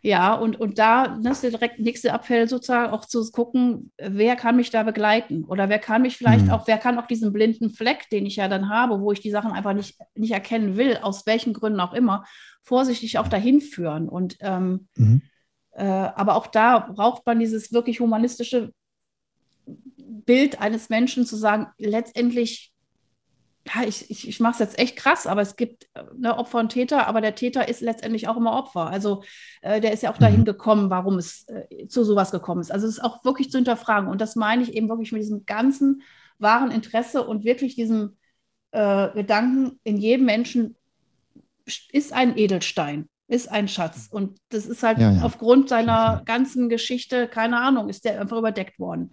Ja, 0.01 0.33
und, 0.33 0.59
und 0.59 0.79
da 0.79 1.17
ne, 1.17 1.31
ist 1.31 1.43
der 1.43 1.51
direkt 1.51 1.79
nächste 1.79 2.09
Appell 2.09 2.47
sozusagen 2.47 2.91
auch 2.91 3.05
zu 3.05 3.29
gucken, 3.31 3.91
wer 3.97 4.35
kann 4.35 4.55
mich 4.55 4.69
da 4.69 4.83
begleiten 4.83 5.43
oder 5.45 5.69
wer 5.69 5.79
kann 5.79 6.01
mich 6.01 6.17
vielleicht 6.17 6.45
mhm. 6.45 6.51
auch, 6.51 6.67
wer 6.67 6.77
kann 6.77 6.97
auch 6.97 7.07
diesen 7.07 7.33
blinden 7.33 7.69
Fleck, 7.69 8.09
den 8.09 8.25
ich 8.25 8.37
ja 8.37 8.47
dann 8.47 8.69
habe, 8.69 8.99
wo 9.01 9.11
ich 9.11 9.19
die 9.19 9.31
Sachen 9.31 9.51
einfach 9.51 9.73
nicht, 9.73 9.97
nicht 10.15 10.31
erkennen 10.31 10.77
will, 10.77 10.97
aus 10.97 11.25
welchen 11.25 11.53
Gründen 11.53 11.79
auch 11.79 11.93
immer, 11.93 12.25
vorsichtig 12.63 13.17
auch 13.17 13.27
dahin 13.27 13.61
führen. 13.61 14.09
Und 14.09 14.37
ähm, 14.41 14.87
mhm. 14.95 15.21
äh, 15.71 15.83
aber 15.83 16.35
auch 16.35 16.47
da 16.47 16.79
braucht 16.79 17.25
man 17.25 17.39
dieses 17.39 17.71
wirklich 17.71 17.99
humanistische 17.99 18.73
Bild 19.65 20.61
eines 20.61 20.89
Menschen 20.89 21.25
zu 21.25 21.35
sagen, 21.35 21.67
letztendlich 21.77 22.68
ja, 23.67 23.83
ich, 23.87 24.09
ich, 24.09 24.27
ich 24.27 24.39
mache 24.39 24.53
es 24.53 24.59
jetzt 24.59 24.79
echt 24.79 24.95
krass, 24.95 25.27
aber 25.27 25.41
es 25.41 25.55
gibt 25.55 25.87
ne, 26.17 26.35
Opfer 26.37 26.59
und 26.59 26.69
Täter, 26.69 27.07
aber 27.07 27.21
der 27.21 27.35
Täter 27.35 27.67
ist 27.67 27.81
letztendlich 27.81 28.27
auch 28.27 28.37
immer 28.37 28.53
Opfer. 28.53 28.87
Also 28.87 29.23
äh, 29.61 29.81
der 29.81 29.91
ist 29.91 30.03
ja 30.03 30.11
auch 30.11 30.17
dahin 30.17 30.41
mhm. 30.41 30.45
gekommen, 30.45 30.89
warum 30.89 31.17
es 31.17 31.45
äh, 31.47 31.87
zu 31.87 32.03
sowas 32.03 32.31
gekommen 32.31 32.61
ist. 32.61 32.71
Also 32.71 32.87
es 32.87 32.97
ist 32.97 33.03
auch 33.03 33.23
wirklich 33.23 33.51
zu 33.51 33.57
hinterfragen. 33.57 34.09
Und 34.09 34.21
das 34.21 34.35
meine 34.35 34.63
ich 34.63 34.73
eben 34.73 34.89
wirklich 34.89 35.11
mit 35.11 35.21
diesem 35.21 35.45
ganzen 35.45 36.01
wahren 36.39 36.71
Interesse 36.71 37.27
und 37.27 37.43
wirklich 37.43 37.75
diesem 37.75 38.17
äh, 38.71 39.09
Gedanken, 39.13 39.79
in 39.83 39.97
jedem 39.97 40.25
Menschen 40.25 40.75
ist 41.91 42.13
ein 42.13 42.37
Edelstein, 42.37 43.09
ist 43.27 43.51
ein 43.51 43.67
Schatz. 43.67 44.07
Und 44.09 44.39
das 44.49 44.65
ist 44.65 44.81
halt 44.81 44.97
ja, 44.97 45.11
ja. 45.11 45.21
aufgrund 45.21 45.69
seiner 45.69 46.23
ganzen 46.25 46.69
Geschichte, 46.69 47.27
keine 47.27 47.59
Ahnung, 47.59 47.89
ist 47.89 48.05
der 48.05 48.19
einfach 48.21 48.37
überdeckt 48.37 48.79
worden. 48.79 49.11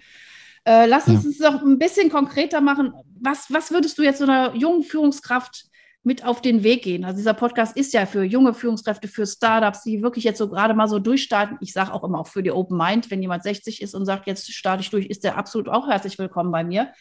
Äh, 0.67 0.87
lass 0.87 1.07
uns 1.07 1.23
ja. 1.23 1.31
es 1.31 1.39
noch 1.39 1.63
ein 1.63 1.79
bisschen 1.79 2.11
konkreter 2.11 2.61
machen. 2.61 2.93
Was, 3.21 3.47
was 3.51 3.71
würdest 3.71 3.97
du 3.99 4.03
jetzt 4.03 4.19
so 4.19 4.25
einer 4.25 4.55
jungen 4.57 4.83
Führungskraft 4.83 5.67
mit 6.03 6.25
auf 6.25 6.43
den 6.43 6.65
Weg 6.65 6.83
gehen? 6.83 7.05
Also 7.05 7.19
dieser 7.19 7.35
Podcast 7.35 7.77
ist 7.77 7.95
ja 7.95 8.05
für 8.05 8.25
junge 8.25 8.53
Führungskräfte, 8.53 9.07
für 9.07 9.27
Startups, 9.27 9.85
die 9.85 10.03
wirklich 10.03 10.25
jetzt 10.25 10.39
so 10.39 10.49
gerade 10.49 10.75
mal 10.75 10.89
so 10.89 10.99
durchstarten. 10.99 11.57
Ich 11.61 11.73
sage 11.73 11.95
auch 11.95 12.03
immer 12.03 12.19
auch 12.19 12.27
für 12.27 12.43
die 12.43 12.51
Open 12.51 12.77
Mind, 12.77 13.13
wenn 13.13 13.23
jemand 13.23 13.45
60 13.45 13.81
ist 13.81 13.95
und 13.95 14.07
sagt, 14.07 14.27
jetzt 14.27 14.53
starte 14.53 14.83
ich 14.83 14.91
durch, 14.91 15.07
ist 15.07 15.23
der 15.23 15.39
absolut 15.39 15.69
auch 15.69 15.87
herzlich 15.87 16.19
willkommen 16.19 16.51
bei 16.51 16.65
mir. 16.65 16.93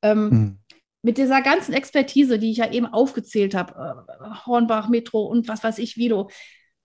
Ähm, 0.00 0.28
mhm. 0.28 0.58
Mit 1.02 1.18
dieser 1.18 1.42
ganzen 1.42 1.72
Expertise, 1.72 2.38
die 2.38 2.52
ich 2.52 2.58
ja 2.58 2.70
eben 2.70 2.86
aufgezählt 2.86 3.56
habe, 3.56 4.06
äh, 4.20 4.46
Hornbach, 4.46 4.88
Metro 4.88 5.22
und 5.22 5.48
was 5.48 5.64
weiß 5.64 5.78
ich, 5.78 5.96
Vido, 5.96 6.30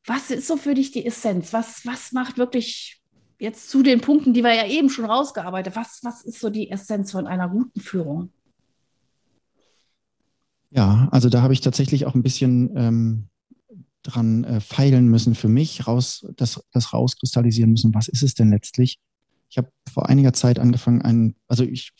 was 0.07 0.31
ist 0.31 0.47
so 0.47 0.57
für 0.57 0.73
dich 0.73 0.91
die 0.91 1.05
Essenz? 1.05 1.53
Was, 1.53 1.85
was 1.85 2.11
macht 2.11 2.39
wirklich 2.39 3.02
jetzt 3.43 3.69
zu 3.69 3.83
den 3.83 3.99
Punkten, 3.99 4.33
die 4.33 4.41
wir 4.41 4.55
ja 4.55 4.65
eben 4.65 4.89
schon 4.89 5.03
rausgearbeitet 5.03 5.75
haben, 5.75 5.83
was, 5.83 5.99
was 6.03 6.23
ist 6.23 6.39
so 6.39 6.49
die 6.49 6.71
Essenz 6.71 7.11
von 7.11 7.27
einer 7.27 7.49
guten 7.49 7.81
Führung? 7.81 8.29
Ja, 10.71 11.09
also 11.11 11.29
da 11.29 11.41
habe 11.41 11.53
ich 11.53 11.59
tatsächlich 11.59 12.05
auch 12.05 12.15
ein 12.15 12.23
bisschen 12.23 12.71
ähm, 12.77 13.27
dran 14.01 14.45
äh, 14.45 14.59
feilen 14.61 15.09
müssen 15.09 15.35
für 15.35 15.49
mich, 15.49 15.85
raus, 15.87 16.25
das, 16.37 16.63
das 16.71 16.93
rauskristallisieren 16.93 17.71
müssen, 17.71 17.93
was 17.93 18.07
ist 18.07 18.23
es 18.23 18.33
denn 18.33 18.49
letztlich? 18.49 18.97
Ich 19.49 19.57
habe 19.57 19.69
vor 19.91 20.07
einiger 20.07 20.31
Zeit 20.31 20.57
angefangen, 20.57 21.01
ein, 21.01 21.35
also 21.49 21.65
ich, 21.65 21.91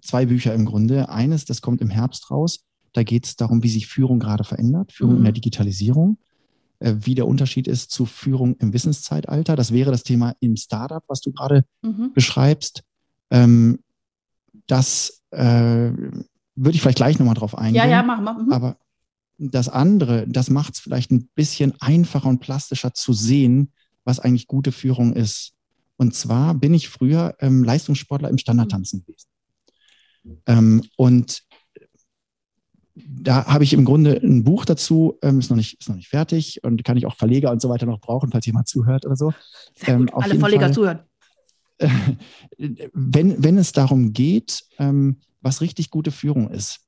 zwei 0.00 0.26
Bücher 0.26 0.54
im 0.54 0.64
Grunde. 0.64 1.08
Eines, 1.08 1.44
das 1.44 1.60
kommt 1.60 1.82
im 1.82 1.90
Herbst 1.90 2.30
raus, 2.30 2.60
da 2.92 3.02
geht 3.02 3.26
es 3.26 3.34
darum, 3.34 3.64
wie 3.64 3.68
sich 3.68 3.88
Führung 3.88 4.20
gerade 4.20 4.44
verändert, 4.44 4.92
Führung 4.92 5.14
mhm. 5.14 5.18
in 5.18 5.24
der 5.24 5.32
Digitalisierung. 5.32 6.18
Äh, 6.84 7.06
wie 7.06 7.14
der 7.14 7.26
Unterschied 7.26 7.66
ist 7.66 7.90
zu 7.90 8.04
Führung 8.04 8.56
im 8.58 8.74
Wissenszeitalter. 8.74 9.56
Das 9.56 9.72
wäre 9.72 9.90
das 9.90 10.02
Thema 10.02 10.34
im 10.40 10.56
Startup, 10.56 11.02
was 11.08 11.22
du 11.22 11.32
gerade 11.32 11.64
mhm. 11.80 12.12
beschreibst. 12.12 12.82
Ähm, 13.30 13.78
das 14.66 15.22
äh, 15.30 15.38
würde 15.38 16.74
ich 16.74 16.82
vielleicht 16.82 16.98
gleich 16.98 17.18
nochmal 17.18 17.36
drauf 17.36 17.56
eingehen. 17.56 17.76
Ja, 17.76 17.86
ja, 17.86 18.02
mach 18.02 18.20
mal. 18.20 18.34
Mhm. 18.34 18.52
Aber 18.52 18.76
das 19.38 19.70
andere, 19.70 20.28
das 20.28 20.50
macht 20.50 20.74
es 20.74 20.80
vielleicht 20.80 21.10
ein 21.10 21.30
bisschen 21.34 21.72
einfacher 21.80 22.28
und 22.28 22.40
plastischer 22.40 22.92
zu 22.92 23.14
sehen, 23.14 23.72
was 24.04 24.20
eigentlich 24.20 24.46
gute 24.46 24.70
Führung 24.70 25.14
ist. 25.14 25.54
Und 25.96 26.14
zwar 26.14 26.52
bin 26.52 26.74
ich 26.74 26.90
früher 26.90 27.34
ähm, 27.38 27.64
Leistungssportler 27.64 28.28
im 28.28 28.36
Standardtanzen 28.36 29.06
gewesen. 29.06 29.28
Ähm, 30.44 30.82
und 30.96 31.43
da 32.94 33.46
habe 33.46 33.64
ich 33.64 33.72
im 33.72 33.84
Grunde 33.84 34.20
ein 34.22 34.44
Buch 34.44 34.64
dazu, 34.64 35.18
ähm, 35.22 35.40
ist, 35.40 35.50
noch 35.50 35.56
nicht, 35.56 35.80
ist 35.80 35.88
noch 35.88 35.96
nicht 35.96 36.08
fertig 36.08 36.62
und 36.62 36.84
kann 36.84 36.96
ich 36.96 37.06
auch 37.06 37.16
Verleger 37.16 37.50
und 37.50 37.60
so 37.60 37.68
weiter 37.68 37.86
noch 37.86 38.00
brauchen, 38.00 38.30
falls 38.30 38.46
jemand 38.46 38.68
zuhört 38.68 39.04
oder 39.04 39.16
so. 39.16 39.32
Ähm, 39.82 40.08
Alle 40.12 40.36
Verleger 40.38 40.66
Fall, 40.66 40.74
zuhören. 40.74 40.98
Äh, 41.78 41.88
wenn, 42.92 43.42
wenn 43.42 43.58
es 43.58 43.72
darum 43.72 44.12
geht, 44.12 44.64
ähm, 44.78 45.16
was 45.40 45.60
richtig 45.60 45.90
gute 45.90 46.12
Führung 46.12 46.50
ist. 46.50 46.80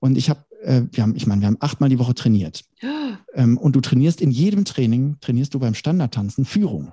Und 0.00 0.18
ich 0.18 0.28
habe, 0.28 0.44
äh, 0.62 0.82
wir 0.90 1.02
haben, 1.02 1.14
ich 1.14 1.26
meine, 1.26 1.40
wir 1.40 1.46
haben 1.46 1.56
achtmal 1.60 1.88
die 1.88 1.98
Woche 1.98 2.14
trainiert. 2.14 2.64
ähm, 3.34 3.56
und 3.56 3.76
du 3.76 3.80
trainierst 3.80 4.20
in 4.20 4.32
jedem 4.32 4.64
Training, 4.64 5.16
trainierst 5.20 5.54
du 5.54 5.60
beim 5.60 5.74
Standardtanzen 5.74 6.44
Führung. 6.44 6.92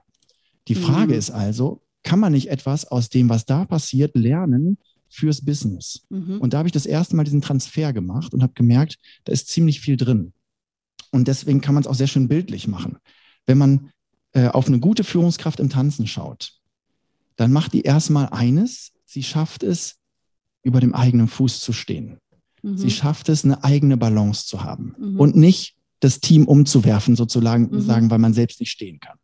Die 0.67 0.75
Frage 0.75 1.13
mhm. 1.13 1.19
ist 1.19 1.31
also, 1.31 1.81
kann 2.03 2.19
man 2.19 2.31
nicht 2.31 2.49
etwas 2.49 2.85
aus 2.85 3.09
dem, 3.09 3.29
was 3.29 3.45
da 3.45 3.65
passiert, 3.65 4.15
lernen, 4.15 4.77
fürs 5.11 5.43
Business. 5.43 6.05
Mhm. 6.09 6.39
Und 6.39 6.53
da 6.53 6.59
habe 6.59 6.67
ich 6.67 6.73
das 6.73 6.85
erste 6.85 7.15
Mal 7.15 7.25
diesen 7.25 7.41
Transfer 7.41 7.93
gemacht 7.93 8.33
und 8.33 8.41
habe 8.41 8.53
gemerkt, 8.53 8.97
da 9.25 9.33
ist 9.33 9.49
ziemlich 9.49 9.81
viel 9.81 9.97
drin. 9.97 10.33
Und 11.11 11.27
deswegen 11.27 11.61
kann 11.61 11.75
man 11.75 11.81
es 11.81 11.87
auch 11.87 11.95
sehr 11.95 12.07
schön 12.07 12.29
bildlich 12.29 12.67
machen. 12.67 12.97
Wenn 13.45 13.57
man 13.57 13.91
äh, 14.31 14.47
auf 14.47 14.67
eine 14.67 14.79
gute 14.79 15.03
Führungskraft 15.03 15.59
im 15.59 15.69
Tanzen 15.69 16.07
schaut, 16.07 16.53
dann 17.35 17.51
macht 17.51 17.73
die 17.73 17.81
erstmal 17.81 18.29
eines, 18.29 18.93
sie 19.05 19.23
schafft 19.23 19.63
es, 19.63 19.97
über 20.63 20.79
dem 20.79 20.93
eigenen 20.93 21.27
Fuß 21.27 21.59
zu 21.59 21.73
stehen. 21.73 22.19
Mhm. 22.61 22.77
Sie 22.77 22.91
schafft 22.91 23.29
es, 23.29 23.43
eine 23.43 23.63
eigene 23.63 23.97
Balance 23.97 24.45
zu 24.45 24.63
haben 24.63 24.95
mhm. 24.97 25.19
und 25.19 25.35
nicht 25.35 25.75
das 25.99 26.19
Team 26.19 26.45
umzuwerfen, 26.45 27.15
sozusagen, 27.15 27.69
mhm. 27.69 27.81
sagen, 27.81 28.09
weil 28.09 28.19
man 28.19 28.33
selbst 28.33 28.59
nicht 28.59 28.71
stehen 28.71 28.99
kann. 28.99 29.17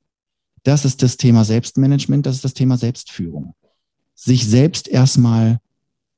Das 0.63 0.83
ist 0.83 1.01
das 1.01 1.15
Thema 1.15 1.45
Selbstmanagement, 1.45 2.25
das 2.25 2.35
ist 2.35 2.45
das 2.45 2.53
Thema 2.53 2.77
Selbstführung. 2.77 3.55
Sich 4.15 4.45
selbst 4.47 4.87
erstmal 4.87 5.59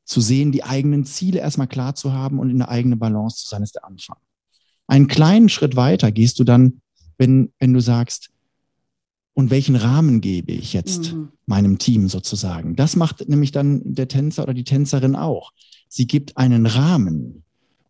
zu 0.10 0.22
sehen, 0.22 0.52
die 0.52 0.64
eigenen 0.64 1.06
Ziele 1.06 1.40
erstmal 1.40 1.68
klar 1.68 1.94
zu 1.94 2.14
haben 2.14 2.40
und 2.40 2.50
in 2.50 2.62
eine 2.62 2.70
eigene 2.70 2.98
Balance 2.98 3.38
zu 3.38 3.48
sein, 3.48 3.62
ist 3.62 3.76
der 3.76 3.86
Anfang. 3.86 4.18
Einen 4.88 5.08
kleinen 5.08 5.50
Schritt 5.50 5.76
weiter 5.76 6.12
gehst 6.12 6.40
du 6.40 6.44
dann, 6.44 6.82
wenn, 7.20 7.54
wenn 7.60 7.74
du 7.74 7.80
sagst, 7.80 8.32
und 9.36 9.52
welchen 9.52 9.76
Rahmen 9.76 10.20
gebe 10.20 10.52
ich 10.52 10.74
jetzt 10.74 11.14
mhm. 11.14 11.30
meinem 11.46 11.78
Team 11.78 12.10
sozusagen. 12.10 12.76
Das 12.76 12.96
macht 12.96 13.30
nämlich 13.30 13.52
dann 13.52 13.82
der 13.86 14.08
Tänzer 14.08 14.44
oder 14.44 14.56
die 14.56 14.64
Tänzerin 14.64 15.16
auch. 15.16 15.54
Sie 15.88 16.08
gibt 16.08 16.36
einen 16.38 16.66
Rahmen. 16.66 17.44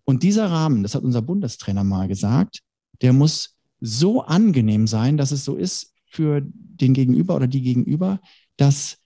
Und 0.03 0.21
dieser 0.21 0.51
Rahmen, 0.51 0.83
das 0.83 0.95
hat 0.95 1.03
unser 1.03 1.21
Bundestrainer 1.21 1.85
mal 1.85 2.07
gesagt, 2.09 2.59
der 3.01 3.13
muss 3.13 3.55
so 3.79 4.21
angenehm 4.23 4.87
sein, 4.87 5.15
dass 5.15 5.31
es 5.31 5.45
so 5.45 5.55
ist 5.55 5.93
für 6.05 6.43
den 6.43 6.93
Gegenüber 6.93 7.35
oder 7.35 7.47
die 7.47 7.61
Gegenüber, 7.61 8.19
dass 8.57 8.97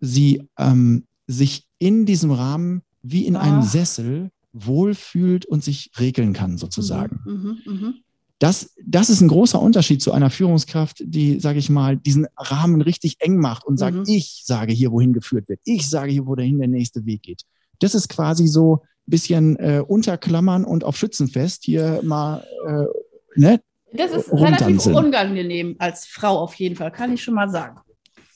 sie 0.00 0.42
ähm, 0.58 1.04
sich 1.26 1.65
in 1.78 2.06
diesem 2.06 2.30
Rahmen 2.30 2.82
wie 3.02 3.26
in 3.26 3.36
einem 3.36 3.60
ah. 3.60 3.62
Sessel 3.62 4.30
wohlfühlt 4.52 5.46
und 5.46 5.62
sich 5.62 5.90
regeln 5.98 6.32
kann, 6.32 6.56
sozusagen. 6.58 7.20
Mhm, 7.24 7.58
mh, 7.64 7.72
mh. 7.72 7.94
Das, 8.38 8.74
das 8.84 9.08
ist 9.08 9.22
ein 9.22 9.28
großer 9.28 9.60
Unterschied 9.60 10.02
zu 10.02 10.12
einer 10.12 10.28
Führungskraft, 10.28 11.02
die, 11.02 11.40
sage 11.40 11.58
ich 11.58 11.70
mal, 11.70 11.96
diesen 11.96 12.26
Rahmen 12.36 12.82
richtig 12.82 13.16
eng 13.20 13.38
macht 13.38 13.64
und 13.64 13.78
sagt, 13.78 13.96
mhm. 13.96 14.04
ich 14.06 14.42
sage 14.44 14.72
hier, 14.72 14.92
wohin 14.92 15.14
geführt 15.14 15.48
wird. 15.48 15.60
Ich 15.64 15.88
sage 15.88 16.12
hier, 16.12 16.26
wo 16.26 16.34
dahin 16.34 16.58
der 16.58 16.68
nächste 16.68 17.06
Weg 17.06 17.22
geht. 17.22 17.42
Das 17.78 17.94
ist 17.94 18.08
quasi 18.08 18.46
so 18.46 18.82
ein 18.82 19.10
bisschen 19.10 19.56
äh, 19.56 19.82
unterklammern 19.86 20.64
und 20.64 20.84
auf 20.84 20.98
Schützenfest 20.98 21.64
hier 21.64 22.00
mal, 22.02 22.44
äh, 22.66 23.40
ne? 23.40 23.60
Das 23.92 24.10
ist 24.10 24.30
relativ 24.30 24.84
unangenehm 24.86 25.76
als 25.78 26.04
Frau 26.04 26.38
auf 26.38 26.54
jeden 26.56 26.76
Fall, 26.76 26.90
kann 26.90 27.14
ich 27.14 27.22
schon 27.22 27.34
mal 27.34 27.48
sagen. 27.48 27.80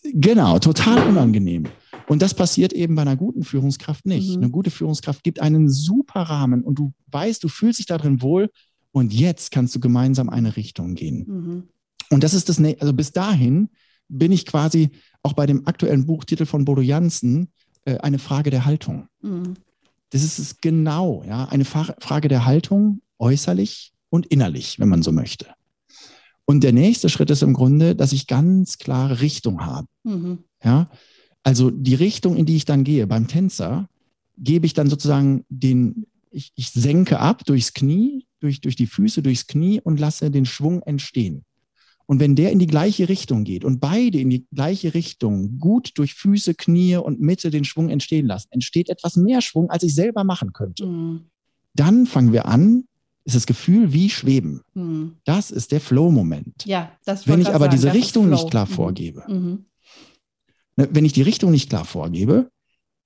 Genau, 0.02 0.58
total 0.58 1.06
unangenehm. 1.08 1.64
Und 2.10 2.22
das 2.22 2.34
passiert 2.34 2.72
eben 2.72 2.96
bei 2.96 3.02
einer 3.02 3.14
guten 3.14 3.44
Führungskraft 3.44 4.04
nicht. 4.04 4.30
Mhm. 4.30 4.42
Eine 4.42 4.50
gute 4.50 4.72
Führungskraft 4.72 5.22
gibt 5.22 5.40
einen 5.40 5.70
super 5.70 6.22
Rahmen 6.22 6.64
und 6.64 6.76
du 6.76 6.92
weißt, 7.12 7.44
du 7.44 7.46
fühlst 7.46 7.78
dich 7.78 7.86
darin 7.86 8.20
wohl 8.20 8.50
und 8.90 9.14
jetzt 9.14 9.52
kannst 9.52 9.76
du 9.76 9.78
gemeinsam 9.78 10.28
eine 10.28 10.56
Richtung 10.56 10.96
gehen. 10.96 11.24
Mhm. 11.28 11.62
Und 12.10 12.24
das 12.24 12.34
ist 12.34 12.48
das, 12.48 12.60
also 12.80 12.92
bis 12.94 13.12
dahin 13.12 13.68
bin 14.08 14.32
ich 14.32 14.44
quasi 14.44 14.90
auch 15.22 15.34
bei 15.34 15.46
dem 15.46 15.68
aktuellen 15.68 16.04
Buchtitel 16.04 16.46
von 16.46 16.64
Bodo 16.64 16.80
Jansen 16.80 17.52
äh, 17.84 17.98
eine 17.98 18.18
Frage 18.18 18.50
der 18.50 18.64
Haltung. 18.64 19.06
Mhm. 19.22 19.54
Das 20.10 20.24
ist 20.24 20.40
es 20.40 20.60
genau, 20.60 21.22
ja, 21.24 21.44
eine 21.44 21.64
Frage 21.64 22.26
der 22.26 22.44
Haltung 22.44 23.02
äußerlich 23.20 23.92
und 24.08 24.26
innerlich, 24.26 24.80
wenn 24.80 24.88
man 24.88 25.04
so 25.04 25.12
möchte. 25.12 25.46
Und 26.44 26.64
der 26.64 26.72
nächste 26.72 27.08
Schritt 27.08 27.30
ist 27.30 27.44
im 27.44 27.52
Grunde, 27.52 27.94
dass 27.94 28.12
ich 28.12 28.26
ganz 28.26 28.78
klare 28.78 29.20
Richtung 29.20 29.64
habe. 29.64 29.86
Mhm. 30.02 30.38
Ja, 30.64 30.90
also 31.42 31.70
die 31.70 31.94
Richtung, 31.94 32.36
in 32.36 32.46
die 32.46 32.56
ich 32.56 32.64
dann 32.64 32.84
gehe, 32.84 33.06
beim 33.06 33.28
Tänzer, 33.28 33.88
gebe 34.36 34.66
ich 34.66 34.74
dann 34.74 34.88
sozusagen 34.88 35.44
den, 35.48 36.06
ich, 36.30 36.52
ich 36.54 36.70
senke 36.70 37.18
ab 37.18 37.44
durchs 37.44 37.72
Knie, 37.72 38.26
durch, 38.40 38.60
durch 38.60 38.76
die 38.76 38.86
Füße, 38.86 39.22
durchs 39.22 39.46
Knie 39.46 39.80
und 39.80 40.00
lasse 40.00 40.30
den 40.30 40.46
Schwung 40.46 40.82
entstehen. 40.82 41.44
Und 42.06 42.18
wenn 42.18 42.34
der 42.34 42.50
in 42.50 42.58
die 42.58 42.66
gleiche 42.66 43.08
Richtung 43.08 43.44
geht 43.44 43.64
und 43.64 43.78
beide 43.78 44.18
in 44.18 44.30
die 44.30 44.44
gleiche 44.52 44.94
Richtung 44.94 45.58
gut 45.60 45.92
durch 45.94 46.14
Füße, 46.14 46.54
Knie 46.54 46.96
und 46.96 47.20
Mitte 47.20 47.50
den 47.50 47.64
Schwung 47.64 47.88
entstehen 47.88 48.26
lassen, 48.26 48.48
entsteht 48.50 48.88
etwas 48.88 49.14
mehr 49.16 49.40
Schwung, 49.42 49.70
als 49.70 49.84
ich 49.84 49.94
selber 49.94 50.24
machen 50.24 50.52
könnte. 50.52 50.86
Mhm. 50.86 51.20
Dann 51.74 52.06
fangen 52.06 52.32
wir 52.32 52.46
an, 52.46 52.84
ist 53.24 53.36
das 53.36 53.46
Gefühl 53.46 53.92
wie 53.92 54.10
Schweben. 54.10 54.62
Mhm. 54.74 55.18
Das 55.24 55.52
ist 55.52 55.70
der 55.70 55.80
Flow-Moment. 55.80 56.66
Ja, 56.66 56.90
das 57.04 57.28
Wenn 57.28 57.40
ich 57.40 57.48
aber 57.48 57.66
sagen, 57.66 57.76
diese 57.76 57.94
Richtung 57.94 58.28
nicht 58.28 58.50
klar 58.50 58.66
mhm. 58.66 58.72
vorgebe, 58.72 59.24
mhm. 59.28 59.66
Wenn 60.90 61.04
ich 61.04 61.12
die 61.12 61.22
Richtung 61.22 61.50
nicht 61.50 61.68
klar 61.68 61.84
vorgebe, 61.84 62.50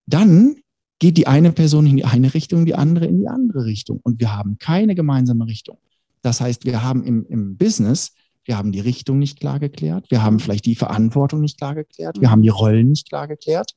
dann 0.07 0.57
geht 0.99 1.17
die 1.17 1.27
eine 1.27 1.53
Person 1.53 1.87
in 1.87 1.97
die 1.97 2.05
eine 2.05 2.35
Richtung, 2.35 2.67
die 2.67 2.75
andere 2.75 3.07
in 3.07 3.19
die 3.19 3.29
andere 3.29 3.65
Richtung. 3.65 4.01
Und 4.03 4.21
wir 4.21 4.35
haben 4.35 4.59
keine 4.59 4.95
gemeinsame 4.95 5.47
Richtung. 5.47 5.79
Das 6.23 6.41
heißt, 6.41 6.65
wir 6.65 6.83
haben 6.83 7.05
im, 7.05 7.27
im 7.27 7.57
Business, 7.57 8.15
wir 8.45 8.57
haben 8.57 8.73
die 8.73 8.81
Richtung 8.81 9.19
nicht 9.19 9.41
klar 9.41 9.59
geklärt, 9.59 10.11
wir 10.11 10.23
haben 10.23 10.41
vielleicht 10.41 10.67
die 10.67 10.75
Verantwortung 10.75 11.41
nicht 11.41 11.59
klar 11.59 11.75
geklärt, 11.75 12.21
wir 12.21 12.31
haben 12.31 12.43
die 12.43 12.49
Rollen 12.49 12.91
nicht 12.91 13.09
klar 13.09 13.29
geklärt. 13.29 13.73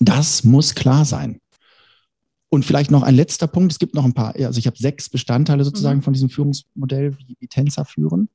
Das 0.00 0.44
muss 0.44 0.74
klar 0.74 1.04
sein. 1.04 1.40
Und 2.48 2.64
vielleicht 2.64 2.90
noch 2.90 3.02
ein 3.02 3.14
letzter 3.14 3.46
Punkt. 3.46 3.72
Es 3.72 3.78
gibt 3.78 3.94
noch 3.94 4.04
ein 4.04 4.12
paar, 4.12 4.34
also 4.36 4.58
ich 4.58 4.66
habe 4.66 4.76
sechs 4.76 5.08
Bestandteile 5.08 5.64
sozusagen 5.64 5.98
mhm. 5.98 6.02
von 6.02 6.12
diesem 6.12 6.28
Führungsmodell, 6.28 7.16
wie, 7.18 7.36
wie 7.38 7.48
Tänzer 7.48 7.84
führen. 7.84 8.28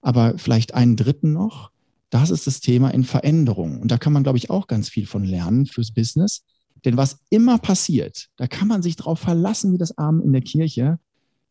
Aber 0.00 0.38
vielleicht 0.38 0.74
einen 0.74 0.96
dritten 0.96 1.32
noch 1.32 1.70
das 2.10 2.30
ist 2.30 2.46
das 2.46 2.60
Thema 2.60 2.90
in 2.90 3.04
Veränderung. 3.04 3.80
Und 3.80 3.90
da 3.90 3.98
kann 3.98 4.12
man, 4.12 4.22
glaube 4.22 4.38
ich, 4.38 4.50
auch 4.50 4.66
ganz 4.66 4.88
viel 4.88 5.06
von 5.06 5.24
lernen 5.24 5.66
fürs 5.66 5.92
Business. 5.92 6.44
Denn 6.84 6.96
was 6.96 7.18
immer 7.30 7.58
passiert, 7.58 8.28
da 8.36 8.46
kann 8.46 8.68
man 8.68 8.82
sich 8.82 8.96
darauf 8.96 9.18
verlassen, 9.18 9.72
wie 9.72 9.78
das 9.78 9.98
Arm 9.98 10.20
in 10.20 10.32
der 10.32 10.42
Kirche, 10.42 10.98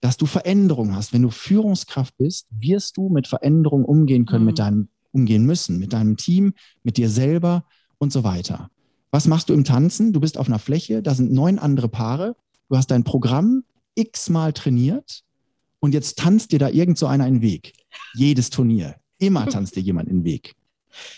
dass 0.01 0.17
du 0.17 0.25
Veränderung 0.25 0.95
hast. 0.95 1.13
Wenn 1.13 1.23
du 1.23 1.29
Führungskraft 1.29 2.15
bist, 2.17 2.47
wirst 2.51 2.97
du 2.97 3.09
mit 3.09 3.27
Veränderung 3.27 3.83
umgehen 3.83 4.25
können, 4.25 4.43
mhm. 4.43 4.47
mit 4.47 4.59
deinem, 4.59 4.87
umgehen 5.11 5.45
müssen, 5.45 5.79
mit 5.79 5.93
deinem 5.93 6.15
Team, 6.15 6.53
mit 6.83 6.97
dir 6.97 7.09
selber 7.09 7.65
und 7.97 8.13
so 8.13 8.23
weiter. 8.23 8.69
Was 9.11 9.27
machst 9.27 9.49
du 9.49 9.53
im 9.53 9.63
Tanzen? 9.63 10.13
Du 10.13 10.19
bist 10.19 10.37
auf 10.37 10.47
einer 10.47 10.59
Fläche, 10.59 11.01
da 11.01 11.15
sind 11.15 11.31
neun 11.31 11.57
andere 11.57 11.89
Paare, 11.89 12.35
du 12.69 12.77
hast 12.77 12.91
dein 12.91 13.03
Programm 13.03 13.63
x-mal 13.95 14.53
trainiert 14.53 15.23
und 15.79 15.93
jetzt 15.93 16.17
tanzt 16.19 16.51
dir 16.51 16.59
da 16.59 16.69
irgend 16.69 16.97
so 16.97 17.07
einer 17.07 17.23
einen 17.23 17.41
Weg. 17.41 17.73
Jedes 18.13 18.49
Turnier, 18.49 18.95
Immer 19.17 19.45
tanzt 19.49 19.75
dir 19.75 19.81
jemand 19.81 20.09
in 20.09 20.19
den 20.19 20.23
Weg. 20.25 20.55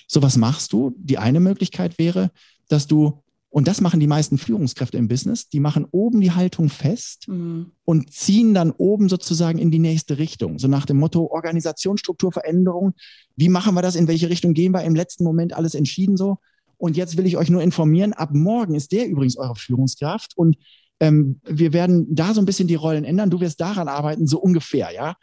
So, 0.07 0.21
was 0.21 0.37
machst 0.37 0.73
du? 0.73 0.95
Die 0.97 1.17
eine 1.17 1.39
Möglichkeit 1.39 1.99
wäre, 1.99 2.31
dass 2.67 2.87
du, 2.87 3.21
und 3.49 3.67
das 3.67 3.81
machen 3.81 3.99
die 3.99 4.07
meisten 4.07 4.37
Führungskräfte 4.37 4.97
im 4.97 5.07
Business, 5.07 5.49
die 5.49 5.59
machen 5.59 5.85
oben 5.91 6.19
die 6.21 6.31
Haltung 6.31 6.69
fest 6.69 7.27
mhm. 7.27 7.71
und 7.85 8.11
ziehen 8.11 8.53
dann 8.53 8.71
oben 8.71 9.09
sozusagen 9.09 9.59
in 9.59 9.71
die 9.71 9.79
nächste 9.79 10.17
Richtung. 10.17 10.59
So 10.59 10.67
nach 10.67 10.85
dem 10.85 10.97
Motto 10.97 11.27
Organisationsstrukturveränderung. 11.27 12.93
Wie 13.35 13.49
machen 13.49 13.75
wir 13.75 13.81
das? 13.81 13.95
In 13.95 14.07
welche 14.07 14.29
Richtung 14.29 14.53
gehen 14.53 14.73
wir? 14.73 14.83
Im 14.83 14.95
letzten 14.95 15.23
Moment 15.23 15.53
alles 15.53 15.75
entschieden 15.75 16.17
so. 16.17 16.37
Und 16.77 16.95
jetzt 16.95 17.17
will 17.17 17.25
ich 17.25 17.37
euch 17.37 17.49
nur 17.49 17.61
informieren, 17.61 18.13
ab 18.13 18.29
morgen 18.33 18.75
ist 18.75 18.91
der 18.91 19.07
übrigens 19.07 19.37
eure 19.37 19.55
Führungskraft 19.55 20.37
und 20.37 20.57
ähm, 20.99 21.39
wir 21.43 21.73
werden 21.73 22.07
da 22.13 22.33
so 22.33 22.41
ein 22.41 22.45
bisschen 22.45 22.67
die 22.67 22.75
Rollen 22.75 23.03
ändern. 23.03 23.29
Du 23.29 23.39
wirst 23.39 23.61
daran 23.61 23.87
arbeiten, 23.87 24.27
so 24.27 24.39
ungefähr, 24.39 24.91
ja. 24.93 25.15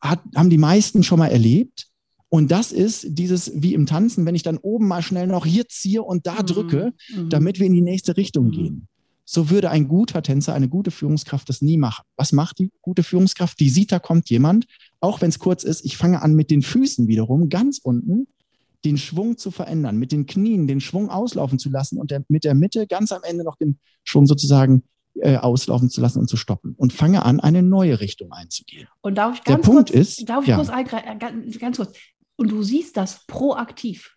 Hat, 0.00 0.20
haben 0.34 0.50
die 0.50 0.58
meisten 0.58 1.02
schon 1.02 1.18
mal 1.18 1.28
erlebt. 1.28 1.89
Und 2.30 2.50
das 2.52 2.70
ist 2.70 3.06
dieses 3.08 3.50
wie 3.54 3.74
im 3.74 3.86
Tanzen, 3.86 4.24
wenn 4.24 4.36
ich 4.36 4.44
dann 4.44 4.56
oben 4.56 4.86
mal 4.86 5.02
schnell 5.02 5.26
noch 5.26 5.44
hier 5.44 5.68
ziehe 5.68 6.02
und 6.02 6.26
da 6.26 6.40
mhm. 6.40 6.46
drücke, 6.46 6.92
mhm. 7.14 7.28
damit 7.28 7.58
wir 7.58 7.66
in 7.66 7.74
die 7.74 7.80
nächste 7.82 8.16
Richtung 8.16 8.46
mhm. 8.46 8.50
gehen. 8.52 8.88
So 9.24 9.50
würde 9.50 9.70
ein 9.70 9.86
guter 9.86 10.22
Tänzer, 10.22 10.54
eine 10.54 10.68
gute 10.68 10.90
Führungskraft 10.90 11.48
das 11.48 11.60
nie 11.60 11.76
machen. 11.76 12.04
Was 12.16 12.32
macht 12.32 12.58
die 12.58 12.70
gute 12.82 13.02
Führungskraft? 13.02 13.60
Die 13.60 13.68
sieht, 13.68 13.92
da 13.92 13.98
kommt 13.98 14.30
jemand, 14.30 14.66
auch 15.00 15.20
wenn 15.20 15.28
es 15.28 15.38
kurz 15.38 15.64
ist. 15.64 15.84
Ich 15.84 15.96
fange 15.96 16.22
an 16.22 16.34
mit 16.34 16.50
den 16.50 16.62
Füßen 16.62 17.06
wiederum 17.06 17.48
ganz 17.48 17.78
unten 17.78 18.26
den 18.84 18.96
Schwung 18.96 19.36
zu 19.36 19.50
verändern, 19.50 19.98
mit 19.98 20.10
den 20.10 20.26
Knien 20.26 20.66
den 20.66 20.80
Schwung 20.80 21.10
auslaufen 21.10 21.58
zu 21.58 21.68
lassen 21.68 21.98
und 21.98 22.10
der, 22.10 22.24
mit 22.28 22.44
der 22.44 22.54
Mitte 22.54 22.86
ganz 22.86 23.12
am 23.12 23.22
Ende 23.22 23.44
noch 23.44 23.56
den 23.56 23.78
Schwung 24.04 24.26
sozusagen 24.26 24.84
äh, 25.16 25.36
auslaufen 25.36 25.90
zu 25.90 26.00
lassen 26.00 26.20
und 26.20 26.28
zu 26.28 26.36
stoppen 26.36 26.74
und 26.76 26.92
fange 26.92 27.24
an, 27.24 27.40
eine 27.40 27.62
neue 27.62 28.00
Richtung 28.00 28.32
einzugehen. 28.32 28.88
Und 29.00 29.16
darf 29.16 29.34
ich 29.34 29.44
ganz 29.44 29.60
der 29.60 29.70
Punkt 29.70 29.90
kurz, 29.90 30.18
ist, 30.18 30.28
darf 30.28 30.42
ich 30.42 30.48
ja. 30.48 30.56
kurz, 30.56 30.70
äh, 30.70 31.58
ganz 31.58 31.76
kurz, 31.76 31.92
und 32.40 32.50
du 32.50 32.62
siehst 32.62 32.96
das 32.96 33.26
proaktiv. 33.26 34.16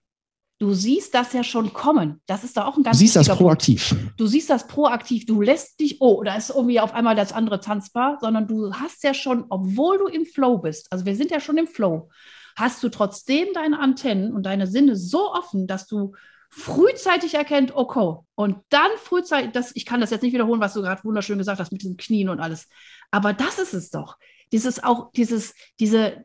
Du 0.58 0.74
siehst 0.74 1.14
das 1.14 1.34
ja 1.34 1.44
schon 1.44 1.74
kommen. 1.74 2.22
Das 2.26 2.46
ist 2.46 2.56
da 2.56 2.66
auch 2.66 2.78
ein 2.78 2.84
ganz 2.84 2.98
Du 2.98 3.04
siehst 3.04 3.18
das 3.18 3.28
proaktiv. 3.28 3.90
Punkt. 3.90 4.14
Du 4.18 4.28
siehst 4.28 4.50
das 4.50 4.66
proaktiv. 4.66 5.26
Du 5.26 5.42
lässt 5.42 5.78
dich, 5.82 6.00
oh, 6.00 6.24
da 6.24 6.38
ist 6.38 6.50
irgendwie 6.50 6.80
auf 6.80 6.94
einmal 6.94 7.18
das 7.18 7.34
andere 7.34 7.60
tanzbar, 7.60 8.20
sondern 8.22 8.48
du 8.48 8.74
hast 8.74 9.04
ja 9.04 9.14
schon, 9.14 9.44
obwohl 9.50 9.98
du 9.98 10.08
im 10.08 10.26
Flow 10.26 10.60
bist, 10.60 10.90
also 10.90 11.06
wir 11.06 11.18
sind 11.18 11.32
ja 11.32 11.42
schon 11.42 11.58
im 11.58 11.68
Flow, 11.68 12.10
hast 12.56 12.82
du 12.82 12.88
trotzdem 12.88 13.50
deine 13.54 13.78
Antennen 13.78 14.32
und 14.32 14.46
deine 14.46 14.68
Sinne 14.68 14.96
so 14.96 15.34
offen, 15.34 15.68
dass 15.68 15.86
du 15.86 16.14
frühzeitig 16.50 17.34
erkennt, 17.34 17.76
okay, 17.76 18.16
und 18.36 18.56
dann 18.70 18.92
frühzeitig, 19.04 19.52
das, 19.52 19.76
ich 19.76 19.86
kann 19.86 20.00
das 20.00 20.12
jetzt 20.12 20.22
nicht 20.22 20.34
wiederholen, 20.34 20.62
was 20.62 20.76
du 20.76 20.82
gerade 20.82 21.04
wunderschön 21.04 21.40
gesagt 21.40 21.60
hast 21.60 21.74
mit 21.74 21.84
den 21.84 21.98
Knien 21.98 22.30
und 22.30 22.40
alles, 22.40 22.70
aber 23.12 23.34
das 23.34 23.60
ist 23.60 23.74
es 23.74 23.90
doch. 23.90 24.18
Dieses 24.54 24.82
auch, 24.82 25.12
dieses, 25.12 25.56
diese, 25.80 26.24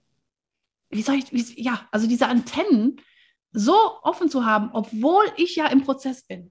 wie 0.90 1.02
soll 1.02 1.16
ich, 1.16 1.32
wie, 1.32 1.62
ja, 1.62 1.80
also 1.90 2.06
diese 2.06 2.26
Antennen 2.26 2.96
so 3.52 3.74
offen 4.02 4.30
zu 4.30 4.44
haben, 4.44 4.70
obwohl 4.72 5.24
ich 5.36 5.56
ja 5.56 5.66
im 5.66 5.82
Prozess 5.82 6.22
bin. 6.22 6.50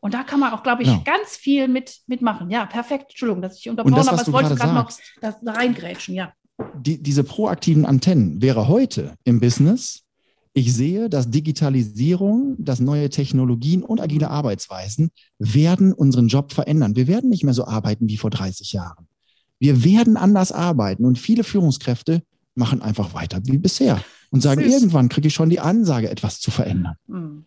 Und 0.00 0.14
da 0.14 0.22
kann 0.22 0.38
man 0.38 0.52
auch, 0.52 0.62
glaube 0.62 0.82
ich, 0.82 0.88
ja. 0.88 1.02
ganz 1.04 1.36
viel 1.36 1.66
mit, 1.66 1.98
mitmachen. 2.06 2.50
Ja, 2.50 2.66
perfekt. 2.66 3.06
Entschuldigung, 3.10 3.42
dass 3.42 3.58
ich 3.58 3.68
unterbrochen 3.68 3.96
habe, 3.96 4.10
aber 4.10 4.22
ich 4.22 4.32
wollte 4.32 4.54
gerade 4.54 4.74
noch 4.74 4.92
da, 5.20 5.36
da 5.42 5.52
reingrätschen, 5.52 6.14
ja. 6.14 6.32
Die, 6.74 7.02
diese 7.02 7.24
proaktiven 7.24 7.86
Antennen 7.86 8.42
wäre 8.42 8.68
heute 8.68 9.14
im 9.24 9.40
Business, 9.40 10.04
ich 10.54 10.74
sehe, 10.74 11.08
dass 11.08 11.30
Digitalisierung, 11.30 12.56
dass 12.58 12.80
neue 12.80 13.10
Technologien 13.10 13.84
und 13.84 14.00
agile 14.00 14.28
Arbeitsweisen 14.28 15.10
werden 15.38 15.92
unseren 15.92 16.26
Job 16.26 16.52
verändern. 16.52 16.96
Wir 16.96 17.06
werden 17.06 17.30
nicht 17.30 17.44
mehr 17.44 17.54
so 17.54 17.64
arbeiten 17.64 18.08
wie 18.08 18.16
vor 18.16 18.30
30 18.30 18.72
Jahren. 18.72 19.06
Wir 19.60 19.84
werden 19.84 20.16
anders 20.16 20.50
arbeiten 20.50 21.04
und 21.04 21.18
viele 21.18 21.44
Führungskräfte 21.44 22.22
machen 22.58 22.82
einfach 22.82 23.14
weiter 23.14 23.40
wie 23.44 23.58
bisher 23.58 24.02
und 24.30 24.42
sagen, 24.42 24.62
Süß. 24.62 24.72
irgendwann 24.72 25.08
kriege 25.08 25.28
ich 25.28 25.34
schon 25.34 25.48
die 25.48 25.60
Ansage, 25.60 26.10
etwas 26.10 26.40
zu 26.40 26.50
verändern. 26.50 26.96
Mhm. 27.06 27.44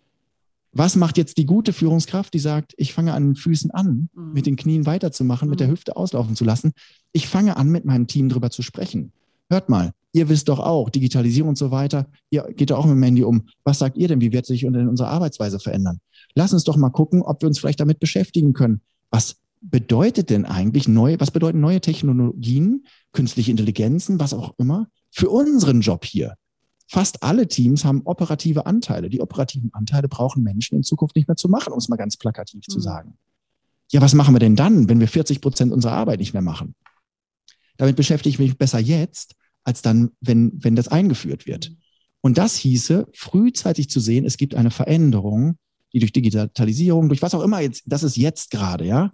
Was 0.74 0.96
macht 0.96 1.18
jetzt 1.18 1.38
die 1.38 1.46
gute 1.46 1.74
Führungskraft, 1.74 2.34
die 2.34 2.40
sagt, 2.40 2.74
ich 2.78 2.94
fange 2.94 3.14
an 3.14 3.30
den 3.30 3.36
Füßen 3.36 3.72
an, 3.72 4.10
mhm. 4.14 4.34
mit 4.34 4.46
den 4.46 4.56
Knien 4.56 4.86
weiterzumachen, 4.86 5.50
mit 5.50 5.60
der 5.60 5.68
mhm. 5.68 5.74
Hüfte 5.74 5.98
auslaufen 5.98 6.36
zu 6.36 6.46
lassen. 6.46 6.72
Ich 7.12 7.28
fange 7.28 7.58
an, 7.58 7.70
mit 7.70 7.84
meinem 7.84 8.08
Team 8.08 8.30
darüber 8.30 8.50
zu 8.50 8.62
sprechen. 8.62 9.12
Hört 9.50 9.68
mal, 9.68 9.92
ihr 10.14 10.30
wisst 10.30 10.48
doch 10.48 10.60
auch, 10.60 10.90
Digitalisierung 10.90 11.50
und 11.50 11.58
so 11.58 11.72
weiter, 11.72 12.08
ihr 12.30 12.44
geht 12.56 12.72
doch 12.72 12.78
auch 12.78 12.86
mit 12.86 12.96
dem 12.96 13.04
Handy 13.04 13.24
um. 13.24 13.50
Was 13.66 13.80
sagt 13.80 13.98
ihr 13.98 14.08
denn? 14.08 14.22
Wie 14.22 14.32
wird 14.32 14.46
sich 14.46 14.66
unsere 14.66 15.10
Arbeitsweise 15.10 15.60
verändern? 15.60 16.00
Lass 16.36 16.54
uns 16.54 16.64
doch 16.64 16.78
mal 16.78 16.90
gucken, 16.90 17.22
ob 17.22 17.42
wir 17.42 17.48
uns 17.50 17.60
vielleicht 17.60 17.82
damit 17.82 18.00
beschäftigen 18.00 18.54
können. 18.54 18.80
Was 19.10 19.42
bedeutet 19.60 20.30
denn 20.30 20.46
eigentlich 20.46 20.88
neue, 20.88 21.20
was 21.20 21.32
bedeuten 21.32 21.60
neue 21.60 21.82
Technologien, 21.82 22.86
künstliche 23.12 23.52
Intelligenzen, 23.52 24.20
was 24.20 24.34
auch 24.34 24.54
immer, 24.58 24.88
für 25.12 25.30
unseren 25.30 25.82
Job 25.82 26.06
hier? 26.06 26.36
Fast 26.88 27.24
alle 27.24 27.48
Teams 27.48 27.86
haben 27.86 28.02
operative 28.04 28.66
Anteile. 28.66 29.10
Die 29.10 29.22
operativen 29.22 29.74
Anteile 29.74 30.10
brauchen 30.10 30.44
Menschen 30.44 30.76
in 30.76 30.84
Zukunft 30.84 31.16
nicht 31.16 31.28
mehr 31.28 31.38
zu 31.38 31.48
machen, 31.48 31.72
um 31.72 31.80
es 31.80 31.88
mal 31.88 31.96
ganz 31.96 32.18
plakativ 32.18 32.64
mhm. 32.68 32.72
zu 32.72 32.80
sagen. 32.80 33.18
Ja, 33.92 34.02
was 34.02 34.14
machen 34.14 34.36
wir 34.36 34.40
denn 34.40 34.56
dann, 34.56 34.90
wenn 34.90 35.00
wir 35.00 35.08
40 35.08 35.42
Prozent 35.42 35.72
unserer 35.72 35.94
Arbeit 35.94 36.20
nicht 36.20 36.34
mehr 36.34 36.42
machen? 36.42 36.76
Damit 37.78 37.96
beschäftige 37.96 38.34
ich 38.34 38.40
mich 38.40 38.58
besser 38.58 38.80
jetzt, 38.80 39.36
als 39.64 39.82
dann, 39.82 40.12
wenn, 40.20 40.52
wenn 40.64 40.76
das 40.76 40.88
eingeführt 40.88 41.46
wird. 41.46 41.72
Und 42.22 42.38
das 42.38 42.56
hieße, 42.58 43.08
frühzeitig 43.14 43.90
zu 43.90 44.00
sehen, 44.00 44.26
es 44.26 44.38
gibt 44.38 44.56
eine 44.56 44.72
Veränderung, 44.72 45.58
die 45.94 46.00
durch 46.00 46.14
Digitalisierung, 46.14 47.10
durch 47.10 47.22
was 47.22 47.34
auch 47.34 47.42
immer 47.42 47.60
jetzt, 47.60 47.84
das 47.86 48.04
ist 48.04 48.18
jetzt 48.18 48.52
gerade, 48.52 48.86
ja. 48.86 49.12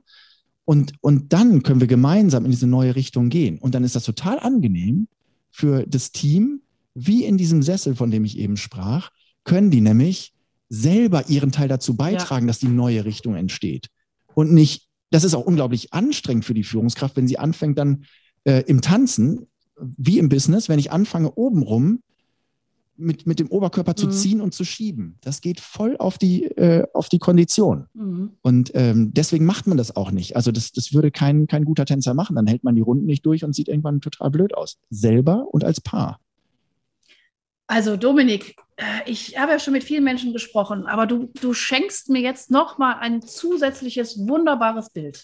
Und, 0.65 0.93
und 1.01 1.31
dann 1.31 1.63
können 1.63 1.79
wir 1.79 1.87
gemeinsam 1.87 2.43
in 2.43 2.51
diese 2.51 2.67
neue 2.67 2.95
Richtung 2.95 3.29
gehen. 3.29 3.57
Und 3.57 3.73
dann 3.73 3.83
ist 3.83 3.95
das 3.95 4.03
total 4.03 4.39
angenehm 4.39 5.07
für 5.51 5.85
das 5.87 6.11
Team, 6.11 6.61
wie 6.93 7.25
in 7.25 7.37
diesem 7.37 7.61
Sessel, 7.61 7.95
von 7.95 8.11
dem 8.11 8.25
ich 8.25 8.37
eben 8.37 8.57
sprach, 8.57 9.11
können 9.43 9.71
die 9.71 9.81
nämlich 9.81 10.33
selber 10.69 11.29
ihren 11.29 11.51
Teil 11.51 11.67
dazu 11.67 11.95
beitragen, 11.95 12.45
ja. 12.45 12.47
dass 12.47 12.59
die 12.59 12.67
neue 12.67 13.05
Richtung 13.05 13.35
entsteht. 13.35 13.87
Und 14.33 14.53
nicht, 14.53 14.87
das 15.09 15.23
ist 15.23 15.33
auch 15.33 15.45
unglaublich 15.45 15.93
anstrengend 15.93 16.45
für 16.45 16.53
die 16.53 16.63
Führungskraft, 16.63 17.15
wenn 17.15 17.27
sie 17.27 17.39
anfängt 17.39 17.77
dann 17.77 18.05
äh, 18.43 18.63
im 18.67 18.81
Tanzen 18.81 19.47
wie 19.79 20.19
im 20.19 20.29
Business, 20.29 20.69
wenn 20.69 20.79
ich 20.79 20.91
anfange, 20.91 21.33
obenrum 21.35 22.01
mit, 22.97 23.27
mit 23.27 23.39
dem 23.39 23.47
Oberkörper 23.49 23.95
zu 23.95 24.07
mhm. 24.07 24.11
ziehen 24.11 24.41
und 24.41 24.53
zu 24.53 24.63
schieben. 24.63 25.17
Das 25.21 25.41
geht 25.41 25.59
voll 25.59 25.95
auf 25.97 26.17
die, 26.17 26.45
äh, 26.45 26.85
auf 26.93 27.09
die 27.09 27.19
Kondition. 27.19 27.87
Mhm. 27.93 28.31
Und 28.41 28.71
ähm, 28.73 29.13
deswegen 29.13 29.45
macht 29.45 29.67
man 29.67 29.77
das 29.77 29.95
auch 29.95 30.11
nicht. 30.11 30.35
Also 30.35 30.51
das, 30.51 30.71
das 30.71 30.93
würde 30.93 31.11
kein, 31.11 31.47
kein 31.47 31.65
guter 31.65 31.85
Tänzer 31.85 32.13
machen. 32.13 32.35
Dann 32.35 32.47
hält 32.47 32.63
man 32.63 32.75
die 32.75 32.81
Runden 32.81 33.05
nicht 33.05 33.25
durch 33.25 33.43
und 33.43 33.53
sieht 33.53 33.67
irgendwann 33.67 34.01
total 34.01 34.31
blöd 34.31 34.55
aus. 34.55 34.77
Selber 34.89 35.47
und 35.51 35.63
als 35.63 35.81
Paar. 35.81 36.19
Also 37.67 37.97
Dominik, 37.97 38.55
äh, 38.77 38.83
ich 39.05 39.37
habe 39.37 39.51
ja 39.51 39.59
schon 39.59 39.73
mit 39.73 39.83
vielen 39.83 40.03
Menschen 40.03 40.33
gesprochen, 40.33 40.85
aber 40.85 41.05
du, 41.05 41.29
du 41.41 41.53
schenkst 41.53 42.09
mir 42.09 42.21
jetzt 42.21 42.49
nochmal 42.49 42.95
ein 42.99 43.21
zusätzliches, 43.21 44.27
wunderbares 44.27 44.89
Bild. 44.89 45.21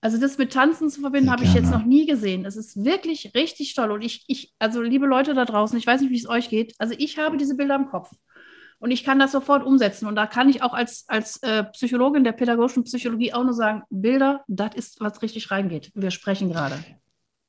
Also 0.00 0.18
das 0.18 0.38
mit 0.38 0.52
Tanzen 0.52 0.90
zu 0.90 1.00
verbinden, 1.00 1.30
habe 1.30 1.42
ich 1.42 1.54
jetzt 1.54 1.72
noch 1.72 1.84
nie 1.84 2.06
gesehen. 2.06 2.44
Es 2.44 2.56
ist 2.56 2.84
wirklich 2.84 3.32
richtig 3.34 3.74
toll. 3.74 3.90
Und 3.90 4.02
ich, 4.02 4.24
ich, 4.28 4.54
also 4.60 4.80
liebe 4.80 5.06
Leute 5.06 5.34
da 5.34 5.44
draußen, 5.44 5.76
ich 5.76 5.86
weiß 5.86 6.00
nicht, 6.02 6.10
wie 6.10 6.18
es 6.18 6.28
euch 6.28 6.48
geht. 6.48 6.74
Also 6.78 6.94
ich 6.96 7.18
habe 7.18 7.36
diese 7.36 7.56
Bilder 7.56 7.74
im 7.74 7.86
Kopf. 7.86 8.12
Und 8.78 8.92
ich 8.92 9.02
kann 9.02 9.18
das 9.18 9.32
sofort 9.32 9.64
umsetzen. 9.64 10.06
Und 10.06 10.14
da 10.14 10.26
kann 10.26 10.48
ich 10.48 10.62
auch 10.62 10.72
als, 10.72 11.04
als 11.08 11.42
äh, 11.42 11.64
Psychologin 11.64 12.22
der 12.22 12.30
pädagogischen 12.30 12.84
Psychologie 12.84 13.32
auch 13.32 13.42
nur 13.42 13.54
sagen, 13.54 13.82
Bilder, 13.90 14.44
das 14.46 14.76
ist, 14.76 15.00
was 15.00 15.20
richtig 15.20 15.50
reingeht. 15.50 15.90
Wir 15.94 16.12
sprechen 16.12 16.48
gerade. 16.48 16.76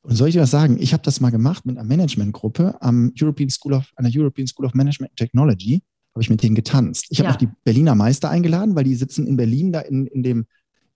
Und 0.02 0.16
soll 0.16 0.30
ich 0.30 0.34
dir 0.34 0.42
was 0.42 0.50
sagen? 0.50 0.78
Ich 0.80 0.94
habe 0.94 1.04
das 1.04 1.20
mal 1.20 1.30
gemacht 1.30 1.68
mit 1.68 1.78
einer 1.78 1.88
Managementgruppe 1.88 2.82
am 2.82 3.14
European 3.20 3.50
School 3.52 3.74
of, 3.74 3.92
an 3.96 4.06
der 4.06 4.20
European 4.20 4.48
School 4.48 4.66
of 4.66 4.74
Management 4.74 5.16
Technology. 5.16 5.84
Habe 6.16 6.24
ich 6.24 6.32
mit 6.32 6.42
denen 6.42 6.56
getanzt. 6.56 7.06
Ich 7.10 7.20
habe 7.20 7.28
ja. 7.28 7.34
auch 7.36 7.38
die 7.38 7.50
Berliner 7.64 7.94
Meister 7.94 8.32
eingeladen, 8.32 8.76
weil 8.76 8.86
die 8.86 8.96
sitzen 8.96 9.28
in 9.28 9.38
Berlin 9.38 9.72
da 9.72 9.82
in, 9.82 10.08
in 10.08 10.24
dem, 10.24 10.48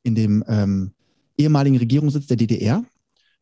in 0.01 0.15
dem 0.15 0.43
ähm, 0.47 0.93
ehemaligen 1.37 1.77
Regierungssitz 1.77 2.27
der 2.27 2.37
DDR. 2.37 2.83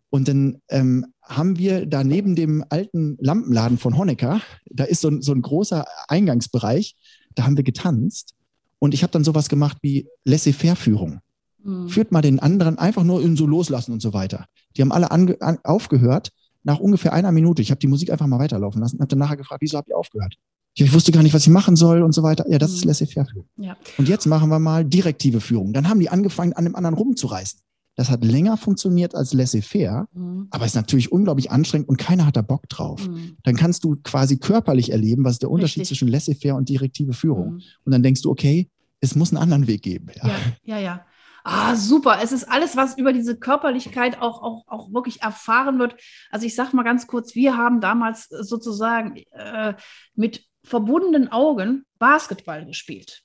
Und 0.10 0.28
dann 0.28 0.58
ähm, 0.70 1.06
haben 1.24 1.58
wir 1.58 1.86
da 1.86 2.04
neben 2.04 2.36
dem 2.36 2.66
alten 2.70 3.18
Lampenladen 3.20 3.78
von 3.78 3.98
Honecker, 3.98 4.42
da 4.70 4.84
ist 4.84 5.02
so 5.02 5.10
ein, 5.10 5.22
so 5.22 5.32
ein 5.32 5.42
großer 5.42 5.86
Eingangsbereich, 6.08 6.96
da 7.36 7.44
haben 7.44 7.56
wir 7.56 7.64
getanzt. 7.64 8.34
Und 8.80 8.94
ich 8.94 9.04
habe 9.04 9.12
dann 9.12 9.24
sowas 9.24 9.48
gemacht 9.48 9.78
wie 9.82 10.08
Laissez-faire-Führung. 10.26 11.20
Mhm. 11.64 11.88
Führt 11.88 12.12
mal 12.12 12.22
den 12.22 12.40
anderen 12.40 12.78
einfach 12.78 13.04
nur 13.04 13.22
in 13.22 13.38
so 13.38 13.46
loslassen 13.46 13.94
und 13.94 14.02
so 14.02 14.14
weiter. 14.14 14.46
Die 14.76 14.82
haben 14.82 14.92
alle 14.92 15.12
an, 15.12 15.36
aufgehört 15.64 16.32
nach 16.64 16.80
ungefähr 16.80 17.14
einer 17.14 17.32
Minute. 17.32 17.62
Ich 17.62 17.72
habe 17.72 17.80
die 17.80 17.88
Musik 17.88 18.12
einfach 18.12 18.28
mal 18.28 18.40
weiterlaufen 18.40 18.82
lassen 18.82 18.98
und 18.98 19.02
habe 19.02 19.10
dann 19.10 19.20
nachher 19.20 19.38
gefragt, 19.38 19.62
wieso 19.62 19.78
habt 19.78 19.90
ihr 19.90 19.98
aufgehört? 19.98 20.36
ich 20.74 20.94
wusste 20.94 21.12
gar 21.12 21.24
nicht, 21.24 21.34
was 21.34 21.44
ich 21.44 21.50
machen 21.50 21.76
soll 21.76 22.02
und 22.02 22.14
so 22.14 22.24
weiter. 22.24 22.46
Ja, 22.50 22.58
das 22.58 22.72
mhm. 22.72 22.78
ist 22.78 22.86
Laissez-faire-Führung. 22.86 23.48
Ja. 23.58 23.76
Und 23.98 24.08
jetzt 24.08 24.26
machen 24.26 24.50
wir 24.50 24.60
mal 24.60 24.86
direktive 24.86 25.42
Führung. 25.42 25.74
Dann 25.74 25.90
haben 25.90 26.00
die 26.00 26.10
angefangen, 26.10 26.54
an 26.54 26.64
dem 26.64 26.76
anderen 26.76 26.96
rumzureißen. 26.96 27.60
Das 28.02 28.10
hat 28.10 28.24
länger 28.24 28.58
funktioniert 28.58 29.14
als 29.14 29.32
laissez-faire, 29.32 30.08
mhm. 30.14 30.48
aber 30.50 30.66
ist 30.66 30.74
natürlich 30.74 31.12
unglaublich 31.12 31.52
anstrengend 31.52 31.88
und 31.88 31.98
keiner 31.98 32.26
hat 32.26 32.36
da 32.36 32.42
Bock 32.42 32.68
drauf. 32.68 33.08
Mhm. 33.08 33.38
Dann 33.44 33.56
kannst 33.56 33.84
du 33.84 33.96
quasi 33.98 34.40
körperlich 34.40 34.92
erleben, 34.92 35.24
was 35.24 35.34
ist 35.34 35.44
der 35.44 35.52
Unterschied 35.52 35.82
Richtig. 35.82 36.00
zwischen 36.00 36.08
laissez-faire 36.08 36.56
und 36.56 36.68
direktive 36.68 37.14
Führung. 37.14 37.54
Mhm. 37.54 37.62
Und 37.86 37.92
dann 37.92 38.02
denkst 38.02 38.24
du, 38.24 38.32
okay, 38.32 38.72
es 39.02 39.14
muss 39.14 39.30
einen 39.30 39.38
anderen 39.38 39.68
Weg 39.68 39.84
geben. 39.84 40.08
Ja, 40.16 40.30
ja, 40.30 40.36
ja. 40.64 40.80
ja. 40.80 41.06
Ah, 41.44 41.76
super. 41.76 42.18
Es 42.24 42.32
ist 42.32 42.46
alles, 42.46 42.76
was 42.76 42.98
über 42.98 43.14
diese 43.14 43.38
Körperlichkeit 43.38 44.20
auch, 44.20 44.42
auch, 44.42 44.64
auch 44.66 44.92
wirklich 44.92 45.22
erfahren 45.22 45.78
wird. 45.78 45.96
Also 46.32 46.48
ich 46.48 46.56
sage 46.56 46.76
mal 46.76 46.82
ganz 46.82 47.06
kurz, 47.06 47.36
wir 47.36 47.56
haben 47.56 47.82
damals 47.82 48.30
sozusagen 48.30 49.18
äh, 49.34 49.76
mit 50.16 50.44
verbundenen 50.64 51.32
Augen 51.32 51.86
Basketball 52.00 52.66
gespielt. 52.66 53.22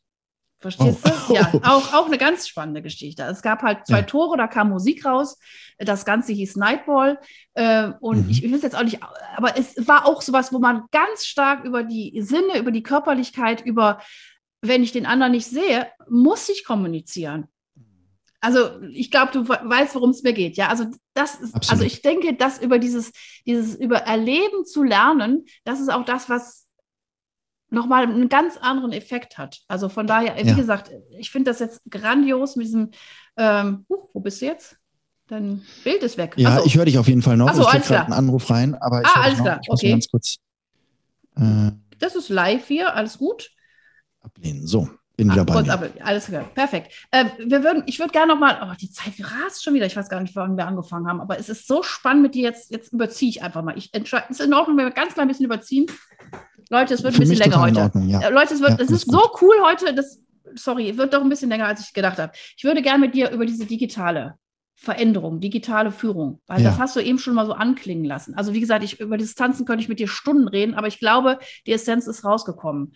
Verstehst 0.59 1.01
oh. 1.05 1.11
du? 1.29 1.35
Ja, 1.35 1.53
auch, 1.64 1.92
auch 1.92 2.07
eine 2.07 2.19
ganz 2.19 2.49
spannende 2.49 2.83
Geschichte. 2.83 3.23
Es 3.25 3.42
gab 3.42 3.62
halt 3.62 3.87
zwei 3.87 4.01
ja. 4.01 4.03
Tore, 4.03 4.37
da 4.37 4.47
kam 4.47 4.71
Musik 4.71 5.05
raus. 5.05 5.38
Das 5.79 6.05
Ganze 6.05 6.33
hieß 6.33 6.57
Nightball. 6.57 7.19
Äh, 7.55 7.90
und 8.01 8.25
mhm. 8.25 8.31
ich, 8.31 8.42
ich 8.42 8.51
will 8.51 8.57
es 8.57 8.62
jetzt 8.62 8.77
auch 8.77 8.85
nicht, 8.85 9.01
aber 9.37 9.59
es 9.59 9.87
war 9.87 10.07
auch 10.07 10.23
sowas, 10.23 10.53
wo 10.53 10.59
man 10.59 10.85
ganz 10.90 11.27
stark 11.27 11.64
über 11.64 11.83
die 11.83 12.21
Sinne, 12.23 12.59
über 12.59 12.71
die 12.71 12.83
Körperlichkeit, 12.83 13.64
über, 13.64 14.01
wenn 14.62 14.83
ich 14.83 14.92
den 14.92 15.07
anderen 15.07 15.33
nicht 15.33 15.47
sehe, 15.47 15.88
muss 16.09 16.49
ich 16.49 16.64
kommunizieren. 16.64 17.49
Also 18.40 18.81
ich 18.92 19.11
glaube, 19.11 19.33
du 19.33 19.49
weißt, 19.49 19.95
worum 19.95 20.11
es 20.11 20.23
mir 20.23 20.33
geht. 20.33 20.57
Ja, 20.57 20.69
also 20.69 20.85
das 21.14 21.35
ist, 21.35 21.40
also 21.40 21.57
Absolut. 21.57 21.73
also 21.73 21.85
ich 21.85 22.03
denke, 22.03 22.35
dass 22.35 22.62
über 22.62 22.79
dieses, 22.79 23.12
dieses 23.45 23.75
über 23.75 23.99
Erleben 23.99 24.64
zu 24.64 24.83
lernen, 24.83 25.47
das 25.64 25.81
ist 25.81 25.88
auch 25.88 26.05
das, 26.05 26.29
was 26.29 26.65
nochmal 27.70 28.05
einen 28.05 28.29
ganz 28.29 28.57
anderen 28.57 28.92
Effekt 28.92 29.38
hat. 29.38 29.61
Also 29.68 29.88
von 29.88 30.07
daher, 30.07 30.37
wie 30.42 30.48
ja. 30.48 30.55
gesagt, 30.55 30.90
ich 31.18 31.31
finde 31.31 31.50
das 31.50 31.59
jetzt 31.59 31.83
grandios 31.90 32.57
mit 32.57 32.66
diesem, 32.66 32.90
ähm, 33.37 33.85
uh, 33.88 34.09
wo 34.12 34.20
bist 34.20 34.40
du 34.40 34.46
jetzt? 34.46 34.76
Dein 35.29 35.62
Bild 35.83 36.02
ist 36.02 36.16
weg. 36.18 36.35
Ja, 36.37 36.50
Achso. 36.50 36.66
ich 36.66 36.76
höre 36.76 36.85
dich 36.85 36.98
auf 36.98 37.09
jeden 37.09 37.22
Fall 37.22 37.37
noch. 37.37 37.48
Achso, 37.48 37.62
ich 37.62 37.68
kriege 37.68 37.85
gerade 37.87 38.05
einen 38.05 38.12
Anruf 38.12 38.48
rein, 38.48 38.76
aber 38.76 39.00
ich 39.00 39.09
ah, 39.09 39.22
alles 39.22 39.40
klar. 39.40 39.59
Ich 39.61 39.68
muss 39.68 39.81
okay. 39.81 39.90
ganz 39.90 40.09
kurz. 40.09 40.37
Äh, 41.37 41.72
das 41.98 42.14
ist 42.14 42.29
live 42.29 42.66
hier, 42.68 42.94
alles 42.94 43.18
gut. 43.18 43.50
Ablehnen. 44.20 44.66
So, 44.66 44.88
bin 45.16 45.33
wieder 45.33 45.44
bei 45.44 45.62
mir. 45.62 45.90
Alles 46.05 46.26
klar, 46.26 46.44
perfekt. 46.55 46.92
Äh, 47.11 47.24
wir 47.44 47.64
würden, 47.64 47.83
ich 47.87 47.98
würde 47.98 48.12
gerne 48.12 48.33
nochmal, 48.35 48.61
oh, 48.62 48.74
die 48.81 48.90
Zeit 48.90 49.14
rast 49.18 49.64
schon 49.64 49.74
wieder. 49.74 49.87
Ich 49.87 49.96
weiß 49.96 50.09
gar 50.09 50.20
nicht, 50.20 50.37
wann 50.37 50.57
wir 50.57 50.66
angefangen 50.66 51.09
haben, 51.09 51.20
aber 51.20 51.38
es 51.40 51.48
ist 51.48 51.66
so 51.66 51.83
spannend 51.83 52.22
mit 52.22 52.35
dir 52.37 52.42
jetzt. 52.42 52.70
Jetzt 52.70 52.92
überziehe 52.92 53.31
ich 53.31 53.42
einfach 53.42 53.62
mal. 53.62 53.76
Ich 53.76 53.92
entscheide, 53.94 54.26
es 54.31 54.38
ist 54.38 54.46
in 54.46 54.55
Ordnung, 54.55 54.76
wenn 54.76 54.85
wir 54.85 54.92
ganz 54.92 55.14
klein 55.14 55.26
bisschen 55.26 55.46
überziehen. 55.46 55.87
Leute, 56.70 56.94
es 56.94 57.02
wird 57.02 57.14
ein 57.14 57.20
bisschen 57.20 57.37
länger 57.37 57.61
heute. 57.61 57.81
Ordnung, 57.81 58.09
ja. 58.09 58.20
Äh, 58.20 58.31
Leute, 58.31 58.55
es, 58.55 58.61
wird, 58.61 58.72
ja, 58.72 58.79
es 58.81 58.90
ist 58.90 59.11
so 59.11 59.31
cool 59.40 59.55
heute. 59.64 59.94
Das, 59.94 60.20
sorry, 60.55 60.96
wird 60.96 61.14
doch 61.14 61.22
ein 61.22 61.29
bisschen 61.29 61.50
länger, 61.50 61.66
als 61.66 61.81
ich 61.81 61.92
gedacht 61.92 62.18
habe. 62.18 62.33
Ich 62.57 62.64
würde 62.64 62.83
gerne 62.83 62.98
mit 62.98 63.14
dir 63.14 63.31
über 63.31 63.46
diese 63.46 63.66
digitale 63.66 64.35
Veränderung, 64.79 65.40
digitale 65.40 65.90
Führung, 65.90 66.40
weil 66.46 66.61
ja. 66.61 66.68
das 66.68 66.79
hast 66.79 66.96
du 66.96 67.00
eben 67.00 67.18
schon 67.18 67.35
mal 67.35 67.46
so 67.46 67.55
anklingen 67.55 68.05
lassen. 68.05 68.35
Also 68.35 68.52
wie 68.52 68.61
gesagt, 68.61 68.85
ich, 68.85 69.00
über 69.00 69.16
Distanzen 69.16 69.64
könnte 69.64 69.83
ich 69.83 69.88
mit 69.88 69.98
dir 69.98 70.09
Stunden 70.09 70.48
reden, 70.48 70.74
aber 70.74 70.87
ich 70.87 70.98
glaube, 70.98 71.38
die 71.66 71.72
Essenz 71.72 72.07
ist 72.07 72.24
rausgekommen. 72.24 72.94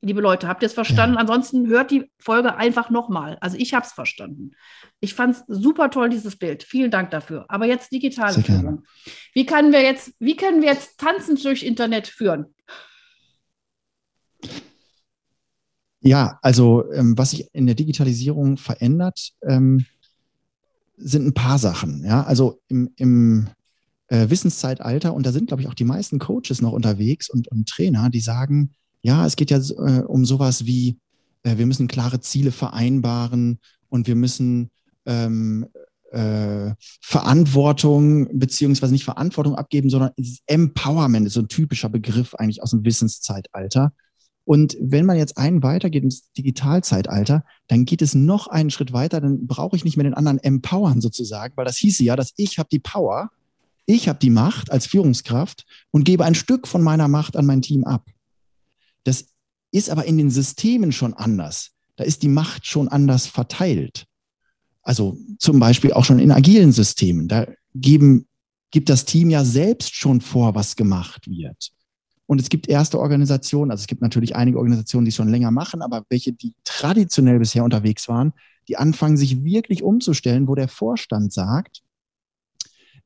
Liebe 0.00 0.20
Leute, 0.20 0.46
habt 0.46 0.62
ihr 0.62 0.66
es 0.66 0.74
verstanden? 0.74 1.14
Ja. 1.14 1.20
Ansonsten 1.20 1.66
hört 1.66 1.90
die 1.90 2.10
Folge 2.18 2.54
einfach 2.54 2.88
nochmal. 2.88 3.36
Also 3.40 3.56
ich 3.56 3.74
habe 3.74 3.84
es 3.84 3.92
verstanden. 3.92 4.52
Ich 5.00 5.14
fand 5.14 5.36
es 5.36 5.44
super 5.48 5.90
toll, 5.90 6.08
dieses 6.08 6.36
Bild. 6.36 6.62
Vielen 6.62 6.92
Dank 6.92 7.10
dafür. 7.10 7.46
Aber 7.48 7.66
jetzt 7.66 7.90
digitale 7.90 8.34
Sehr 8.34 8.44
Führung. 8.44 8.62
Gerne. 8.62 8.82
Wie 9.34 9.44
können 9.44 9.72
wir 9.72 9.82
jetzt, 9.82 10.12
wie 10.20 10.36
können 10.36 10.62
wir 10.62 10.68
jetzt 10.68 10.98
tanzen 10.98 11.36
durch 11.36 11.64
Internet 11.64 12.06
führen? 12.06 12.46
Ja, 16.00 16.38
also 16.42 16.90
ähm, 16.92 17.18
was 17.18 17.30
sich 17.30 17.48
in 17.52 17.66
der 17.66 17.74
Digitalisierung 17.74 18.56
verändert, 18.56 19.32
ähm, 19.42 19.84
sind 20.96 21.26
ein 21.26 21.34
paar 21.34 21.58
Sachen. 21.58 22.04
Ja, 22.04 22.22
also 22.22 22.60
im, 22.68 22.92
im 22.96 23.48
äh, 24.06 24.30
Wissenszeitalter, 24.30 25.12
und 25.12 25.26
da 25.26 25.32
sind, 25.32 25.48
glaube 25.48 25.62
ich, 25.62 25.68
auch 25.68 25.74
die 25.74 25.84
meisten 25.84 26.20
Coaches 26.20 26.60
noch 26.60 26.72
unterwegs 26.72 27.28
und, 27.28 27.48
und 27.48 27.68
Trainer, 27.68 28.10
die 28.10 28.20
sagen, 28.20 28.72
ja, 29.02 29.26
es 29.26 29.36
geht 29.36 29.50
ja 29.50 29.58
äh, 29.58 30.02
um 30.02 30.24
sowas 30.24 30.66
wie, 30.66 30.98
äh, 31.42 31.56
wir 31.58 31.66
müssen 31.66 31.88
klare 31.88 32.20
Ziele 32.20 32.52
vereinbaren 32.52 33.58
und 33.88 34.06
wir 34.06 34.16
müssen 34.16 34.70
ähm, 35.06 35.66
äh, 36.12 36.72
Verantwortung, 37.00 38.38
beziehungsweise 38.38 38.92
nicht 38.92 39.04
Verantwortung 39.04 39.54
abgeben, 39.54 39.90
sondern 39.90 40.12
Empowerment 40.46 41.26
ist 41.26 41.34
so 41.34 41.40
ein 41.40 41.48
typischer 41.48 41.88
Begriff 41.88 42.34
eigentlich 42.34 42.62
aus 42.62 42.70
dem 42.70 42.84
Wissenszeitalter. 42.84 43.92
Und 44.44 44.78
wenn 44.80 45.04
man 45.04 45.18
jetzt 45.18 45.36
einen 45.36 45.62
weitergeht 45.62 46.04
ins 46.04 46.32
Digitalzeitalter, 46.32 47.44
dann 47.66 47.84
geht 47.84 48.00
es 48.00 48.14
noch 48.14 48.46
einen 48.46 48.70
Schritt 48.70 48.94
weiter, 48.94 49.20
dann 49.20 49.46
brauche 49.46 49.76
ich 49.76 49.84
nicht 49.84 49.98
mehr 49.98 50.04
den 50.04 50.14
anderen 50.14 50.38
empowern 50.38 51.02
sozusagen, 51.02 51.54
weil 51.56 51.66
das 51.66 51.76
hieße 51.76 52.02
ja, 52.02 52.16
dass 52.16 52.32
ich 52.36 52.58
habe 52.58 52.70
die 52.72 52.78
Power, 52.78 53.30
Ich 53.90 54.06
habe 54.06 54.18
die 54.18 54.30
Macht 54.30 54.70
als 54.70 54.86
Führungskraft 54.86 55.64
und 55.90 56.04
gebe 56.04 56.24
ein 56.24 56.34
Stück 56.34 56.68
von 56.68 56.82
meiner 56.82 57.08
Macht 57.08 57.36
an 57.36 57.46
mein 57.46 57.62
Team 57.62 57.84
ab. 57.84 58.04
Das 59.08 59.24
ist 59.72 59.88
aber 59.88 60.04
in 60.04 60.18
den 60.18 60.30
Systemen 60.30 60.92
schon 60.92 61.14
anders. 61.14 61.70
Da 61.96 62.04
ist 62.04 62.22
die 62.22 62.28
Macht 62.28 62.66
schon 62.66 62.88
anders 62.88 63.26
verteilt. 63.26 64.04
Also 64.82 65.18
zum 65.38 65.58
Beispiel 65.58 65.92
auch 65.92 66.04
schon 66.04 66.18
in 66.18 66.30
agilen 66.30 66.72
Systemen. 66.72 67.26
Da 67.26 67.46
geben, 67.74 68.26
gibt 68.70 68.90
das 68.90 69.06
Team 69.06 69.30
ja 69.30 69.44
selbst 69.44 69.94
schon 69.94 70.20
vor, 70.20 70.54
was 70.54 70.76
gemacht 70.76 71.26
wird. 71.28 71.70
Und 72.26 72.40
es 72.40 72.50
gibt 72.50 72.68
erste 72.68 73.00
Organisationen, 73.00 73.70
also 73.70 73.80
es 73.80 73.86
gibt 73.86 74.02
natürlich 74.02 74.36
einige 74.36 74.58
Organisationen, 74.58 75.06
die 75.06 75.12
schon 75.12 75.30
länger 75.30 75.50
machen, 75.50 75.80
aber 75.80 76.04
welche, 76.10 76.34
die 76.34 76.54
traditionell 76.64 77.38
bisher 77.38 77.64
unterwegs 77.64 78.06
waren, 78.08 78.34
die 78.68 78.76
anfangen, 78.76 79.16
sich 79.16 79.42
wirklich 79.42 79.82
umzustellen, 79.82 80.46
wo 80.46 80.54
der 80.54 80.68
Vorstand 80.68 81.32
sagt, 81.32 81.82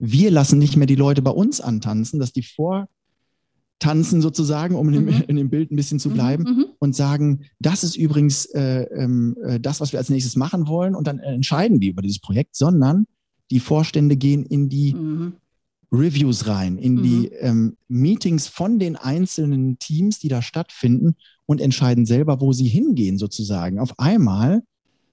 wir 0.00 0.32
lassen 0.32 0.58
nicht 0.58 0.76
mehr 0.76 0.88
die 0.88 0.96
Leute 0.96 1.22
bei 1.22 1.30
uns 1.30 1.60
antanzen, 1.60 2.18
dass 2.18 2.32
die 2.32 2.42
vortanzen 3.82 4.22
sozusagen, 4.22 4.76
um 4.76 4.88
in 4.88 4.94
dem, 4.94 5.04
mhm. 5.04 5.24
in 5.26 5.36
dem 5.36 5.50
Bild 5.50 5.70
ein 5.70 5.76
bisschen 5.76 5.98
zu 5.98 6.10
mhm, 6.10 6.14
bleiben 6.14 6.44
mhm. 6.44 6.64
und 6.78 6.94
sagen, 6.94 7.44
das 7.58 7.82
ist 7.84 7.96
übrigens 7.96 8.46
äh, 8.46 8.82
ähm, 8.94 9.36
äh, 9.44 9.60
das, 9.60 9.80
was 9.80 9.92
wir 9.92 9.98
als 9.98 10.08
nächstes 10.08 10.36
machen 10.36 10.68
wollen 10.68 10.94
und 10.94 11.06
dann 11.06 11.18
entscheiden 11.18 11.80
die 11.80 11.88
über 11.88 12.02
dieses 12.02 12.20
Projekt, 12.20 12.56
sondern 12.56 13.06
die 13.50 13.60
Vorstände 13.60 14.16
gehen 14.16 14.44
in 14.44 14.68
die 14.68 14.94
mhm. 14.94 15.34
Reviews 15.90 16.46
rein, 16.46 16.78
in 16.78 16.94
mhm. 16.94 17.02
die 17.02 17.26
ähm, 17.40 17.76
Meetings 17.88 18.46
von 18.46 18.78
den 18.78 18.96
einzelnen 18.96 19.78
Teams, 19.78 20.18
die 20.20 20.28
da 20.28 20.42
stattfinden 20.42 21.16
und 21.46 21.60
entscheiden 21.60 22.06
selber, 22.06 22.40
wo 22.40 22.52
sie 22.52 22.68
hingehen 22.68 23.18
sozusagen. 23.18 23.78
Auf 23.78 23.98
einmal 23.98 24.62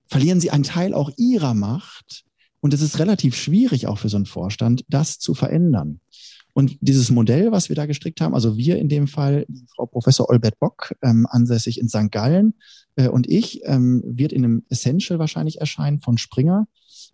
verlieren 0.08 0.39
sie 0.39 0.51
einen 0.51 0.63
Teil 0.63 0.93
auch 0.93 1.12
ihrer 1.17 1.53
Macht 1.53 2.23
und 2.62 2.73
es 2.73 2.82
ist 2.82 2.99
relativ 2.99 3.36
schwierig 3.36 3.88
auch 3.88 3.97
für 3.97 4.10
so 4.10 4.17
einen 4.17 4.25
Vorstand, 4.25 4.86
das 4.89 5.19
zu 5.19 5.34
verändern. 5.34 5.99
Und 6.60 6.78
dieses 6.82 7.10
Modell, 7.10 7.54
was 7.54 7.69
wir 7.69 7.78
da 7.78 7.86
gestrickt 7.86 8.19
haben, 8.19 8.36
also 8.36 8.58
wir 8.58 8.80
in 8.80 8.89
dem 8.89 9.08
Fall, 9.08 9.45
Frau 9.74 9.86
Professor 9.86 10.30
Olbert 10.30 10.60
Bock, 10.60 10.93
ähm, 11.02 11.26
ansässig 11.30 11.80
in 11.80 11.88
St. 11.88 12.12
Gallen 12.12 12.54
äh, 12.98 13.08
und 13.08 13.30
ich, 13.30 13.62
ähm, 13.63 14.04
wird 14.06 14.34
in 14.34 14.43
einem 14.43 14.63
Essential 14.67 15.19
wahrscheinlich 15.19 15.62
erscheinen 15.62 16.02
von 16.02 16.17
Springer. 16.17 16.67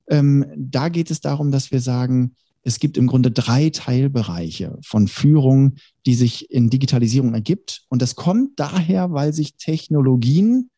Ähm, 0.09 0.47
da 0.57 0.89
geht 0.89 1.11
es 1.11 1.21
darum, 1.21 1.51
dass 1.51 1.69
wir 1.69 1.79
sagen, 1.79 2.33
es 2.63 2.79
gibt 2.79 2.97
im 2.97 3.05
Grunde 3.05 3.29
drei 3.29 3.69
Teilbereiche 3.69 4.79
von 4.81 5.07
Führung, 5.07 5.75
die 6.07 6.15
sich 6.15 6.49
in 6.49 6.71
Digitalisierung 6.71 7.35
ergibt. 7.35 7.83
Und 7.89 8.01
das 8.01 8.15
kommt 8.15 8.59
daher, 8.59 9.11
weil 9.11 9.31
sich 9.31 9.57
Technologien 9.57 10.71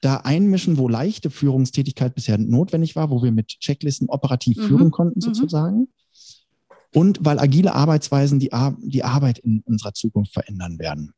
da 0.00 0.16
einmischen, 0.16 0.76
wo 0.76 0.88
leichte 0.88 1.30
Führungstätigkeit 1.30 2.16
bisher 2.16 2.36
notwendig 2.36 2.96
war, 2.96 3.10
wo 3.10 3.22
wir 3.22 3.30
mit 3.30 3.60
Checklisten 3.60 4.08
operativ 4.08 4.56
mhm. 4.56 4.62
führen 4.62 4.90
konnten 4.90 5.20
mhm. 5.20 5.34
sozusagen. 5.34 5.78
Mhm. 5.78 5.88
Und 6.94 7.18
weil 7.22 7.38
agile 7.38 7.74
Arbeitsweisen 7.74 8.38
die, 8.38 8.52
Ar 8.52 8.76
die 8.82 9.04
Arbeit 9.04 9.38
in 9.38 9.62
unserer 9.64 9.94
Zukunft 9.94 10.32
verändern 10.32 10.78
werden. 10.78 11.14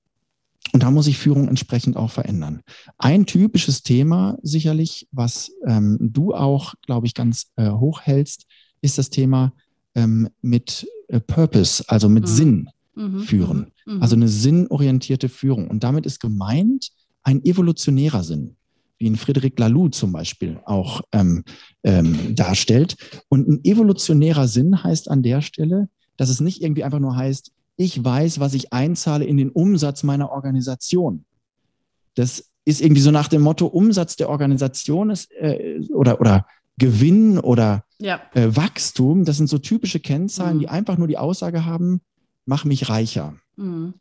Und 0.72 0.82
da 0.82 0.90
muss 0.90 1.04
sich 1.04 1.18
Führung 1.18 1.48
entsprechend 1.48 1.96
auch 1.96 2.10
verändern. 2.10 2.62
Ein 2.98 3.26
typisches 3.26 3.82
Thema 3.82 4.38
sicherlich, 4.42 5.06
was 5.12 5.52
ähm, 5.66 5.98
du 6.00 6.34
auch, 6.34 6.74
glaube 6.86 7.06
ich, 7.06 7.14
ganz 7.14 7.52
äh, 7.56 7.70
hoch 7.70 8.00
hältst, 8.02 8.46
ist 8.80 8.98
das 8.98 9.10
Thema 9.10 9.52
ähm, 9.94 10.28
mit 10.42 10.86
äh, 11.08 11.20
Purpose, 11.20 11.84
also 11.88 12.08
mit 12.08 12.24
mhm. 12.24 12.28
Sinn 12.28 12.68
mhm. 12.94 13.20
führen. 13.20 13.72
Mhm. 13.86 14.02
Also 14.02 14.16
eine 14.16 14.28
sinnorientierte 14.28 15.28
Führung. 15.28 15.68
Und 15.68 15.84
damit 15.84 16.06
ist 16.06 16.20
gemeint 16.20 16.90
ein 17.22 17.44
evolutionärer 17.44 18.22
Sinn, 18.22 18.56
wie 19.04 19.08
ihn 19.08 19.16
Frédéric 19.16 19.60
Laloux 19.60 19.90
zum 19.90 20.12
Beispiel 20.12 20.60
auch 20.64 21.02
ähm, 21.12 21.44
ähm, 21.82 22.34
darstellt. 22.34 22.96
Und 23.28 23.46
ein 23.46 23.64
evolutionärer 23.64 24.48
Sinn 24.48 24.82
heißt 24.82 25.10
an 25.10 25.22
der 25.22 25.42
Stelle, 25.42 25.88
dass 26.16 26.30
es 26.30 26.40
nicht 26.40 26.62
irgendwie 26.62 26.84
einfach 26.84 27.00
nur 27.00 27.14
heißt, 27.14 27.52
ich 27.76 28.02
weiß, 28.02 28.40
was 28.40 28.54
ich 28.54 28.72
einzahle 28.72 29.26
in 29.26 29.36
den 29.36 29.50
Umsatz 29.50 30.04
meiner 30.04 30.30
Organisation. 30.30 31.24
Das 32.14 32.50
ist 32.64 32.80
irgendwie 32.80 33.02
so 33.02 33.10
nach 33.10 33.28
dem 33.28 33.42
Motto, 33.42 33.66
Umsatz 33.66 34.16
der 34.16 34.30
Organisation 34.30 35.10
ist 35.10 35.30
äh, 35.32 35.80
oder, 35.92 36.20
oder 36.20 36.46
Gewinn 36.78 37.38
oder 37.38 37.84
ja. 37.98 38.22
äh, 38.32 38.56
Wachstum, 38.56 39.26
das 39.26 39.36
sind 39.36 39.48
so 39.48 39.58
typische 39.58 40.00
Kennzahlen, 40.00 40.56
mhm. 40.56 40.60
die 40.60 40.68
einfach 40.68 40.96
nur 40.96 41.08
die 41.08 41.18
Aussage 41.18 41.66
haben, 41.66 42.00
mach 42.46 42.64
mich 42.64 42.88
reicher. 42.88 43.34
Mhm. 43.56 43.94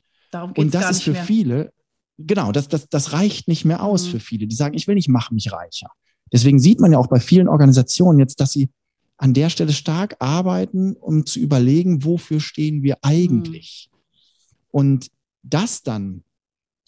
Und 0.56 0.74
das 0.74 0.92
ist 0.92 1.04
für 1.04 1.12
mehr. 1.12 1.24
viele, 1.24 1.74
genau, 2.18 2.52
das, 2.52 2.68
das, 2.68 2.90
das 2.90 3.14
reicht 3.14 3.48
nicht 3.48 3.66
mehr 3.66 3.84
aus 3.84 4.06
mhm. 4.08 4.12
für 4.12 4.20
viele. 4.20 4.48
Die 4.48 4.56
sagen, 4.56 4.76
ich 4.76 4.88
will 4.88 4.96
nicht, 4.96 5.10
mach 5.10 5.32
mich 5.32 5.52
reicher. 5.52 5.90
Deswegen 6.32 6.60
sieht 6.60 6.80
man 6.80 6.92
ja 6.92 6.98
auch 6.98 7.08
bei 7.08 7.20
vielen 7.20 7.48
Organisationen 7.48 8.20
jetzt, 8.20 8.40
dass 8.40 8.52
sie 8.52 8.70
an 9.18 9.34
der 9.34 9.50
Stelle 9.50 9.72
stark 9.72 10.16
arbeiten, 10.20 10.94
um 10.94 11.26
zu 11.26 11.40
überlegen, 11.40 12.04
wofür 12.04 12.40
stehen 12.40 12.84
wir 12.84 12.98
eigentlich. 13.02 13.90
Mhm. 13.92 13.98
Und 14.72 15.12
das 15.44 15.84
dann 15.84 16.24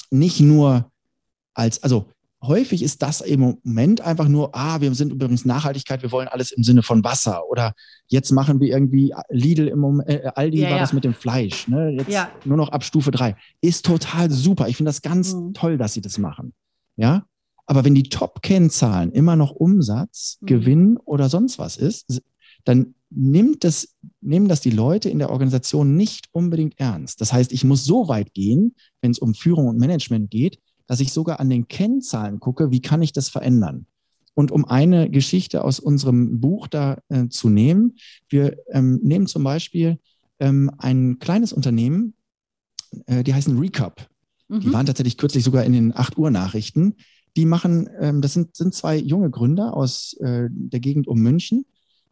nicht 0.10 0.40
nur 0.40 0.92
als, 1.54 1.84
also 1.84 2.10
häufig 2.48 2.84
ist 2.84 3.02
das 3.02 3.22
im 3.22 3.40
Moment 3.40 4.02
einfach 4.02 4.28
nur, 4.28 4.56
ah, 4.56 4.82
wir 4.82 4.94
sind 4.96 5.12
übrigens 5.12 5.46
Nachhaltigkeit, 5.46 6.02
wir 6.02 6.12
wollen 6.12 6.28
alles 6.28 6.52
im 6.52 6.64
Sinne 6.64 6.84
von 6.84 7.04
Wasser 7.04 7.50
oder 7.50 7.74
jetzt 8.08 8.32
machen 8.32 8.60
wir 8.60 8.70
irgendwie 8.70 9.14
Lidl 9.30 9.68
im 9.68 9.80
Moment, 9.80 10.10
äh, 10.10 10.32
Aldi 10.34 10.60
ja, 10.60 10.70
war 10.70 10.78
ja. 10.78 10.82
das 10.82 10.94
mit 10.94 11.04
dem 11.04 11.14
Fleisch, 11.14 11.68
ne? 11.68 11.92
jetzt 11.92 12.10
ja. 12.10 12.30
nur 12.44 12.58
noch 12.58 12.70
ab 12.70 12.84
Stufe 12.84 13.12
drei 13.12 13.36
Ist 13.62 13.86
total 13.86 14.32
super. 14.32 14.68
Ich 14.68 14.78
finde 14.78 14.90
das 14.90 15.02
ganz 15.02 15.34
mhm. 15.34 15.54
toll, 15.54 15.78
dass 15.78 15.94
sie 15.94 16.02
das 16.02 16.18
machen. 16.18 16.54
Ja, 16.96 17.26
aber 17.66 17.84
wenn 17.84 17.96
die 17.96 18.04
Top-Kennzahlen 18.04 19.12
immer 19.12 19.36
noch 19.36 19.52
Umsatz, 19.52 20.38
mhm. 20.42 20.46
Gewinn 20.46 20.98
oder 20.98 21.30
sonst 21.30 21.60
was 21.60 21.78
ist, 21.78 22.22
dann 22.64 22.96
nimmt 23.10 23.64
das, 23.64 23.96
nehmen 24.22 24.48
das 24.48 24.62
die 24.62 24.72
Leute 24.72 25.10
in 25.10 25.20
der 25.20 25.30
Organisation 25.30 25.96
nicht 25.96 26.28
unbedingt 26.32 26.80
ernst. 26.80 27.22
Das 27.22 27.32
heißt, 27.32 27.52
ich 27.52 27.64
muss 27.64 27.86
so 27.86 28.08
weit 28.08 28.34
gehen, 28.34 28.76
wenn 29.02 29.12
es 29.12 29.20
um 29.20 29.34
Führung 29.34 29.68
und 29.68 29.80
Management 29.80 30.32
geht, 30.32 30.60
dass 30.88 31.00
ich 31.00 31.12
sogar 31.12 31.40
an 31.40 31.50
den 31.50 31.68
Kennzahlen 31.68 32.40
gucke, 32.40 32.72
wie 32.72 32.82
kann 32.82 33.02
ich 33.02 33.14
das 33.14 33.30
verändern? 33.30 33.88
Und 34.34 34.52
um 34.52 34.66
eine 34.66 35.10
Geschichte 35.10 35.64
aus 35.64 35.80
unserem 35.80 36.42
Buch 36.42 36.68
da 36.68 36.98
äh, 37.10 37.30
zu 37.30 37.50
nehmen, 37.50 37.96
wir 38.28 38.58
ähm, 38.72 39.00
nehmen 39.02 39.28
zum 39.28 39.44
Beispiel 39.44 39.98
ähm, 40.40 40.70
ein 40.78 41.20
kleines 41.20 41.54
Unternehmen, 41.54 42.14
äh, 43.06 43.24
die 43.24 43.34
heißen 43.34 43.58
Recap. 43.58 44.10
Mhm. 44.50 44.60
Die 44.60 44.74
waren 44.74 44.86
tatsächlich 44.86 45.18
kürzlich 45.18 45.44
sogar 45.44 45.64
in 45.64 45.74
den 45.74 45.96
8 45.96 46.18
Uhr 46.18 46.32
Nachrichten. 46.32 46.96
Die 47.38 47.46
machen, 47.46 47.90
ähm, 48.00 48.22
das 48.22 48.34
sind, 48.34 48.56
sind 48.56 48.74
zwei 48.74 48.98
junge 48.98 49.30
Gründer 49.30 49.74
aus 49.74 50.14
äh, 50.20 50.48
der 50.50 50.80
Gegend 50.82 51.08
um 51.08 51.20
München. 51.20 51.66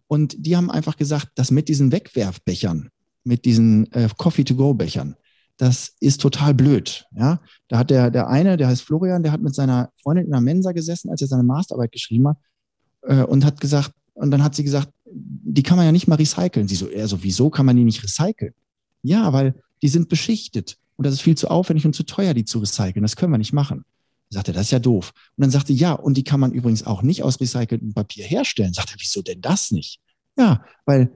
Und 0.07 0.35
die 0.45 0.55
haben 0.55 0.71
einfach 0.71 0.95
gesagt, 0.95 1.31
dass 1.35 1.51
mit 1.51 1.69
diesen 1.69 1.91
Wegwerfbechern, 1.91 2.89
mit 3.23 3.45
diesen 3.45 3.91
äh, 3.91 4.07
Coffee-to-go-Bechern, 4.17 5.15
das 5.57 5.93
ist 5.99 6.21
total 6.21 6.53
blöd. 6.53 7.05
Ja, 7.15 7.39
da 7.67 7.77
hat 7.77 7.89
der, 7.89 8.11
der 8.11 8.27
eine, 8.27 8.57
der 8.57 8.67
heißt 8.67 8.81
Florian, 8.81 9.23
der 9.23 9.31
hat 9.31 9.41
mit 9.41 9.55
seiner 9.55 9.91
Freundin 10.01 10.25
in 10.25 10.31
der 10.31 10.41
Mensa 10.41 10.71
gesessen, 10.71 11.09
als 11.09 11.21
er 11.21 11.27
seine 11.27 11.43
Masterarbeit 11.43 11.91
geschrieben 11.91 12.27
hat, 12.27 12.37
äh, 13.03 13.23
und 13.23 13.45
hat 13.45 13.59
gesagt, 13.59 13.93
und 14.13 14.31
dann 14.31 14.43
hat 14.43 14.55
sie 14.55 14.63
gesagt, 14.63 14.89
die 15.05 15.63
kann 15.63 15.77
man 15.77 15.85
ja 15.85 15.91
nicht 15.91 16.07
mal 16.07 16.15
recyceln. 16.15 16.67
Sie 16.67 16.75
so, 16.75 16.87
er 16.87 17.07
so, 17.07 17.23
wieso 17.23 17.49
kann 17.49 17.65
man 17.65 17.75
die 17.75 17.83
nicht 17.83 18.03
recyceln? 18.03 18.53
Ja, 19.03 19.31
weil 19.33 19.55
die 19.81 19.87
sind 19.89 20.09
beschichtet 20.09 20.77
und 20.95 21.05
das 21.05 21.13
ist 21.13 21.21
viel 21.21 21.35
zu 21.35 21.49
aufwendig 21.49 21.85
und 21.85 21.93
zu 21.93 22.03
teuer, 22.03 22.33
die 22.33 22.45
zu 22.45 22.59
recyceln. 22.59 23.03
Das 23.03 23.15
können 23.15 23.31
wir 23.31 23.37
nicht 23.37 23.53
machen. 23.53 23.83
Sagt 24.29 24.47
er, 24.47 24.53
das 24.53 24.63
ist 24.63 24.71
ja 24.71 24.79
doof. 24.79 25.13
Und 25.35 25.43
dann 25.43 25.51
sagte, 25.51 25.73
ja, 25.73 25.93
und 25.93 26.17
die 26.17 26.23
kann 26.23 26.39
man 26.39 26.51
übrigens 26.51 26.85
auch 26.85 27.03
nicht 27.03 27.21
aus 27.21 27.39
recyceltem 27.39 27.93
Papier 27.93 28.25
herstellen. 28.25 28.73
Sagt 28.73 28.91
er, 28.91 28.97
wieso 28.99 29.21
denn 29.21 29.41
das 29.41 29.69
nicht? 29.69 29.99
Ja, 30.37 30.63
weil 30.85 31.15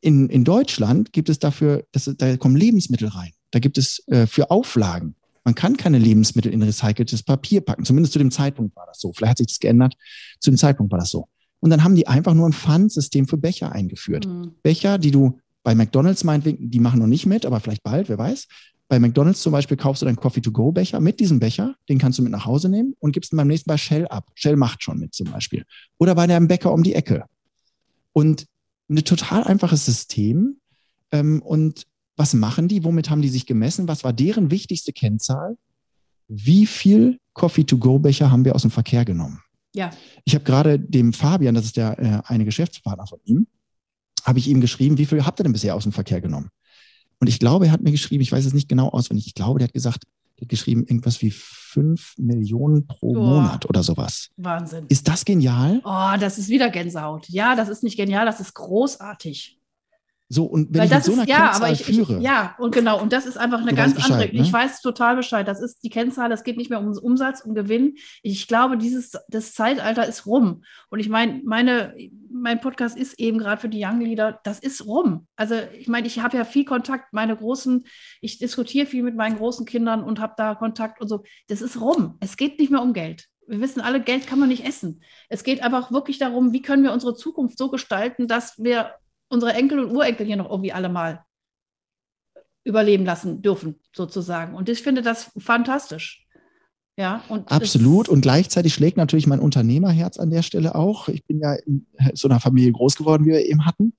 in, 0.00 0.30
in 0.30 0.44
Deutschland 0.44 1.12
gibt 1.12 1.28
es 1.28 1.38
dafür, 1.38 1.84
das, 1.92 2.10
da 2.16 2.36
kommen 2.38 2.56
Lebensmittel 2.56 3.08
rein. 3.08 3.32
Da 3.54 3.60
gibt 3.60 3.78
es 3.78 4.02
äh, 4.08 4.26
für 4.26 4.50
Auflagen. 4.50 5.14
Man 5.44 5.54
kann 5.54 5.76
keine 5.76 5.98
Lebensmittel 5.98 6.52
in 6.52 6.60
recyceltes 6.60 7.22
Papier 7.22 7.60
packen. 7.60 7.84
Zumindest 7.84 8.12
zu 8.12 8.18
dem 8.18 8.32
Zeitpunkt 8.32 8.74
war 8.74 8.86
das 8.86 8.98
so. 8.98 9.12
Vielleicht 9.12 9.30
hat 9.30 9.38
sich 9.38 9.46
das 9.46 9.60
geändert. 9.60 9.94
Zu 10.40 10.50
dem 10.50 10.56
Zeitpunkt 10.56 10.90
war 10.90 10.98
das 10.98 11.10
so. 11.10 11.28
Und 11.60 11.70
dann 11.70 11.84
haben 11.84 11.94
die 11.94 12.08
einfach 12.08 12.34
nur 12.34 12.48
ein 12.48 12.52
Pfandsystem 12.52 13.28
für 13.28 13.36
Becher 13.36 13.70
eingeführt. 13.70 14.26
Mhm. 14.26 14.54
Becher, 14.64 14.98
die 14.98 15.12
du 15.12 15.38
bei 15.62 15.76
McDonalds 15.76 16.24
meinetwegen, 16.24 16.68
die 16.68 16.80
machen 16.80 16.98
noch 16.98 17.06
nicht 17.06 17.26
mit, 17.26 17.46
aber 17.46 17.60
vielleicht 17.60 17.84
bald, 17.84 18.08
wer 18.08 18.18
weiß. 18.18 18.48
Bei 18.88 18.98
McDonalds 18.98 19.40
zum 19.40 19.52
Beispiel 19.52 19.76
kaufst 19.76 20.02
du 20.02 20.06
deinen 20.06 20.16
Coffee-to-go-Becher 20.16 20.98
mit 20.98 21.20
diesem 21.20 21.38
Becher, 21.38 21.76
den 21.88 21.98
kannst 21.98 22.18
du 22.18 22.24
mit 22.24 22.32
nach 22.32 22.46
Hause 22.46 22.68
nehmen 22.68 22.94
und 22.98 23.12
gibst 23.12 23.32
ihn 23.32 23.36
beim 23.36 23.48
nächsten 23.48 23.68
bei 23.68 23.76
Shell 23.76 24.08
ab. 24.08 24.32
Shell 24.34 24.56
macht 24.56 24.82
schon 24.82 24.98
mit 24.98 25.14
zum 25.14 25.30
Beispiel. 25.30 25.64
Oder 25.98 26.16
bei 26.16 26.26
deinem 26.26 26.48
Bäcker 26.48 26.72
um 26.72 26.82
die 26.82 26.94
Ecke. 26.94 27.24
Und 28.12 28.46
ein 28.90 28.96
total 28.96 29.44
einfaches 29.44 29.84
System. 29.86 30.56
Ähm, 31.12 31.40
und 31.40 31.86
was 32.16 32.34
machen 32.34 32.68
die? 32.68 32.84
Womit 32.84 33.10
haben 33.10 33.22
die 33.22 33.28
sich 33.28 33.46
gemessen? 33.46 33.88
Was 33.88 34.04
war 34.04 34.12
deren 34.12 34.50
wichtigste 34.50 34.92
Kennzahl? 34.92 35.56
Wie 36.28 36.66
viel 36.66 37.18
Coffee-to-go-Becher 37.32 38.30
haben 38.30 38.44
wir 38.44 38.54
aus 38.54 38.62
dem 38.62 38.70
Verkehr 38.70 39.04
genommen? 39.04 39.40
Ja. 39.74 39.90
Ich 40.24 40.34
habe 40.34 40.44
gerade 40.44 40.78
dem 40.78 41.12
Fabian, 41.12 41.54
das 41.54 41.64
ist 41.66 41.76
der 41.76 41.98
äh, 41.98 42.22
eine 42.26 42.44
Geschäftspartner 42.44 43.06
von 43.06 43.18
ihm, 43.24 43.46
habe 44.24 44.38
ich 44.38 44.48
ihm 44.48 44.60
geschrieben, 44.60 44.98
wie 44.98 45.06
viel 45.06 45.24
habt 45.26 45.40
ihr 45.40 45.44
denn 45.44 45.52
bisher 45.52 45.74
aus 45.74 45.82
dem 45.82 45.92
Verkehr 45.92 46.20
genommen? 46.20 46.50
Und 47.20 47.28
ich 47.28 47.38
glaube, 47.38 47.66
er 47.66 47.72
hat 47.72 47.82
mir 47.82 47.90
geschrieben, 47.90 48.22
ich 48.22 48.32
weiß 48.32 48.44
es 48.44 48.54
nicht 48.54 48.68
genau 48.68 48.88
auswendig, 48.88 49.26
ich 49.26 49.34
glaube, 49.34 49.58
der 49.58 49.68
hat 49.68 49.74
gesagt, 49.74 50.04
der 50.38 50.42
hat 50.42 50.48
geschrieben, 50.48 50.84
irgendwas 50.84 51.20
wie 51.22 51.30
fünf 51.30 52.14
Millionen 52.18 52.86
pro 52.86 53.10
oh, 53.10 53.14
Monat 53.14 53.66
oder 53.66 53.82
sowas. 53.82 54.30
Wahnsinn. 54.36 54.86
Ist 54.88 55.06
das 55.08 55.24
genial? 55.24 55.80
Oh, 55.84 56.18
das 56.18 56.38
ist 56.38 56.48
wieder 56.48 56.70
Gänsehaut. 56.70 57.28
Ja, 57.28 57.54
das 57.54 57.68
ist 57.68 57.82
nicht 57.82 57.96
genial, 57.96 58.26
das 58.26 58.40
ist 58.40 58.54
großartig. 58.54 59.58
So, 60.28 60.46
und 60.46 60.72
wenn 60.72 60.80
Weil 60.80 60.86
ich 60.86 60.94
mit 60.94 61.04
so 61.04 61.12
einer 61.12 61.22
ist, 61.22 61.28
ja, 61.28 61.50
Kennzahl 61.50 61.72
ich, 61.72 61.84
führe. 61.84 62.16
Ich, 62.16 62.22
ja, 62.22 62.54
und 62.58 62.74
genau, 62.74 63.00
und 63.00 63.12
das 63.12 63.26
ist 63.26 63.36
einfach 63.36 63.60
eine 63.60 63.74
ganz 63.74 64.02
andere. 64.02 64.26
Ne? 64.26 64.40
Ich 64.40 64.52
weiß 64.52 64.80
total 64.80 65.16
Bescheid. 65.16 65.46
Das 65.46 65.60
ist 65.60 65.82
die 65.82 65.90
Kennzahl, 65.90 66.30
das 66.30 66.44
geht 66.44 66.56
nicht 66.56 66.70
mehr 66.70 66.80
um 66.80 66.96
Umsatz, 66.96 67.42
um 67.42 67.54
Gewinn. 67.54 67.96
Ich 68.22 68.48
glaube, 68.48 68.78
dieses, 68.78 69.12
das 69.28 69.52
Zeitalter 69.52 70.06
ist 70.06 70.26
rum. 70.26 70.64
Und 70.88 71.00
ich 71.00 71.10
meine, 71.10 71.42
meine, 71.44 71.94
mein 72.32 72.60
Podcast 72.60 72.96
ist 72.96 73.18
eben 73.18 73.38
gerade 73.38 73.60
für 73.60 73.68
die 73.68 73.84
Young 73.84 74.00
Leader, 74.00 74.40
das 74.44 74.60
ist 74.60 74.86
rum. 74.86 75.26
Also, 75.36 75.56
ich 75.78 75.88
meine, 75.88 76.06
ich 76.06 76.20
habe 76.20 76.36
ja 76.36 76.44
viel 76.44 76.64
Kontakt, 76.64 77.12
meine 77.12 77.36
großen, 77.36 77.84
ich 78.22 78.38
diskutiere 78.38 78.86
viel 78.86 79.02
mit 79.02 79.16
meinen 79.16 79.36
großen 79.36 79.66
Kindern 79.66 80.02
und 80.02 80.20
habe 80.20 80.34
da 80.38 80.54
Kontakt 80.54 81.02
und 81.02 81.08
so. 81.08 81.22
Das 81.48 81.60
ist 81.60 81.80
rum. 81.80 82.16
Es 82.20 82.36
geht 82.36 82.58
nicht 82.58 82.70
mehr 82.70 82.82
um 82.82 82.94
Geld 82.94 83.28
wir 83.46 83.60
wissen 83.60 83.82
alle, 83.82 84.00
Geld 84.00 84.26
kann 84.26 84.38
man 84.38 84.48
nicht 84.48 84.64
essen. 84.64 85.02
Es 85.28 85.44
geht 85.44 85.62
einfach 85.62 85.92
wirklich 85.92 86.16
darum, 86.16 86.54
wie 86.54 86.62
können 86.62 86.82
wir 86.82 86.92
unsere 86.92 87.14
Zukunft 87.14 87.58
so 87.58 87.70
gestalten, 87.70 88.26
dass 88.26 88.56
wir 88.56 88.94
unsere 89.28 89.52
Enkel 89.52 89.80
und 89.80 89.90
Urenkel 89.90 90.26
hier 90.26 90.36
noch 90.36 90.50
irgendwie 90.50 90.72
alle 90.72 90.88
mal 90.88 91.24
überleben 92.64 93.04
lassen 93.04 93.42
dürfen, 93.42 93.80
sozusagen. 93.94 94.54
Und 94.54 94.68
ich 94.68 94.82
finde 94.82 95.02
das 95.02 95.30
fantastisch. 95.38 96.26
Ja, 96.96 97.24
und 97.28 97.50
Absolut. 97.50 98.08
Und 98.08 98.20
gleichzeitig 98.20 98.72
schlägt 98.72 98.96
natürlich 98.96 99.26
mein 99.26 99.40
Unternehmerherz 99.40 100.18
an 100.18 100.30
der 100.30 100.42
Stelle 100.42 100.74
auch. 100.74 101.08
Ich 101.08 101.24
bin 101.24 101.40
ja 101.40 101.54
in 101.54 101.86
so 102.14 102.28
einer 102.28 102.40
Familie 102.40 102.72
groß 102.72 102.96
geworden, 102.96 103.24
wie 103.24 103.30
wir 103.30 103.46
eben 103.46 103.66
hatten. 103.66 103.94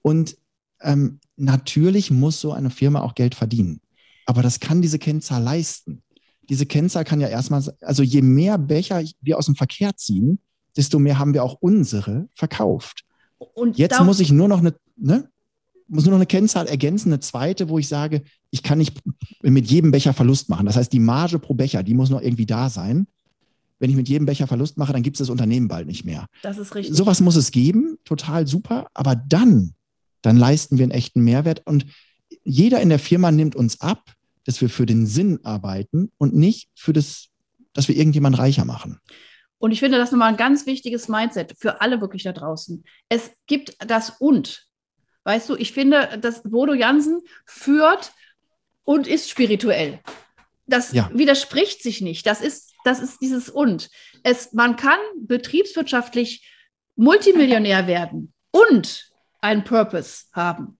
Und 0.00 0.36
ähm, 0.80 1.18
natürlich 1.36 2.10
muss 2.10 2.40
so 2.40 2.52
eine 2.52 2.70
Firma 2.70 3.00
auch 3.00 3.14
Geld 3.14 3.34
verdienen. 3.34 3.80
Aber 4.26 4.42
das 4.42 4.60
kann 4.60 4.80
diese 4.80 4.98
Kennzahl 4.98 5.42
leisten. 5.42 6.02
Diese 6.48 6.66
Kennzahl 6.66 7.04
kann 7.04 7.20
ja 7.20 7.28
erstmal, 7.28 7.64
also 7.80 8.02
je 8.04 8.22
mehr 8.22 8.58
Becher 8.58 9.02
wir 9.20 9.38
aus 9.38 9.46
dem 9.46 9.56
Verkehr 9.56 9.96
ziehen, 9.96 10.38
desto 10.76 10.98
mehr 10.98 11.18
haben 11.18 11.34
wir 11.34 11.42
auch 11.42 11.56
unsere 11.60 12.28
verkauft. 12.34 13.05
Und 13.38 13.78
jetzt 13.78 14.00
muss 14.00 14.20
ich 14.20 14.32
nur 14.32 14.48
noch 14.48 14.60
eine, 14.60 14.74
ne, 14.96 15.28
muss 15.88 16.04
nur 16.04 16.12
noch 16.12 16.18
eine 16.18 16.26
Kennzahl 16.26 16.66
ergänzen, 16.66 17.12
eine 17.12 17.20
zweite, 17.20 17.68
wo 17.68 17.78
ich 17.78 17.88
sage, 17.88 18.22
ich 18.50 18.62
kann 18.62 18.78
nicht 18.78 18.98
mit 19.42 19.70
jedem 19.70 19.90
Becher 19.90 20.12
Verlust 20.12 20.48
machen. 20.48 20.66
Das 20.66 20.76
heißt, 20.76 20.92
die 20.92 21.00
Marge 21.00 21.38
pro 21.38 21.54
Becher, 21.54 21.82
die 21.82 21.94
muss 21.94 22.10
noch 22.10 22.22
irgendwie 22.22 22.46
da 22.46 22.70
sein. 22.70 23.06
Wenn 23.78 23.90
ich 23.90 23.96
mit 23.96 24.08
jedem 24.08 24.26
Becher 24.26 24.46
Verlust 24.46 24.78
mache, 24.78 24.92
dann 24.92 25.02
gibt 25.02 25.16
es 25.16 25.18
das 25.18 25.30
Unternehmen 25.30 25.68
bald 25.68 25.86
nicht 25.86 26.04
mehr. 26.04 26.26
Das 26.42 26.56
ist 26.56 26.74
richtig. 26.74 26.96
Sowas 26.96 27.20
muss 27.20 27.36
es 27.36 27.50
geben, 27.50 27.98
total 28.04 28.46
super. 28.46 28.88
Aber 28.94 29.14
dann, 29.14 29.74
dann 30.22 30.36
leisten 30.36 30.78
wir 30.78 30.84
einen 30.84 30.92
echten 30.92 31.22
Mehrwert 31.22 31.62
und 31.66 31.86
jeder 32.42 32.80
in 32.80 32.88
der 32.88 32.98
Firma 32.98 33.30
nimmt 33.30 33.54
uns 33.54 33.80
ab, 33.80 34.12
dass 34.44 34.60
wir 34.60 34.70
für 34.70 34.86
den 34.86 35.06
Sinn 35.06 35.40
arbeiten 35.44 36.10
und 36.18 36.34
nicht 36.34 36.68
für 36.74 36.92
das, 36.92 37.28
dass 37.72 37.88
wir 37.88 37.96
irgendjemanden 37.96 38.40
reicher 38.40 38.64
machen. 38.64 38.98
Und 39.58 39.72
ich 39.72 39.80
finde 39.80 39.98
das 39.98 40.12
nochmal 40.12 40.30
ein 40.30 40.36
ganz 40.36 40.66
wichtiges 40.66 41.08
Mindset 41.08 41.54
für 41.58 41.80
alle 41.80 42.00
wirklich 42.00 42.22
da 42.24 42.32
draußen. 42.32 42.84
Es 43.08 43.30
gibt 43.46 43.76
das 43.90 44.10
Und. 44.18 44.66
Weißt 45.24 45.48
du, 45.48 45.56
ich 45.56 45.72
finde, 45.72 46.18
dass 46.20 46.42
Bodo 46.42 46.74
Jansen 46.74 47.20
führt 47.46 48.12
und 48.84 49.06
ist 49.06 49.30
spirituell. 49.30 50.00
Das 50.66 50.92
ja. 50.92 51.10
widerspricht 51.12 51.82
sich 51.82 52.00
nicht. 52.00 52.26
Das 52.26 52.40
ist, 52.40 52.72
das 52.84 53.00
ist 53.00 53.20
dieses 53.20 53.48
Und. 53.48 53.88
Es, 54.22 54.52
man 54.52 54.76
kann 54.76 54.98
betriebswirtschaftlich 55.18 56.48
Multimillionär 56.96 57.86
werden 57.86 58.32
und 58.50 59.10
einen 59.40 59.64
Purpose 59.64 60.24
haben. 60.32 60.78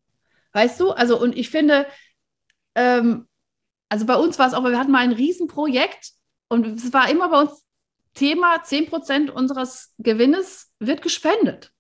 Weißt 0.53 0.81
du? 0.81 0.91
Also, 0.91 1.21
und 1.21 1.37
ich 1.37 1.51
finde, 1.51 1.87
ähm, 2.75 3.27
also 3.89 4.07
bei 4.07 4.17
uns 4.17 4.39
war 4.39 4.49
es 4.49 4.55
auch, 4.55 4.65
wir 4.65 4.79
hatten 4.79 4.91
mal 4.91 5.03
ein 5.03 5.13
Riesenprojekt 5.13 6.13
und 6.49 6.67
es 6.67 6.93
war 6.93 7.11
immer 7.11 7.29
bei 7.29 7.41
uns 7.41 7.66
Thema, 8.17 8.57
10% 8.57 9.31
unseres 9.31 9.95
Gewinnes 9.99 10.73
wird 10.81 11.03
gespendet. 11.03 11.71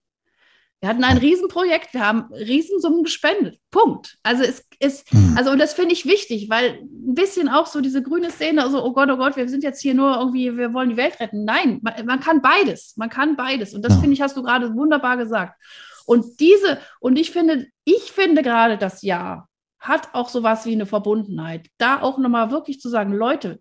Wir 0.80 0.90
hatten 0.90 1.04
ein 1.04 1.16
Riesenprojekt, 1.16 1.94
wir 1.94 2.06
haben 2.06 2.32
Riesensummen 2.32 3.02
gespendet. 3.02 3.58
Punkt. 3.70 4.18
Also 4.22 4.42
es 4.44 4.64
ist, 4.78 5.10
hm. 5.10 5.34
also 5.36 5.50
und 5.50 5.58
das 5.58 5.72
finde 5.72 5.94
ich 5.94 6.04
wichtig, 6.04 6.50
weil 6.50 6.80
ein 6.82 7.14
bisschen 7.14 7.48
auch 7.48 7.66
so 7.66 7.80
diese 7.80 8.02
grüne 8.02 8.30
Szene, 8.30 8.62
also 8.62 8.84
oh 8.84 8.92
Gott, 8.92 9.10
oh 9.10 9.16
Gott, 9.16 9.36
wir 9.36 9.48
sind 9.48 9.64
jetzt 9.64 9.80
hier 9.80 9.94
nur 9.94 10.16
irgendwie, 10.16 10.56
wir 10.56 10.74
wollen 10.74 10.90
die 10.90 10.96
Welt 10.98 11.18
retten. 11.18 11.44
Nein, 11.44 11.80
man, 11.82 12.04
man 12.04 12.20
kann 12.20 12.42
beides. 12.42 12.94
Man 12.96 13.08
kann 13.08 13.36
beides. 13.36 13.74
Und 13.74 13.82
das 13.82 13.94
ja. 13.94 14.00
finde 14.00 14.14
ich, 14.14 14.20
hast 14.20 14.36
du 14.36 14.42
gerade 14.42 14.74
wunderbar 14.76 15.16
gesagt. 15.16 15.60
Und 16.04 16.38
diese, 16.38 16.78
und 17.00 17.18
ich 17.18 17.30
finde, 17.30 17.66
ich 17.84 18.12
finde 18.12 18.42
gerade 18.42 18.78
das 18.78 19.02
Jahr 19.02 19.48
hat 19.80 20.14
auch 20.14 20.28
sowas 20.28 20.66
wie 20.66 20.72
eine 20.72 20.86
Verbundenheit. 20.86 21.68
Da 21.78 22.02
auch 22.02 22.18
nochmal 22.18 22.50
wirklich 22.50 22.80
zu 22.80 22.88
sagen, 22.88 23.12
Leute, 23.12 23.60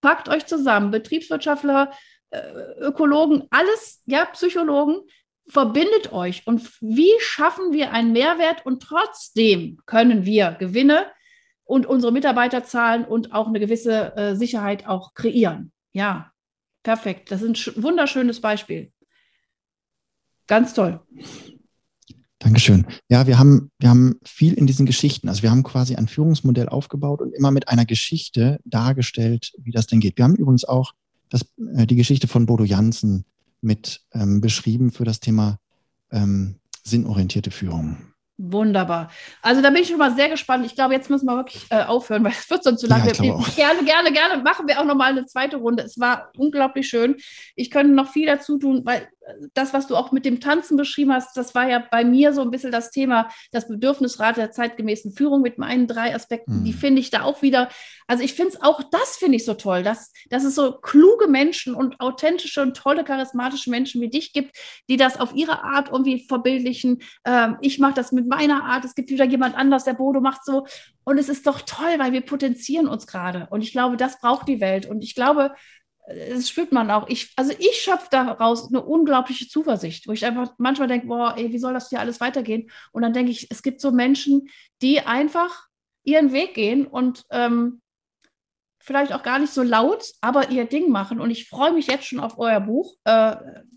packt 0.00 0.28
euch 0.28 0.46
zusammen, 0.46 0.90
Betriebswirtschaftler, 0.90 1.90
Ökologen, 2.80 3.44
alles, 3.50 4.02
ja, 4.06 4.24
Psychologen, 4.26 5.00
verbindet 5.46 6.12
euch. 6.12 6.46
Und 6.46 6.70
wie 6.80 7.12
schaffen 7.20 7.72
wir 7.72 7.92
einen 7.92 8.12
Mehrwert 8.12 8.64
und 8.64 8.82
trotzdem 8.82 9.78
können 9.86 10.24
wir 10.24 10.52
Gewinne 10.52 11.06
und 11.64 11.86
unsere 11.86 12.12
Mitarbeiter 12.12 12.64
zahlen 12.64 13.04
und 13.04 13.32
auch 13.32 13.48
eine 13.48 13.60
gewisse 13.60 14.16
äh, 14.16 14.36
Sicherheit 14.36 14.86
auch 14.86 15.14
kreieren. 15.14 15.72
Ja, 15.92 16.30
perfekt. 16.82 17.30
Das 17.30 17.42
ist 17.42 17.68
ein 17.68 17.82
wunderschönes 17.82 18.40
Beispiel. 18.40 18.92
Ganz 20.46 20.74
toll. 20.74 21.00
Dankeschön. 22.38 22.86
Ja, 23.08 23.26
wir 23.26 23.38
haben, 23.38 23.70
wir 23.78 23.88
haben 23.88 24.20
viel 24.26 24.52
in 24.52 24.66
diesen 24.66 24.84
Geschichten. 24.84 25.30
Also 25.30 25.42
wir 25.42 25.50
haben 25.50 25.62
quasi 25.62 25.96
ein 25.96 26.08
Führungsmodell 26.08 26.68
aufgebaut 26.68 27.22
und 27.22 27.32
immer 27.32 27.50
mit 27.50 27.68
einer 27.68 27.86
Geschichte 27.86 28.60
dargestellt, 28.66 29.52
wie 29.56 29.70
das 29.70 29.86
denn 29.86 30.00
geht. 30.00 30.18
Wir 30.18 30.24
haben 30.24 30.36
übrigens 30.36 30.66
auch 30.66 30.92
das, 31.30 31.42
äh, 31.76 31.86
die 31.86 31.96
Geschichte 31.96 32.28
von 32.28 32.46
Bodo 32.46 32.64
Jansen 32.64 33.24
mit 33.60 34.02
ähm, 34.12 34.40
beschrieben 34.40 34.92
für 34.92 35.04
das 35.04 35.20
Thema 35.20 35.58
ähm, 36.12 36.56
sinnorientierte 36.82 37.50
Führung. 37.50 38.14
Wunderbar. 38.36 39.10
Also 39.42 39.62
da 39.62 39.70
bin 39.70 39.82
ich 39.82 39.88
schon 39.88 39.98
mal 39.98 40.14
sehr 40.14 40.28
gespannt. 40.28 40.66
Ich 40.66 40.74
glaube, 40.74 40.92
jetzt 40.92 41.08
müssen 41.08 41.26
wir 41.26 41.36
wirklich 41.36 41.66
äh, 41.70 41.84
aufhören, 41.84 42.24
weil 42.24 42.32
es 42.38 42.50
wird 42.50 42.64
sonst 42.64 42.80
zu 42.80 42.88
lange. 42.88 43.12
Ja, 43.12 43.36
gerne, 43.54 43.84
gerne, 43.84 44.12
gerne 44.12 44.42
machen 44.42 44.66
wir 44.66 44.80
auch 44.80 44.84
noch 44.84 44.96
mal 44.96 45.12
eine 45.12 45.26
zweite 45.26 45.56
Runde. 45.56 45.84
Es 45.84 46.00
war 46.00 46.30
unglaublich 46.36 46.88
schön. 46.88 47.16
Ich 47.54 47.70
könnte 47.70 47.92
noch 47.92 48.10
viel 48.10 48.26
dazu 48.26 48.58
tun, 48.58 48.82
weil 48.84 49.08
das, 49.54 49.72
was 49.72 49.86
du 49.86 49.96
auch 49.96 50.12
mit 50.12 50.24
dem 50.24 50.40
Tanzen 50.40 50.76
beschrieben 50.76 51.12
hast, 51.12 51.36
das 51.36 51.54
war 51.54 51.68
ja 51.68 51.84
bei 51.90 52.04
mir 52.04 52.32
so 52.32 52.42
ein 52.42 52.50
bisschen 52.50 52.72
das 52.72 52.90
Thema, 52.90 53.28
das 53.52 53.68
Bedürfnisrat 53.68 54.36
der 54.36 54.50
zeitgemäßen 54.50 55.12
Führung 55.12 55.42
mit 55.42 55.58
meinen 55.58 55.86
drei 55.86 56.14
Aspekten. 56.14 56.60
Mhm. 56.60 56.64
Die 56.64 56.72
finde 56.72 57.00
ich 57.00 57.10
da 57.10 57.22
auch 57.22 57.42
wieder. 57.42 57.68
Also 58.06 58.22
ich 58.22 58.34
finde 58.34 58.52
es 58.52 58.62
auch, 58.62 58.82
das 58.82 59.16
finde 59.16 59.36
ich 59.36 59.44
so 59.44 59.54
toll, 59.54 59.82
dass, 59.82 60.12
dass 60.30 60.44
es 60.44 60.54
so 60.54 60.72
kluge 60.72 61.28
Menschen 61.28 61.74
und 61.74 62.00
authentische 62.00 62.62
und 62.62 62.76
tolle, 62.76 63.04
charismatische 63.04 63.70
Menschen 63.70 64.00
wie 64.00 64.10
dich 64.10 64.32
gibt, 64.32 64.56
die 64.88 64.96
das 64.96 65.18
auf 65.18 65.34
ihre 65.34 65.64
Art 65.64 65.90
irgendwie 65.90 66.26
verbildlichen. 66.26 67.02
Ähm, 67.24 67.56
ich 67.60 67.78
mache 67.78 67.94
das 67.94 68.12
mit 68.12 68.28
meiner 68.28 68.64
Art. 68.64 68.84
Es 68.84 68.94
gibt 68.94 69.10
wieder 69.10 69.24
jemand 69.24 69.56
anders, 69.56 69.84
der 69.84 69.94
Bodo 69.94 70.20
macht 70.20 70.44
so. 70.44 70.66
Und 71.04 71.18
es 71.18 71.28
ist 71.28 71.46
doch 71.46 71.60
toll, 71.62 71.98
weil 71.98 72.12
wir 72.12 72.22
potenzieren 72.22 72.88
uns 72.88 73.06
gerade. 73.06 73.46
Und 73.50 73.62
ich 73.62 73.72
glaube, 73.72 73.96
das 73.96 74.20
braucht 74.20 74.48
die 74.48 74.60
Welt. 74.60 74.86
Und 74.86 75.04
ich 75.04 75.14
glaube, 75.14 75.54
das 76.06 76.48
spürt 76.48 76.72
man 76.72 76.90
auch. 76.90 77.08
Ich, 77.08 77.32
also 77.36 77.52
ich 77.58 77.80
schöpfe 77.82 78.08
daraus 78.10 78.68
eine 78.68 78.84
unglaubliche 78.84 79.48
Zuversicht, 79.48 80.06
wo 80.06 80.12
ich 80.12 80.26
einfach 80.26 80.52
manchmal 80.58 80.88
denke, 80.88 81.06
boah, 81.06 81.34
ey, 81.36 81.52
wie 81.52 81.58
soll 81.58 81.72
das 81.72 81.88
hier 81.88 82.00
alles 82.00 82.20
weitergehen? 82.20 82.70
Und 82.92 83.02
dann 83.02 83.14
denke 83.14 83.30
ich, 83.30 83.50
es 83.50 83.62
gibt 83.62 83.80
so 83.80 83.90
Menschen, 83.90 84.48
die 84.82 85.00
einfach 85.00 85.66
ihren 86.02 86.32
Weg 86.32 86.54
gehen 86.54 86.86
und 86.86 87.24
ähm, 87.30 87.80
vielleicht 88.78 89.14
auch 89.14 89.22
gar 89.22 89.38
nicht 89.38 89.54
so 89.54 89.62
laut, 89.62 90.04
aber 90.20 90.50
ihr 90.50 90.66
Ding 90.66 90.90
machen. 90.90 91.20
Und 91.20 91.30
ich 91.30 91.48
freue 91.48 91.72
mich 91.72 91.86
jetzt 91.86 92.04
schon 92.04 92.20
auf 92.20 92.38
euer 92.38 92.60
Buch. 92.60 92.94
Äh, 93.04 93.36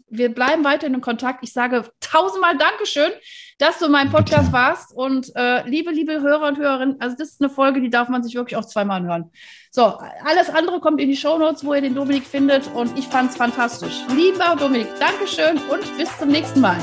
wir 0.10 0.34
bleiben 0.34 0.64
weiter 0.64 0.88
in 0.88 1.02
Kontakt. 1.02 1.40
Ich 1.44 1.54
sage 1.54 1.84
tausendmal 2.00 2.58
Dankeschön, 2.58 3.12
dass 3.58 3.80
du 3.80 3.86
in 3.86 3.92
meinem 3.92 4.12
Podcast 4.12 4.52
warst. 4.52 4.96
Und 4.96 5.32
äh, 5.36 5.68
liebe, 5.68 5.92
liebe 5.92 6.22
Hörer 6.22 6.48
und 6.48 6.58
Hörerinnen, 6.58 6.96
also 7.00 7.16
das 7.18 7.30
ist 7.30 7.42
eine 7.42 7.50
Folge, 7.50 7.82
die 7.82 7.90
darf 7.90 8.10
man 8.10 8.24
sich 8.24 8.36
wirklich 8.36 8.56
auch 8.56 8.66
zweimal 8.66 9.04
hören. 9.04 9.32
So, 9.72 9.98
alles 10.26 10.50
andere 10.50 10.80
kommt 10.80 11.02
in 11.02 11.10
die 11.10 11.18
Show 11.18 11.38
Notes, 11.38 11.66
wo 11.66 11.74
ihr 11.74 11.82
den 11.82 11.96
Dominik 11.96 12.26
findet. 12.26 12.68
Und 12.74 12.98
ich 12.98 13.08
fand 13.08 13.32
es 13.32 13.38
fantastisch. 13.38 14.02
Lieber 14.16 14.56
Dominik, 14.58 14.88
Dankeschön 15.00 15.58
und 15.70 15.98
bis 15.98 16.18
zum 16.18 16.30
nächsten 16.30 16.62
Mal. 16.62 16.78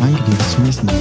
Danke 0.00 0.22
dir, 0.22 0.36
bis 0.36 0.54
zum 0.54 0.64
nächsten 0.64 0.86
Mal. 0.86 0.94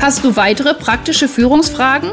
Hast 0.00 0.24
du 0.24 0.36
weitere 0.36 0.74
praktische 0.74 1.26
Führungsfragen? 1.26 2.12